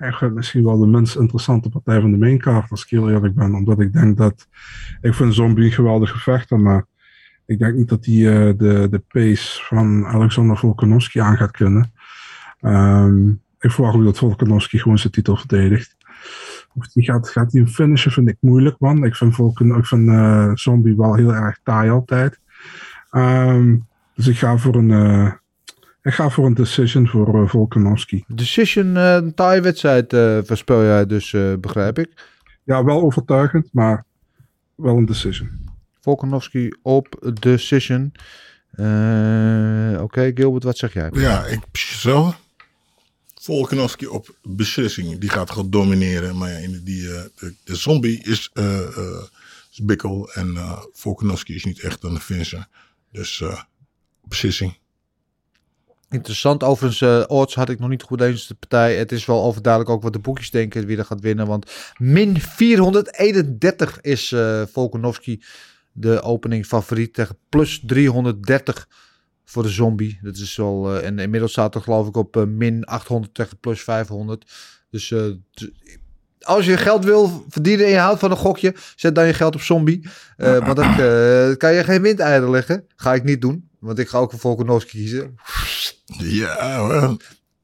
[0.05, 3.55] echt misschien wel de minst interessante partij van de maincard, als ik heel eerlijk ben.
[3.55, 4.47] Omdat ik denk dat,
[5.01, 6.85] ik vind Zombie een geweldige vechter, maar
[7.45, 11.91] ik denk niet dat hij eh, de, de pace van Alexander Volkanovski aan gaat kunnen.
[12.59, 13.29] Ehm,
[13.59, 15.95] ik verwacht ook dat Volkanovski gewoon zijn titel verdedigt.
[16.73, 19.05] Of die gaat, gaat een finishen, vind ik moeilijk, man.
[19.05, 22.39] Ik vind, Volkan, ik eh, Zombie wel heel erg taai altijd.
[23.09, 23.75] Ehm,
[24.15, 25.39] dus ik ga voor een...
[26.05, 28.23] ik ga voor een decision voor uh, Volkanovski.
[28.27, 32.09] Decision, eh, een taaie wedstrijd uh, voorspel jij dus, uh, begrijp ik.
[32.63, 34.05] Ja, wel overtuigend, maar
[34.75, 35.69] wel een decision.
[36.01, 38.11] Volkanovski op decision.
[38.75, 41.09] Uh, Oké, okay, Gilbert, wat zeg jij?
[41.13, 42.33] Ja, ik precies zo.
[43.41, 45.19] Volkanovski op beslissing.
[45.19, 46.37] Die gaat gewoon domineren.
[46.37, 48.79] Maar ja, in die, uh, de, de, zombie is, uh,
[49.71, 50.31] is Bikkel.
[50.33, 50.57] En
[50.93, 52.67] Volkanovski is niet echt een finisher.
[53.11, 53.43] Dus
[54.23, 54.77] beslissing.
[56.09, 56.63] Interessant.
[56.63, 58.95] Overigens, uh, odds had ik nog niet goed eens de partij.
[58.95, 61.47] Het is wel overduidelijk ook wat de boekjes denken wie er gaat winnen.
[61.47, 65.43] Want min 431 is uh, Volkanovski
[65.91, 68.87] de opening favoriet tegen plus 330
[69.45, 70.19] voor de zombie.
[70.21, 73.83] Dat is wel, uh, en inmiddels staat er geloof ik op min 800 tegen plus
[73.83, 74.51] 500.
[74.89, 75.13] Dus
[76.39, 79.55] als je geld wil verdienen en je houdt van een gokje, zet dan je geld
[79.55, 80.07] op zombie.
[80.37, 80.95] want dan
[81.57, 82.85] kan je geen windeieren leggen.
[82.95, 85.35] Ga ik niet doen, want ik ga ook voor Volkanovski kiezen.
[86.05, 87.17] Ja, well,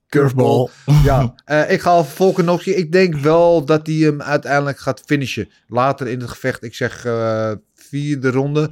[0.09, 0.69] curveball.
[1.03, 2.71] Ja, uh, ik ga voor Volkanovski.
[2.71, 5.49] Ik denk wel dat hij hem uiteindelijk gaat finishen.
[5.67, 6.63] Later in het gevecht.
[6.63, 8.69] Ik zeg uh, vierde ronde.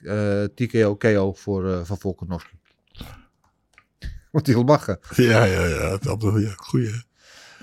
[0.00, 2.56] Uh, TKO KO voor, van Volkanovski.
[4.30, 4.98] Moet hij wel lachen.
[5.14, 5.96] Ja, ja, ja.
[6.00, 7.06] Dat is ja, goeie.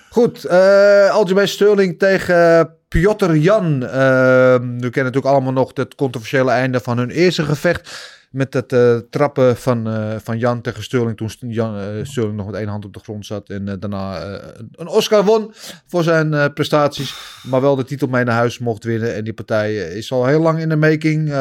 [0.10, 3.74] Goed, uh, Aljamain Sterling tegen Piotr Jan.
[3.84, 8.74] Uh, we kennen natuurlijk allemaal nog het controversiële einde van hun eerste gevecht met het
[8.74, 11.18] uh, trappen van, uh, van Jan tegen Sterling.
[11.18, 13.50] Toen Jan, uh, Sterling nog met één hand op de grond zat.
[13.50, 14.40] En daarna
[14.72, 15.54] een Oscar won
[15.88, 17.16] voor zijn prestaties.
[17.44, 19.16] Maar wel de titel mee naar huis mocht winnen.
[19.16, 21.34] En die partij is al heel lang in de making.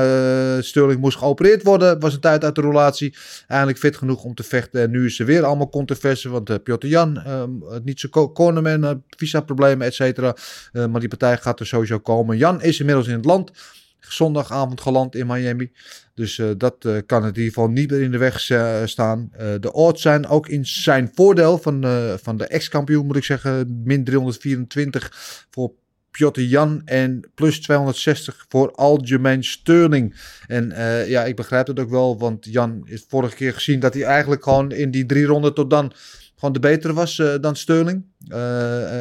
[0.65, 2.01] Sterling moest geopereerd worden.
[2.01, 3.17] Was een tijd uit de relatie.
[3.47, 4.83] Eindelijk fit genoeg om te vechten.
[4.83, 6.29] En nu is er weer allemaal controverse.
[6.29, 7.23] Want Piotr Jan,
[7.85, 10.37] niet zo cornerman, visa problemen, et cetera.
[10.73, 12.37] maar die partij gaat er sowieso komen.
[12.37, 13.51] Jan is inmiddels in het land
[14.15, 15.73] zondagavond geland in Miami.
[16.15, 18.77] Dus uh, dat uh, kan het in ieder geval niet meer in de weg uh,
[18.85, 19.31] staan.
[19.61, 21.85] de odds zijn ook in zijn voordeel van,
[22.23, 23.83] van de ex-kampioen, moet ik zeggen.
[23.85, 25.73] Min 324 voor
[26.11, 30.15] Piotr Jan en plus 260 voor Aljamain Sterling.
[30.47, 30.73] En
[31.09, 34.43] ja, ik begrijp het ook wel, want Jan is vorige keer gezien dat hij eigenlijk
[34.43, 35.93] gewoon in die drie ronden tot dan
[36.37, 38.05] gewoon de betere was dan Sterling.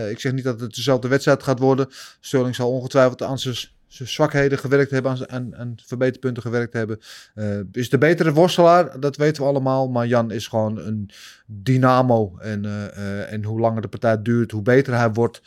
[0.10, 1.88] ik zeg niet dat het dezelfde wedstrijd gaat worden.
[2.20, 3.56] Sterling zal ongetwijfeld aan zijn
[3.94, 7.00] zwakheden gewerkt hebben, aan, verbeterpunten gewerkt hebben.
[7.36, 9.88] Uh, is de betere worstelaar, dat weten we allemaal.
[9.88, 11.10] Maar Jan is gewoon een
[11.46, 12.38] dynamo.
[12.38, 15.42] En, uh, uh, en hoe langer de partij duurt, hoe beter hij wordt.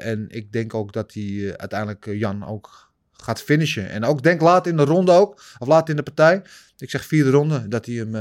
[0.00, 3.88] en ik denk ook dat hij uiteindelijk Jan ook gaat finishen.
[3.88, 6.42] En ook denk laat in de ronde ook, of laat in de partij.
[6.78, 8.12] Ik zeg vierde ronde, dat hij hem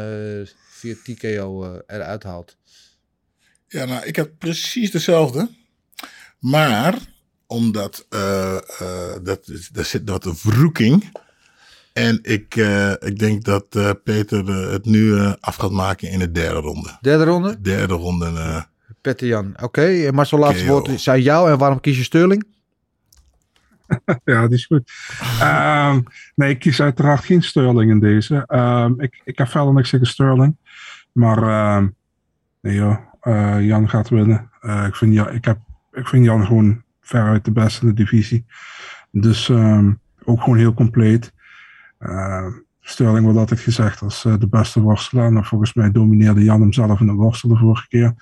[0.70, 2.58] via TKO eruit haalt.
[3.68, 5.50] Ja, nou, ik heb precies dezelfde.
[6.40, 7.00] Maar
[7.48, 11.12] omdat uh, uh, dat, daar zit wat een verroeking.
[11.94, 13.70] En ik, uh, ik denk dat
[14.04, 16.98] Peter het nu af gaat maken in de derde ronde.
[17.02, 17.62] Derde ronde?
[17.62, 18.66] Derde ronde.
[19.02, 19.50] Peter Jan.
[19.54, 20.10] Oké, okay.
[20.10, 21.52] Marcel, laatste woord zijn jou.
[21.52, 22.46] En waarom kies je Sterling?
[24.24, 24.92] ja, die is goed.
[25.42, 26.04] um,
[26.36, 28.44] nee, ik kies uiteraard geen Sterling in deze.
[28.48, 30.56] Um, ik, ik heb verder niks tegen Sterling.
[31.12, 31.96] Maar um,
[32.62, 32.98] nee joh,
[33.62, 34.50] Jan gaat winnen.
[34.88, 35.58] ik, vind, ja, ik, heb,
[35.92, 38.46] ik vind Jan gewoon veruit de beste in de divisie.
[39.12, 39.94] Dus ehm,
[40.24, 41.34] ook gewoon heel compleet.
[42.00, 42.48] Uh,
[42.80, 45.32] Sterling wordt altijd gezegd als uh, de beste worstelaar.
[45.32, 48.14] Nou, volgens mij domineerde Jan hem zelf in de worstelen de vorige keer.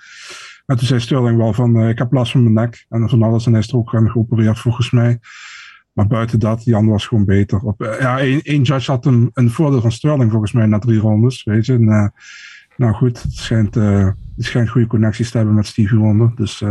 [0.66, 2.86] En toen zei Sterling wel van, uh, ik heb last van mijn nek.
[2.88, 3.46] En van alles.
[3.46, 5.18] En hij is er ook aan geopereerd volgens mij.
[5.92, 7.60] Maar buiten dat, Jan was gewoon beter.
[7.60, 11.00] Op, uh, ja, één, judge had een, een voordeel van Sterling volgens mij na drie
[11.00, 11.44] rondes.
[11.44, 11.72] Weet je.
[11.72, 12.12] En,
[12.76, 16.32] nou goed, het schijnt, het schijnt goede connecties te hebben met Stevie Wonder.
[16.34, 16.64] Dus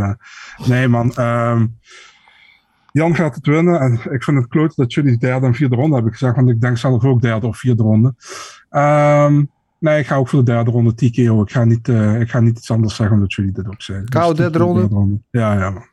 [0.66, 1.76] nee man, um,
[2.96, 3.80] Jan gaat het winnen.
[3.80, 6.36] En ik vind het kloot dat jullie derde en vierde ronde hebben gezegd.
[6.36, 8.14] Want ik denk zelf ook derde of vierde ronde.
[8.70, 11.42] Um, nee, ik ga ook voor de derde ronde TKO.
[11.42, 14.08] Ik ga niet, uh, ik ga niet iets anders zeggen omdat jullie dit ook zeggen.
[14.08, 15.20] Kou dus derde, derde ronde?
[15.30, 15.84] Ja, ja man.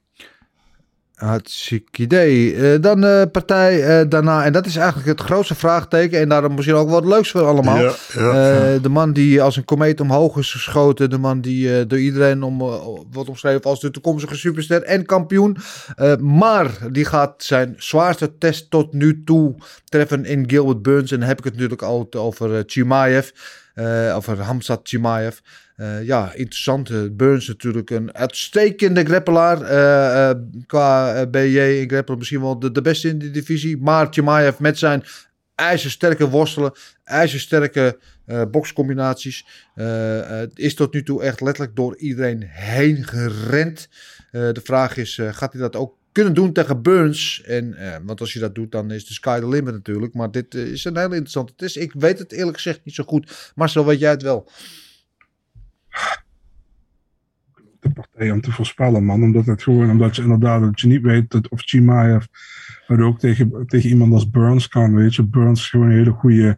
[1.16, 2.54] Hartstikke idee.
[2.54, 4.46] Uh, dan de uh, partij uh, daarna.
[4.46, 6.20] En dat is eigenlijk het grootste vraagteken.
[6.20, 7.78] En daarom misschien ook wat leuks voor allemaal.
[7.78, 11.10] Ja, ja, de man die als een komeet omhoog is geschoten.
[11.10, 12.58] De man die door iedereen om,
[13.12, 15.58] wordt omschreven als de toekomstige superster en kampioen.
[16.20, 19.56] maar die gaat zijn zwaarste test tot nu toe
[19.86, 21.12] treffen in Gilbert Burns.
[21.12, 23.30] En dan heb ik het natuurlijk al over Chimaev.
[24.16, 25.38] over Hamzat Chimaev.
[25.84, 27.18] Uh, ja, interessant.
[27.18, 29.62] Burns natuurlijk een uitstekende grappelaar.
[29.62, 33.78] Uh, qua BJ in grappelen misschien wel de, beste in de divisie.
[33.78, 35.04] Maar Chimaev met zijn
[35.56, 36.72] ijzersterke worstelen,
[37.04, 38.00] ijzersterke
[38.52, 39.46] boxcombinaties.
[40.54, 43.90] is tot nu toe echt letterlijk door iedereen heen gerend.
[44.32, 47.42] de vraag is, gaat hij dat ook kunnen doen tegen Burns.
[47.46, 50.14] En, want als je dat doet, dan is de sky the limit natuurlijk.
[50.14, 51.78] Maar dit is een hele interessante test.
[51.78, 53.54] Ik weet het eerlijk gezegd niet zo goed.
[53.66, 54.50] Zo weet jij het wel
[57.84, 59.24] de partij om te voorspellen, man.
[59.24, 62.26] Omdat het gewoon, omdat je inderdaad, dat je niet weet dat, of Chimaev
[62.86, 65.24] het ook tegen, tegen iemand als Burns kan, weet je.
[65.24, 66.58] Burns is gewoon een hele goede,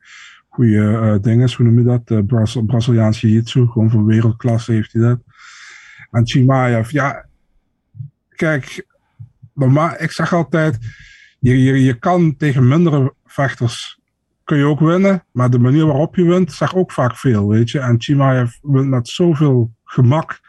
[0.50, 2.12] goede uh, ding is, hoe noem je dat?
[2.12, 5.20] Uh, Braz Braziliaans jiu-jitsu, gewoon van wereldklasse heeft hij dat.
[6.12, 7.26] En Chimaev, ja,
[8.30, 8.88] kijk,
[9.54, 10.78] maar ik zeg altijd,
[11.40, 14.00] je, je, je kan tegen mindere vechters
[14.46, 15.24] kun je ook winnen.
[15.32, 17.80] Maar de manier waarop je wint, zegt ook vaak veel, weet je.
[17.80, 20.40] En Chimaev wint met zoveel gemak.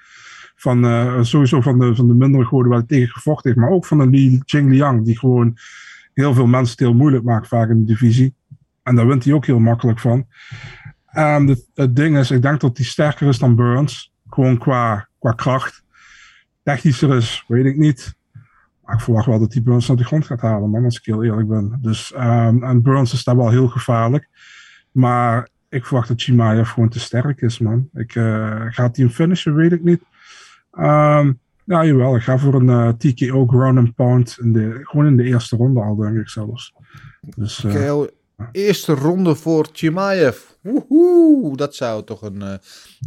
[0.56, 3.62] Van, uh, sowieso van de, van de mindere goden waar hij tegen gevochten heeft.
[3.62, 5.58] Maar ook van de Li Jingliang, die gewoon
[6.14, 8.34] heel veel mensen heel moeilijk maakt vaak in de divisie.
[8.82, 10.26] En daar wint hij ook heel makkelijk van.
[11.06, 14.12] En het, het ding is, ik denk dat hij sterker is dan Burns.
[14.28, 15.84] Gewoon qua, qua kracht.
[16.62, 18.16] Technischer is, weet ik niet.
[18.86, 21.04] Maar ik verwacht wel dat hij Burns naar de grond gaat halen, man, als ik
[21.04, 21.78] heel eerlijk ben.
[21.80, 24.28] Dus, um, en Burns is daar wel heel gevaarlijk.
[24.92, 27.88] Maar ik verwacht dat Chimaev gewoon te sterk is, man.
[27.94, 30.02] Ik, uh, gaat hij hem finishen, weet ik niet.
[30.78, 32.16] Um, ja, jawel.
[32.16, 34.38] Ik ga voor een uh, TKO ground and pound.
[34.40, 36.74] In de, gewoon in de eerste ronde al, denk ik zelfs.
[37.36, 38.10] Dus, uh, okay,
[38.52, 40.38] eerste ronde voor Chimaev.
[40.60, 42.54] Woehoe, dat zou toch, een, uh,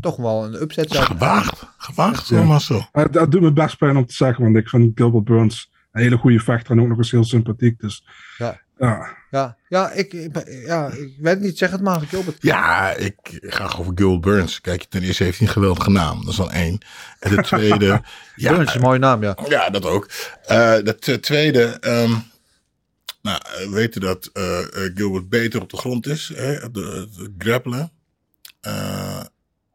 [0.01, 1.03] toch wel een upset zijn.
[1.03, 2.43] Gewaagd, gewaagd, ja.
[2.43, 2.81] maar zo.
[2.93, 6.01] Uh, dat doet me best pijn om te zeggen, want ik vind Gilbert Burns een
[6.01, 7.79] hele goede vechter en ook nog eens heel sympathiek.
[7.79, 8.07] Dus
[8.37, 8.61] ja.
[8.79, 10.29] Ja, ja, ja, ik,
[10.65, 12.37] ja, ik weet niet, zeg het maar, Gilbert.
[12.39, 14.61] Ja, ik ga over Gilbert Burns.
[14.61, 16.77] Kijk, ten eerste heeft hij een geweldige naam, dat is al één.
[17.19, 17.85] En de tweede...
[18.35, 19.37] ja, Burns is een mooie naam, ja.
[19.47, 20.09] Ja, dat ook.
[20.51, 21.77] Uh, de tweede...
[21.81, 22.23] Um,
[23.21, 24.59] nou, we weten dat uh,
[24.95, 27.91] Gilbert beter op de grond is, hè, de, de grappelen.
[28.67, 29.23] Uh,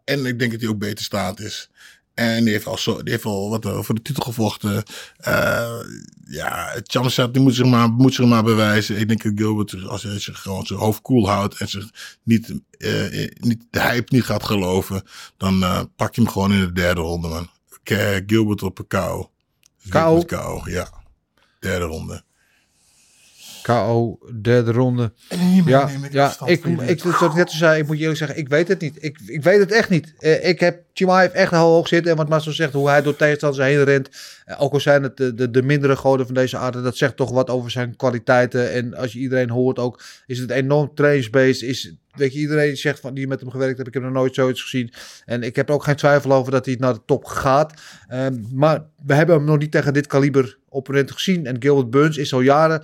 [0.05, 1.70] en ik denk dat hij ook beter staat is.
[2.14, 4.82] En die heeft al, zo, die heeft al wat voor de titel gevochten.
[5.28, 5.80] Uh,
[6.26, 8.99] ja, Chamsat die moet zich, maar, moet zich maar bewijzen.
[8.99, 11.90] Ik denk dat Gilbert, als hij zich gewoon zijn hoofd koel cool houdt en zich
[12.22, 15.03] niet, uh, niet de hype niet gaat geloven,
[15.36, 17.51] dan uh, pak je hem gewoon in de derde ronde, man.
[18.26, 19.26] Gilbert op een kou.
[19.88, 20.24] Kou?
[20.24, 20.88] Kou, ja.
[21.61, 22.24] Derde ronde.
[23.64, 25.12] KO, derde ronde.
[25.64, 28.68] Ja, ja ik, ik, ik, ik net zei, ik moet je eerlijk zeggen, ik weet
[28.68, 28.96] het niet.
[29.04, 30.14] Ik, ik weet het echt niet.
[30.20, 32.10] Uh, ik heb Chimaev echt hoog zitten.
[32.10, 34.08] En wat Marcel zegt, hoe hij door tegenstanders heen rent.
[34.46, 37.16] Uh, ook al zijn het de, de, de, mindere goden van deze aarde, dat zegt
[37.16, 38.72] toch wat over zijn kwaliteiten.
[38.72, 41.62] En als je iedereen hoort ook, is het enorm trainingsbeest.
[41.62, 44.34] Is, weet je, iedereen zegt van die met hem gewerkt heeft, ik heb nog nooit
[44.34, 44.92] zoiets gezien.
[45.24, 47.80] En ik heb ook geen twijfel over dat hij naar de top gaat.
[48.12, 51.46] Um, maar we hebben hem nog niet tegen dit kaliber opponent gezien.
[51.46, 52.82] En Gilbert Burns is al jaren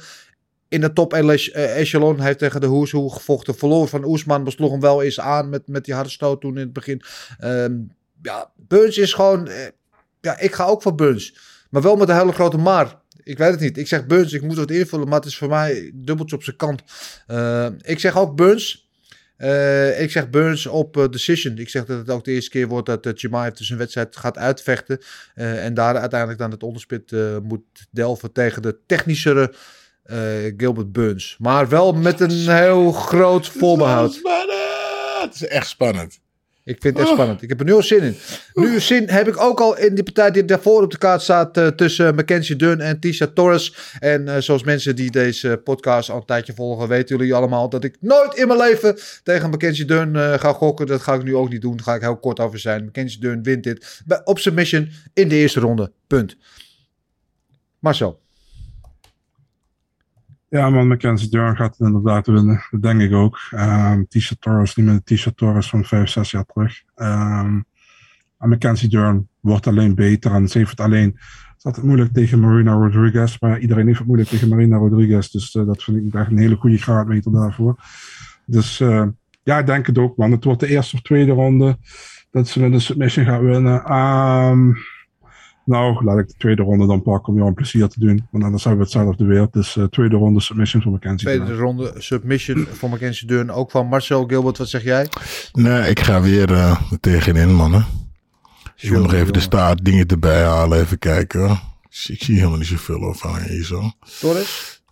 [0.71, 2.21] in de top eh, echelon.
[2.21, 3.55] Heeft tegen de Hoeshoe gevochten.
[3.55, 4.45] Verloor van Oesman.
[4.45, 7.03] Besloeg hem wel eens aan met, met die harde stoot toen in het begin.
[7.45, 7.93] Um,
[8.23, 9.49] ja, Burns is gewoon...
[9.49, 9.55] Uh,
[10.21, 11.39] ja, ik ga ook voor Burns.
[11.71, 12.99] Maar wel met een hele grote maar.
[13.23, 13.79] Ik weet het niet.
[13.79, 14.33] Ik zeg Burns.
[14.33, 15.09] Ik moet het invullen.
[15.09, 16.83] Maar het is voor mij dubbeltje op zijn kant.
[17.29, 18.89] Uh, ik zeg ook Burns.
[19.39, 21.59] Uh, ik zeg Burns op decision.
[21.59, 24.17] Ik zeg dat het ook de eerste keer wordt dat uh, Chimaev dus een wedstrijd
[24.17, 25.01] gaat uitvechten.
[25.35, 29.55] en daar uiteindelijk dan het onderspit moet delven tegen de technischere
[30.56, 31.36] Gilbert Burns.
[31.39, 34.20] Maar wel met een heel groot voorbehoud.
[35.20, 36.20] Het is echt spannend.
[36.64, 37.43] Ik vind het echt spannend.
[37.43, 38.16] Ik heb er nu al zin in.
[38.55, 41.56] Nu zin heb ik ook al in die partij die daarvoor op de kaart staat
[41.56, 43.74] eh, tussen Mackenzie Dunn en Tisha Torres.
[43.98, 47.85] En eh, zoals mensen die deze podcast al een tijdje volgen, weten jullie allemaal dat
[47.85, 50.86] ik nooit in mijn leven tegen Mackenzie Dunn eh, ga gokken.
[50.86, 51.77] Dat ga ik nu ook niet doen.
[51.77, 52.85] Daar ga ik heel kort over zijn.
[52.85, 55.93] Mackenzie Dunn wint dit op submission in de eerste ronde.
[56.06, 56.36] Punt.
[57.78, 58.20] Marcel.
[60.51, 62.66] Ja, man, Mackenzie Dern gaat het inderdaad winnen.
[62.70, 63.39] Dat denk ik ook.
[63.55, 66.82] Um, Tisha Torres, niet meer de Tisha Torres van 5, 6 jaar terug.
[66.97, 67.64] Um,
[68.39, 70.32] en Mackenzie Dern wordt alleen beter.
[70.32, 71.09] En ze heeft het alleen.
[71.09, 73.39] Het is altijd moeilijk tegen Marina Rodriguez.
[73.40, 75.31] Maar iedereen heeft het moeilijk tegen Marina Rodriguez.
[75.31, 77.77] Dus uh, dat vind ik echt een hele goede graadmeter daarvoor.
[78.44, 79.06] Dus uh,
[79.43, 80.31] ja, ik denk het ook, man.
[80.31, 81.77] Het wordt de eerste of tweede ronde
[82.31, 83.93] dat ze met de submission gaat winnen.
[83.97, 84.77] Um,
[85.71, 88.27] nou, laat ik de tweede ronde dan pakken om jou een plezier te doen.
[88.31, 89.49] Want anders hebben we hetzelfde weer.
[89.51, 91.59] Dus uh, tweede ronde submission voor Mackenzie Tweede Dern.
[91.59, 93.51] ronde submission voor Mackenzie Dern.
[93.51, 94.59] Ook van Marcel Gilbert.
[94.59, 95.09] Wat zeg jij?
[95.53, 97.87] Nee, ik ga weer uh, tegenin, mannen.
[98.77, 100.81] Ik wil nog even de staart dingen erbij halen.
[100.81, 101.41] Even kijken.
[101.41, 101.61] Hoor.
[102.07, 103.91] Ik zie helemaal niet zoveel over hier zo.
[104.21, 104.83] Torres?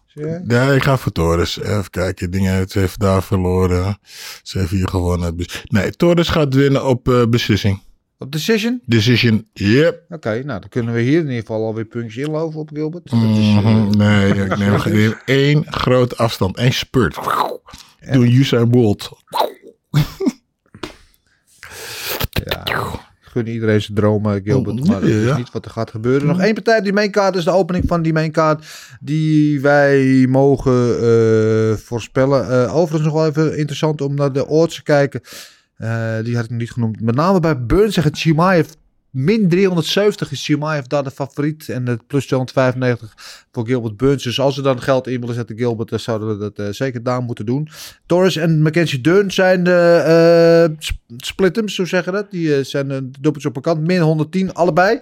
[0.46, 1.60] Ja, ik ga voor Torres.
[1.60, 2.30] Even kijken.
[2.30, 3.98] Dingen ze heeft daar verloren.
[4.42, 5.36] Ze heeft hier gewonnen.
[5.64, 7.80] Nee, Torres gaat winnen op uh, beslissing.
[8.20, 8.80] Op decision?
[8.84, 10.02] Decision, yep.
[10.04, 13.12] Oké, okay, nou dan kunnen we hier in ieder geval alweer puntjes inlopen op Gilbert.
[13.12, 13.96] Mm -hmm.
[13.96, 17.14] Nee, ik neem, neem één grote afstand, één spurt.
[18.00, 18.12] Ja.
[18.12, 19.10] Doe Usain Bolt.
[22.44, 22.62] ja,
[23.20, 26.26] gun iedereen zijn dromen, Gilbert, maar dat is niet wat er gaat gebeuren.
[26.26, 28.66] Nog één partij op die mainkaart is de opening van die mainkaart
[29.00, 32.50] die wij mogen uh, voorspellen.
[32.50, 35.20] Uh, overigens nog wel even interessant om naar de odds te kijken.
[35.78, 37.00] Uh, die had ik nog niet genoemd.
[37.00, 38.68] Met name bij Burns zegt Chimaev
[39.10, 41.68] min 370 is Chimaev daar de favoriet.
[41.68, 44.22] En het plus 295 voor Gilbert Burns.
[44.22, 47.02] Dus als ze dan geld in willen zetten, Gilbert, dan zouden we dat uh, zeker
[47.02, 47.68] daar moeten doen.
[48.06, 50.76] Torres en Mackenzie Dern zijn de uh,
[51.16, 52.30] splittums, zo zeggen dat.
[52.30, 53.86] Die zijn dubbeltjes op een kant.
[53.86, 55.00] Min 110, allebei.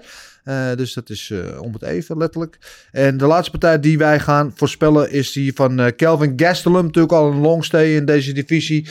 [0.77, 2.59] Dus dat is uh, om het even letterlijk.
[2.93, 6.85] En de laatste partij die wij gaan voorspellen is die van uh, Kelvin Gastelum.
[6.85, 8.89] Natuurlijk al een long stay in deze divisie.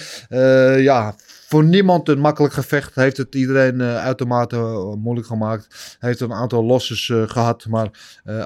[0.77, 1.15] ja,
[1.47, 2.95] voor niemand een makkelijk gevecht.
[2.95, 5.95] Heeft het iedereen uh, uitermate uh, moeilijk gemaakt.
[5.99, 7.65] Heeft een aantal losses uh, gehad.
[7.69, 7.89] Maar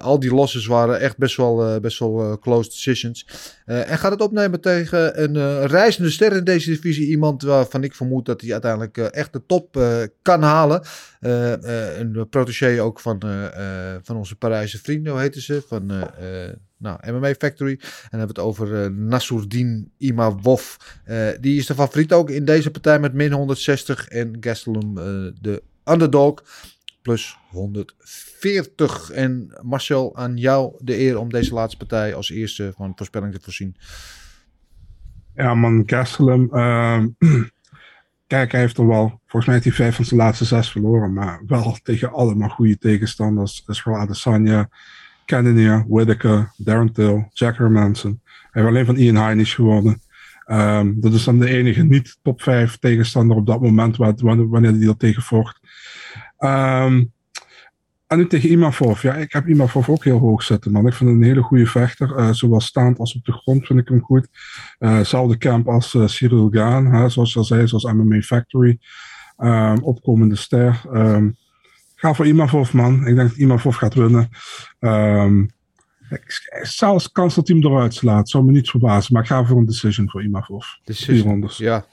[0.01, 3.27] al die losses waren echt best wel, best wel close decisions.
[3.65, 7.07] en gaat het opnemen tegen een reizende ster in deze divisie.
[7.07, 9.79] Iemand waarvan ik vermoed dat hij uiteindelijk echt de top
[10.21, 10.81] kan halen.
[11.19, 13.19] een protégé ook van,
[14.03, 15.63] van onze Parijse vrienden, hoe heten ze?
[15.67, 15.91] Van...
[16.79, 17.71] Nou, MMA Factory.
[17.71, 20.75] En dan hebben we het over uh, Nassourdin Imavov.
[21.07, 24.07] Uh, die is de favoriet ook in deze partij met min 160.
[24.07, 25.03] En Gastelum uh,
[25.41, 26.43] de underdog
[27.01, 29.11] plus 140.
[29.11, 33.39] En Marcel, aan jou de eer om deze laatste partij als eerste van voorspelling te
[33.41, 33.75] voorzien.
[35.35, 36.49] Ja man, Gastelum.
[36.51, 37.03] Uh,
[38.27, 41.13] kijk, hij heeft er wel, volgens mij heeft hij vijf van zijn laatste zes verloren.
[41.13, 43.63] Maar wel tegen allemaal goede tegenstanders.
[43.67, 44.69] Israël Adesanya.
[45.29, 48.21] Cannonier, Whittaker, Darren Till, Jack Hermanson.
[48.23, 50.01] Hij heeft alleen van Ian Heinisch gewonnen.
[50.47, 54.87] Um, dat is dan de enige niet top 5 tegenstander op dat moment wanneer hij
[54.87, 55.59] er tegen vocht.
[56.39, 57.11] Um,
[58.07, 59.01] en nu tegen Imavov.
[59.01, 60.87] Ja, ik heb Imavov ook heel hoog zitten, man.
[60.87, 62.17] Ik vind hem een hele goede vechter.
[62.17, 64.27] Uh, zowel staand als op de grond vind ik hem goed.
[64.79, 68.79] Uh, zelfde camp als uh, Cyril Gaan, hè, zoals je al zei, zoals MMA Factory.
[69.37, 70.81] Um, opkomende ster.
[70.93, 71.37] Um,
[71.99, 73.07] ga voor Imavov, man.
[73.07, 74.29] Ik denk dat Imavov gaat winnen.
[74.79, 75.49] Um,
[76.61, 78.29] zelfs kans dat hij hem eruit slaat.
[78.29, 79.13] Zou me niet verbazen.
[79.13, 80.65] Maar ik ga voor een decision voor Imavov.
[80.83, 81.49] Decision.
[81.57, 81.85] Ja.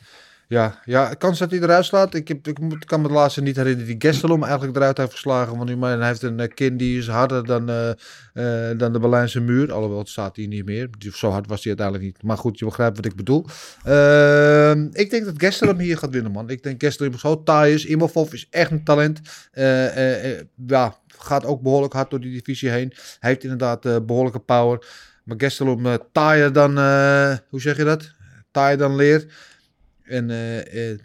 [0.48, 2.14] Ja, ja, kans dat hij eruit slaat.
[2.14, 5.56] Ik, heb, ik kan me de laatste niet herinneren die Gestelum eigenlijk eruit heeft geslagen.
[5.56, 7.88] Want hij heeft een kin die is harder dan, uh,
[8.34, 9.72] uh, dan de Berlijnse muur.
[9.72, 10.88] Alhoewel, het staat hier niet meer.
[10.98, 12.22] Zo hard was hij uiteindelijk niet.
[12.22, 13.46] Maar goed, je begrijpt wat ik bedoel.
[13.86, 16.50] Uh, ik denk dat Gestelum hier gaat winnen, man.
[16.50, 17.86] Ik denk Gestelum zo taai is.
[17.86, 19.20] Imavov is echt een talent.
[20.66, 22.92] ja, gaat ook behoorlijk hard door die divisie heen.
[23.18, 24.86] Hij heeft inderdaad behoorlijke power.
[25.24, 26.72] Maar Gestelum taaier dan,
[27.48, 28.14] hoe zeg je dat?
[28.50, 29.26] Taaier dan leer.
[30.06, 30.98] En uh, uh,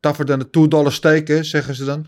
[0.00, 2.06] tougher dan de 2 dollar steken, zeggen ze dan.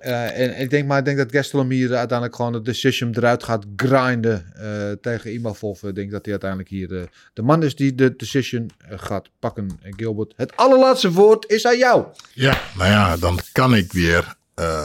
[0.00, 3.44] Uh, en, ik denk maar, ik denk dat Gastelum hier uiteindelijk gewoon de decision eruit
[3.44, 4.52] gaat grinden
[5.00, 5.82] tegen Imavov.
[5.82, 6.88] Ik denk dat hij uiteindelijk hier
[7.32, 9.78] de man is die de decision gaat pakken.
[9.82, 12.06] En Gilbert, het allerlaatste woord is aan jou.
[12.32, 14.34] Ja, nou ja, dan kan ik weer.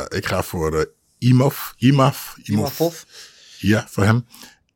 [0.08, 3.04] ik ga voor Imov, Imav, Imavov.
[3.58, 4.26] Ja, voor hem.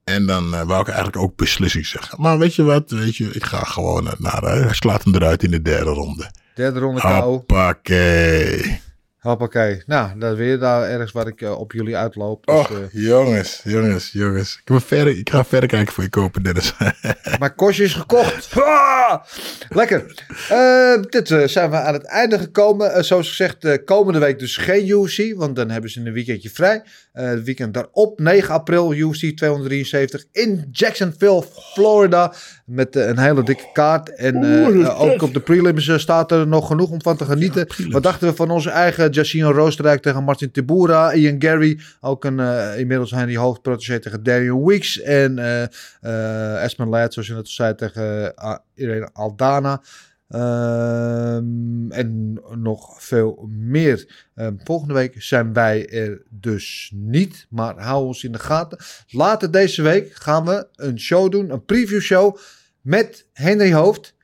[0.09, 2.21] En dan uh, wou ik eigenlijk ook beslissing zeggen.
[2.21, 2.91] Maar weet je wat?
[2.91, 4.41] Weet je, ik ga gewoon naar.
[4.41, 6.31] Hij slaat hem eruit in de derde ronde.
[6.55, 7.21] Derde ronde KO.
[7.21, 8.81] Hoppakee.
[9.19, 9.83] Hoppakee.
[9.85, 12.45] Nou, dat is weer daar ergens waar ik eh, op jullie uitloop.
[12.45, 14.55] Dus, Oh, eh, jongens, jongens, jongens.
[14.55, 16.73] Ik, ben verder, ik ga verder kijken voor je kopen, Dennis.
[17.39, 18.49] Mijn kostje is gekocht.
[18.55, 19.23] Ah!
[19.69, 20.25] Lekker.
[20.49, 23.05] Eh, dit zijn we aan het einde gekomen.
[23.05, 25.33] Zoals gezegd, komende week dus geen UFC.
[25.35, 26.83] Want dan hebben ze een weekendje vrij.
[27.11, 31.43] Het weekend daarop, 9 april, UFC 273 in Jacksonville,
[31.73, 32.33] Florida.
[32.65, 34.15] Met een hele dikke kaart.
[34.15, 37.67] En ook op de prelims staat er nog genoeg om van te genieten.
[37.89, 41.13] Wat dachten we van onze eigen Jacino Roosterijk tegen Martin Tibura.
[41.13, 45.01] Ian Gary, ook een eh, inmiddels Henry hoofdprotégé tegen Darian Weeks.
[45.01, 45.63] En eh
[46.01, 49.81] eh Espen Ladd, zoals je net zei, tegen uh, Irene Aldana.
[50.27, 54.27] Ehm, en nog veel meer.
[54.35, 57.45] Ehm, volgende week zijn wij er dus niet.
[57.49, 58.77] Maar hou ons in de gaten.
[59.07, 61.49] Later deze week gaan we een show doen.
[61.49, 62.37] Een preview show.
[62.81, 64.17] Met Henry Hoofd.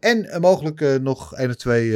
[0.00, 1.94] en mogelijk nog één of twee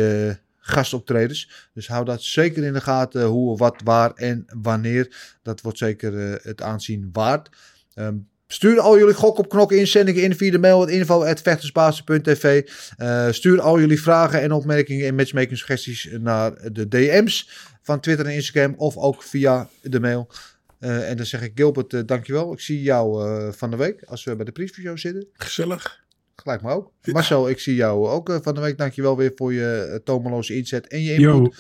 [0.70, 1.68] gastoptredens.
[1.74, 3.24] Dus hou dat zeker in de gaten.
[3.24, 5.16] Hoe, wat, waar en wanneer.
[5.42, 7.48] Dat wordt zeker eh, het aanzien waard.
[7.94, 8.16] Ehm,
[8.47, 12.68] Stuur al jullie gok op knokken inzendingen in via de mail info.vechtersbasis.tv.
[12.97, 17.51] Eh stuur al jullie vragen en opmerkingen en matchmaking suggesties naar de DM's
[17.82, 20.30] van Twitter en Instagram of ook via de mail.
[20.78, 22.52] Eh, en dan zeg ik Gilbert, dankjewel.
[22.52, 25.28] Ik zie jou van de week als we bij de preview zitten.
[25.32, 26.01] Gezellig.
[26.41, 26.93] Gelijk maar ook.
[27.12, 28.79] Marcel, ik zie jou ook eh, van de week.
[28.79, 31.25] Dankjewel weer voor je uh, tomeloze inzet en je input.
[31.25, 31.53] Yo,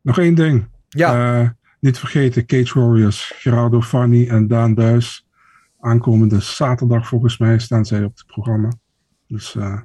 [0.00, 0.68] nog één ding.
[0.88, 1.40] Ja.
[1.40, 1.48] Uh,
[1.80, 5.26] niet vergeten, Cage Warriors, Gerardo Fanny en Daan Duis.
[5.80, 8.72] Aankomende zaterdag volgens mij staan zij op het programma.
[9.26, 9.80] Dus, uh,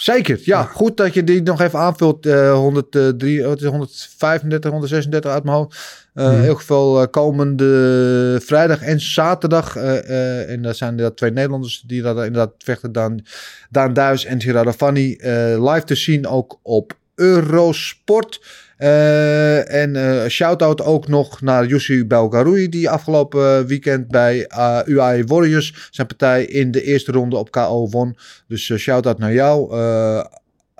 [0.00, 0.62] Zeker, ja.
[0.62, 2.26] Goed dat je die nog even aanvult.
[2.26, 6.08] Uh, 103, 135, 136 uit mijn hoofd.
[6.14, 6.40] Uh, mm.
[6.40, 9.76] Heel veel komende vrijdag en zaterdag.
[9.76, 12.92] En dat zijn dat twee Nederlanders die daar inderdaad vechten.
[12.92, 13.24] Daan,
[13.70, 15.18] Daan Duis en Gerardo Fanny.
[15.58, 18.40] live te zien ook op Eurosport.
[18.82, 24.50] Uh, en uh, shout-out ook nog naar Yussi Belgaroui, die afgelopen weekend bij
[24.84, 28.16] UAE Warriors zijn partij in de eerste ronde op KO won.
[28.46, 29.74] Dus shout-out naar jou.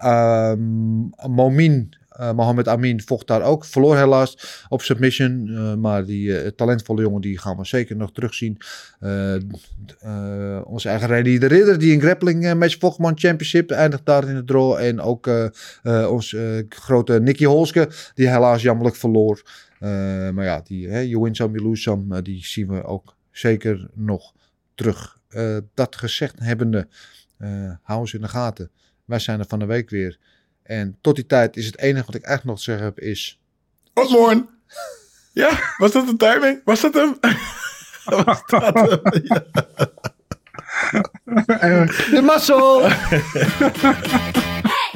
[0.05, 1.11] Um,
[2.21, 3.65] Momin, Mohamed Amin vocht daar ook.
[3.65, 5.81] Verloor helaas op submission.
[5.81, 8.57] maar die talentvolle jongen die gaan we zeker nog terugzien.
[10.65, 14.45] onze eigen Randy de Ridder, die een grappling match vocht, Championship, eindigt daar in de
[14.45, 14.73] draw.
[14.73, 15.31] En ook
[16.09, 19.43] onze grote Nicky Holske, die helaas jammerlijk verloor.
[19.81, 22.85] Uh, maar ja, die, hè, you win some, you lose some, uh, die zien we
[22.85, 24.35] ook zeker nog
[24.75, 25.19] terug.
[25.31, 26.89] Uh, dat gezegd hebbende,
[27.83, 28.71] hou ons in de gaten.
[29.05, 30.19] Wij zijn er van de week weer.
[30.71, 33.41] En tot die tijd is het enige wat ik echt nog te zeggen heb is...
[33.95, 34.47] Osborne!
[35.43, 36.61] ja, was dat de timing?
[36.65, 37.17] Was dat hem?
[38.25, 39.01] was dat hem?
[39.23, 39.45] Ja.
[42.15, 42.89] De muscle!